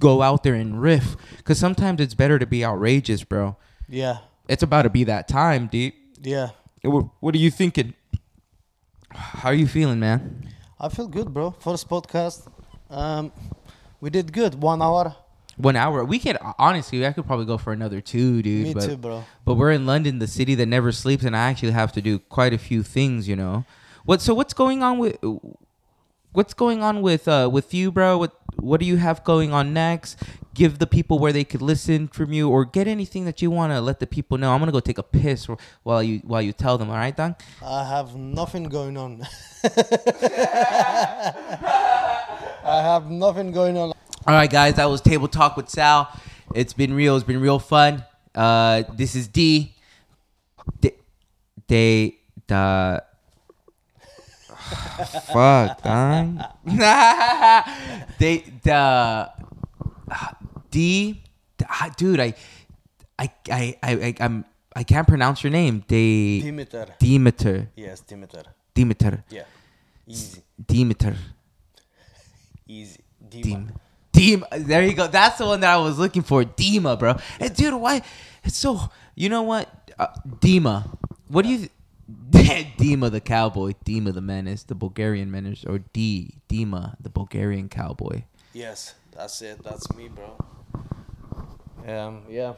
go 0.00 0.22
out 0.22 0.42
there 0.42 0.54
and 0.54 0.80
riff. 0.80 1.16
Because 1.36 1.58
sometimes 1.58 2.00
it's 2.00 2.14
better 2.14 2.38
to 2.38 2.46
be 2.46 2.64
outrageous, 2.64 3.22
bro. 3.24 3.56
Yeah, 3.88 4.18
It's 4.48 4.62
about 4.62 4.82
to 4.82 4.90
be 4.90 5.04
that 5.04 5.28
time, 5.28 5.66
deep. 5.66 5.94
yeah. 6.22 6.50
What, 6.82 7.06
what 7.20 7.34
are 7.34 7.38
you 7.38 7.50
thinking? 7.50 7.92
How 9.12 9.50
are 9.50 9.54
you 9.54 9.66
feeling, 9.66 10.00
man? 10.00 10.48
I 10.78 10.88
feel 10.88 11.08
good, 11.08 11.34
bro. 11.34 11.50
First 11.50 11.88
podcast, 11.90 12.46
um, 12.88 13.32
we 14.00 14.08
did 14.08 14.32
good. 14.32 14.54
One 14.62 14.80
hour. 14.80 15.14
One 15.60 15.76
hour. 15.76 16.04
We 16.04 16.18
could 16.18 16.38
honestly, 16.58 17.06
I 17.06 17.12
could 17.12 17.26
probably 17.26 17.46
go 17.46 17.58
for 17.58 17.72
another 17.72 18.00
two, 18.00 18.42
dude. 18.42 18.68
Me 18.68 18.74
but, 18.74 18.86
too, 18.86 18.96
bro. 18.96 19.24
But 19.44 19.54
we're 19.54 19.72
in 19.72 19.86
London, 19.86 20.18
the 20.18 20.26
city 20.26 20.54
that 20.54 20.66
never 20.66 20.92
sleeps, 20.92 21.24
and 21.24 21.36
I 21.36 21.50
actually 21.50 21.72
have 21.72 21.92
to 21.92 22.02
do 22.02 22.18
quite 22.18 22.54
a 22.54 22.58
few 22.58 22.82
things, 22.82 23.28
you 23.28 23.36
know. 23.36 23.64
What? 24.04 24.20
So 24.20 24.34
what's 24.34 24.54
going 24.54 24.82
on 24.82 24.98
with? 24.98 25.18
What's 26.32 26.54
going 26.54 26.82
on 26.82 27.02
with 27.02 27.28
uh 27.28 27.50
with 27.52 27.74
you, 27.74 27.92
bro? 27.92 28.16
What 28.18 28.32
What 28.56 28.80
do 28.80 28.86
you 28.86 28.96
have 28.96 29.22
going 29.24 29.52
on 29.52 29.74
next? 29.74 30.22
Give 30.54 30.78
the 30.78 30.86
people 30.86 31.18
where 31.18 31.32
they 31.32 31.44
could 31.44 31.62
listen 31.62 32.08
from 32.08 32.32
you, 32.32 32.48
or 32.48 32.64
get 32.64 32.88
anything 32.88 33.24
that 33.26 33.42
you 33.42 33.50
want 33.50 33.72
to 33.72 33.80
let 33.80 34.00
the 34.00 34.06
people 34.06 34.38
know. 34.38 34.52
I'm 34.52 34.60
gonna 34.60 34.72
go 34.72 34.80
take 34.80 34.98
a 34.98 35.02
piss 35.02 35.46
while 35.82 36.02
you 36.02 36.20
while 36.20 36.42
you 36.42 36.52
tell 36.52 36.78
them. 36.78 36.88
All 36.88 36.96
right, 36.96 37.16
Don. 37.16 37.36
I 37.62 37.84
have 37.84 38.16
nothing 38.16 38.64
going 38.64 38.96
on. 38.96 39.26
I 42.62 42.82
have 42.82 43.10
nothing 43.10 43.52
going 43.52 43.76
on. 43.76 43.92
All 44.26 44.34
right, 44.34 44.50
guys, 44.50 44.74
that 44.74 44.84
was 44.84 45.00
Table 45.00 45.28
Talk 45.28 45.56
with 45.56 45.68
Sal. 45.70 46.08
It's 46.54 46.72
been 46.74 46.92
real. 46.92 47.16
It's 47.16 47.24
been 47.24 47.40
real 47.40 47.58
fun. 47.58 48.04
Uh, 48.34 48.82
this 48.94 49.14
is 49.14 49.28
D. 49.28 49.74
D. 50.80 50.90
They. 51.66 52.18
The. 52.48 53.02
Fuck, 55.32 55.82
Don. 55.82 56.44
they. 58.18 58.44
The. 58.62 59.30
D. 60.70 61.22
ah, 61.68 61.90
Dude, 61.96 62.20
I. 62.20 62.34
I. 63.18 63.30
I. 63.50 63.76
I. 63.82 63.92
I 63.92 64.14
I'm. 64.20 64.44
I 64.74 64.82
can't 64.82 65.06
pronounce 65.06 65.42
your 65.44 65.52
name. 65.52 65.84
They. 65.88 66.42
Dimitar. 66.44 66.98
Dimitar. 66.98 67.68
Yes, 67.76 68.02
Dimitar. 68.02 68.44
Dimitar. 68.74 69.22
Yeah. 69.30 69.44
Easy. 70.06 70.42
Dimitar. 70.60 71.16
Easy. 72.66 72.98
Dima. 73.28 73.70
Dima. 74.20 74.66
There 74.66 74.82
you 74.82 74.94
go. 74.94 75.06
That's 75.06 75.38
the 75.38 75.46
one 75.46 75.60
that 75.60 75.72
I 75.72 75.78
was 75.78 75.98
looking 75.98 76.22
for. 76.22 76.44
Dima, 76.44 76.98
bro. 76.98 77.16
Dude, 77.54 77.74
why? 77.74 78.02
It's 78.44 78.56
so. 78.56 78.90
You 79.14 79.28
know 79.28 79.42
what? 79.42 79.68
Uh, 79.98 80.08
Dima. 80.40 80.98
What 81.28 81.42
do 81.42 81.48
you? 81.48 81.68
Dima 82.30 83.10
the 83.10 83.20
cowboy. 83.20 83.72
Dima 83.84 84.12
the 84.12 84.20
menace. 84.20 84.64
The 84.64 84.74
Bulgarian 84.74 85.30
menace. 85.30 85.64
Or 85.64 85.78
D. 85.92 86.34
Dima 86.48 86.96
the 87.00 87.08
Bulgarian 87.08 87.68
cowboy. 87.68 88.24
Yes, 88.52 88.94
that's 89.12 89.40
it. 89.42 89.62
That's 89.62 89.90
me, 89.94 90.08
bro. 90.08 90.36
Um, 91.86 92.22
yeah. 92.28 92.54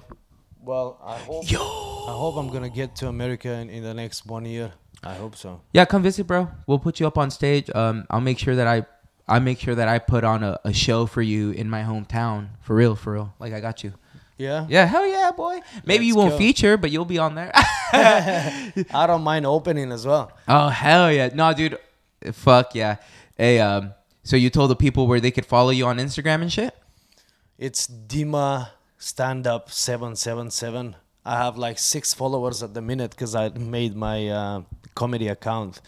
Well, 0.65 0.99
I 1.05 1.19
hope 1.19 1.51
Yo. 1.51 1.61
I 1.61 2.13
hope 2.13 2.37
I'm 2.37 2.49
gonna 2.49 2.71
get 2.71 2.97
to 2.97 3.09
America 3.09 3.51
in, 3.51 3.69
in 3.69 3.83
the 3.83 3.95
next 3.95 4.27
one 4.27 4.45
year. 4.45 4.73
I 5.03 5.15
hope 5.15 5.37
so. 5.37 5.61
Yeah, 5.73 5.85
come 5.85 6.03
visit, 6.03 6.27
bro. 6.27 6.49
We'll 6.67 6.79
put 6.79 7.01
you 7.01 7.07
up 7.07 7.19
on 7.19 7.31
stage. 7.31 7.69
Um, 7.75 8.07
I'll 8.09 8.21
make 8.21 8.39
sure 8.39 8.55
that 8.55 8.69
I, 8.69 8.87
I 9.33 9.39
make 9.39 9.59
sure 9.59 9.75
that 9.75 9.89
I 9.89 9.99
put 9.99 10.25
on 10.25 10.43
a, 10.43 10.61
a 10.65 10.73
show 10.73 11.07
for 11.07 11.23
you 11.23 11.51
in 11.51 11.69
my 11.71 11.83
hometown. 11.83 12.49
For 12.61 12.77
real, 12.77 12.95
for 12.95 13.15
real. 13.15 13.35
Like 13.39 13.53
I 13.53 13.61
got 13.61 13.83
you. 13.83 13.93
Yeah. 14.39 14.67
Yeah, 14.69 14.87
hell 14.87 15.07
yeah, 15.07 15.31
boy. 15.31 15.61
Maybe 15.85 16.05
you 16.07 16.15
Let's 16.15 16.19
won't 16.23 16.31
go. 16.33 16.39
feature, 16.39 16.77
but 16.77 16.91
you'll 16.91 17.05
be 17.05 17.19
on 17.19 17.35
there. 17.35 17.51
I 17.55 19.05
don't 19.07 19.23
mind 19.23 19.47
opening 19.47 19.93
as 19.93 20.07
well. 20.07 20.33
oh 20.49 20.69
hell 20.69 21.13
yeah, 21.13 21.29
no, 21.33 21.53
dude. 21.55 21.79
Fuck 22.33 22.75
yeah. 22.75 22.97
Hey, 23.37 23.59
um, 23.61 23.95
so 24.25 24.37
you 24.37 24.51
told 24.51 24.71
the 24.71 24.77
people 24.77 25.07
where 25.07 25.21
they 25.21 25.31
could 25.31 25.47
follow 25.47 25.71
you 25.71 25.87
on 25.87 25.99
Instagram 25.99 26.43
and 26.43 26.53
shit. 26.53 26.75
It's 27.59 27.87
Dima 27.87 28.71
Stand 28.99 29.47
Up 29.47 29.71
Seven 29.71 30.17
Seven 30.17 30.51
Seven. 30.51 30.97
I 31.25 31.37
have 31.39 31.57
like 31.57 31.79
six 31.79 32.13
followers 32.15 32.63
at 32.63 32.75
the 32.75 32.83
minute 32.83 33.13
because 33.13 33.35
I 33.35 33.49
made 33.51 33.95
my 33.95 34.29
uh, 34.29 34.63
comedy 34.95 35.29
account. 35.29 35.81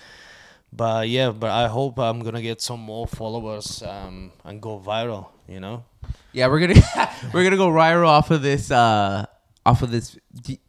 But 0.74 1.08
yeah, 1.08 1.30
but 1.30 1.50
I 1.50 1.68
hope 1.68 1.98
I'm 1.98 2.20
gonna 2.20 2.42
get 2.42 2.60
some 2.60 2.80
more 2.80 3.06
followers 3.06 3.82
um, 3.82 4.32
and 4.44 4.60
go 4.60 4.80
viral. 4.80 5.28
You 5.46 5.60
know. 5.60 5.84
Yeah, 6.32 6.48
we're 6.48 6.60
gonna 6.60 7.10
we're 7.32 7.44
gonna 7.44 7.56
go 7.56 7.68
viral 7.68 8.08
off 8.08 8.30
of 8.30 8.42
this. 8.42 8.70
Uh, 8.70 9.26
off 9.64 9.82
of 9.82 9.90
this. 9.90 10.18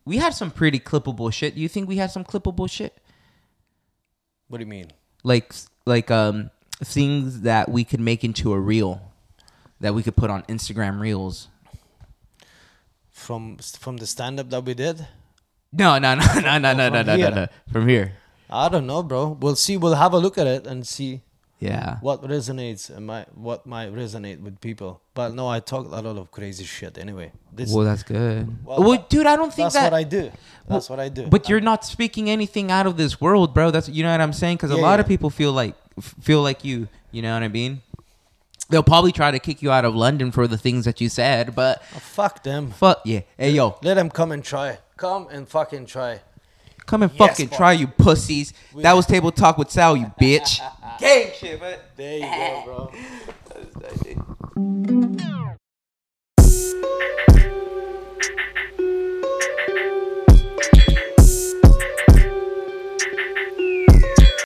We 0.05 0.17
had 0.17 0.33
some 0.33 0.51
pretty 0.51 0.79
clippable 0.79 1.33
shit. 1.33 1.55
Do 1.55 1.61
you 1.61 1.67
think 1.67 1.87
we 1.87 1.97
had 1.97 2.11
some 2.11 2.23
clippable 2.23 2.69
shit? 2.69 2.95
What 4.47 4.59
do 4.59 4.63
you 4.63 4.69
mean? 4.69 4.91
like 5.25 5.53
like 5.85 6.09
um 6.11 6.51
things 6.83 7.41
that 7.41 7.67
we 7.67 7.83
could 7.83 7.99
make 7.99 8.23
into 8.23 8.53
a 8.53 8.59
reel 8.59 9.01
that 9.81 9.93
we 9.93 10.03
could 10.03 10.15
put 10.15 10.29
on 10.29 10.43
Instagram 10.43 10.99
reels. 11.01 11.49
From 13.09 13.57
from 13.57 13.97
the 13.97 14.05
stand 14.05 14.39
up 14.39 14.49
that 14.51 14.63
we 14.63 14.73
did? 14.73 15.07
No, 15.73 15.97
no, 15.97 16.15
no, 16.15 16.25
no, 16.35 16.57
no, 16.57 16.73
no, 16.73 16.89
no, 16.89 17.01
no, 17.01 17.15
no, 17.17 17.29
no. 17.29 17.47
From 17.71 17.87
here. 17.87 18.13
I 18.49 18.69
don't 18.69 18.85
know, 18.87 19.01
bro. 19.03 19.37
We'll 19.39 19.55
see. 19.55 19.77
We'll 19.77 19.95
have 19.95 20.13
a 20.13 20.17
look 20.19 20.37
at 20.37 20.47
it 20.47 20.67
and 20.67 20.85
see 20.85 21.21
Yeah. 21.59 21.97
what 22.01 22.21
resonates 22.23 22.89
and 22.95 23.07
my 23.07 23.25
what 23.33 23.65
might 23.65 23.91
resonate 23.93 24.41
with 24.41 24.59
people. 24.61 25.01
But 25.13 25.33
no, 25.33 25.47
I 25.47 25.59
talk 25.61 25.85
a 25.85 25.89
lot 25.89 26.05
of 26.05 26.29
crazy 26.31 26.63
shit 26.65 26.97
anyway. 26.97 27.31
This 27.51 27.71
Well, 27.71 27.85
that's 27.85 28.03
good. 28.03 28.63
Well, 28.65 28.83
Well, 28.83 29.05
dude, 29.09 29.25
I 29.25 29.35
don't 29.35 29.53
think 29.53 29.65
that's 29.71 29.75
that. 29.75 29.91
what 29.91 29.97
I 29.97 30.03
do. 30.03 30.31
That's 30.67 30.89
what 30.89 30.99
I 30.99 31.09
do. 31.09 31.27
But 31.27 31.47
you're 31.49 31.61
not 31.61 31.85
speaking 31.85 32.29
anything 32.29 32.71
out 32.71 32.85
of 32.85 32.97
this 32.97 33.19
world, 33.21 33.53
bro. 33.53 33.71
That's 33.71 33.89
you 33.89 34.03
know 34.03 34.11
what 34.11 34.21
I'm 34.21 34.33
saying? 34.33 34.57
Because 34.57 34.71
a 34.71 34.75
lot 34.77 34.95
yeah. 34.95 35.01
of 35.01 35.07
people 35.07 35.29
feel 35.29 35.53
like 35.53 35.75
feel 36.21 36.41
like 36.43 36.63
you. 36.65 36.87
You 37.11 37.21
know 37.21 37.33
what 37.33 37.43
I 37.43 37.47
mean? 37.47 37.81
They'll 38.69 38.83
probably 38.83 39.11
try 39.11 39.29
to 39.31 39.39
kick 39.39 39.61
you 39.61 39.71
out 39.71 39.85
of 39.85 39.95
London 39.95 40.31
for 40.31 40.47
the 40.47 40.57
things 40.57 40.85
that 40.85 40.99
you 40.99 41.07
said, 41.07 41.53
but 41.55 41.81
Oh, 41.95 41.99
fuck 41.99 42.41
them. 42.43 42.71
fuck 42.71 43.01
yeah. 43.05 43.21
Hey 43.37 43.51
yo, 43.51 43.77
Let 43.83 43.93
them 43.93 44.09
come 44.09 44.31
and 44.31 44.43
try. 44.43 44.79
Come 44.97 45.27
and 45.31 45.47
fucking 45.47 45.85
try. 45.85 46.21
Come 46.85 47.03
and 47.03 47.11
yes, 47.11 47.17
fucking 47.17 47.49
try, 47.49 47.73
you 47.73 47.87
pussies. 47.87 48.53
We 48.73 48.83
that 48.83 48.93
was 48.93 49.05
Table 49.05 49.31
Talk 49.31 49.57
with 49.57 49.71
Sal, 49.71 49.97
you 49.97 50.11
bitch. 50.21 50.59
Gang 50.99 51.31
shit, 51.35 51.59
but. 51.59 51.91
There 51.95 52.17
you 52.17 52.25
go, 52.25 52.63
bro. 52.65 52.91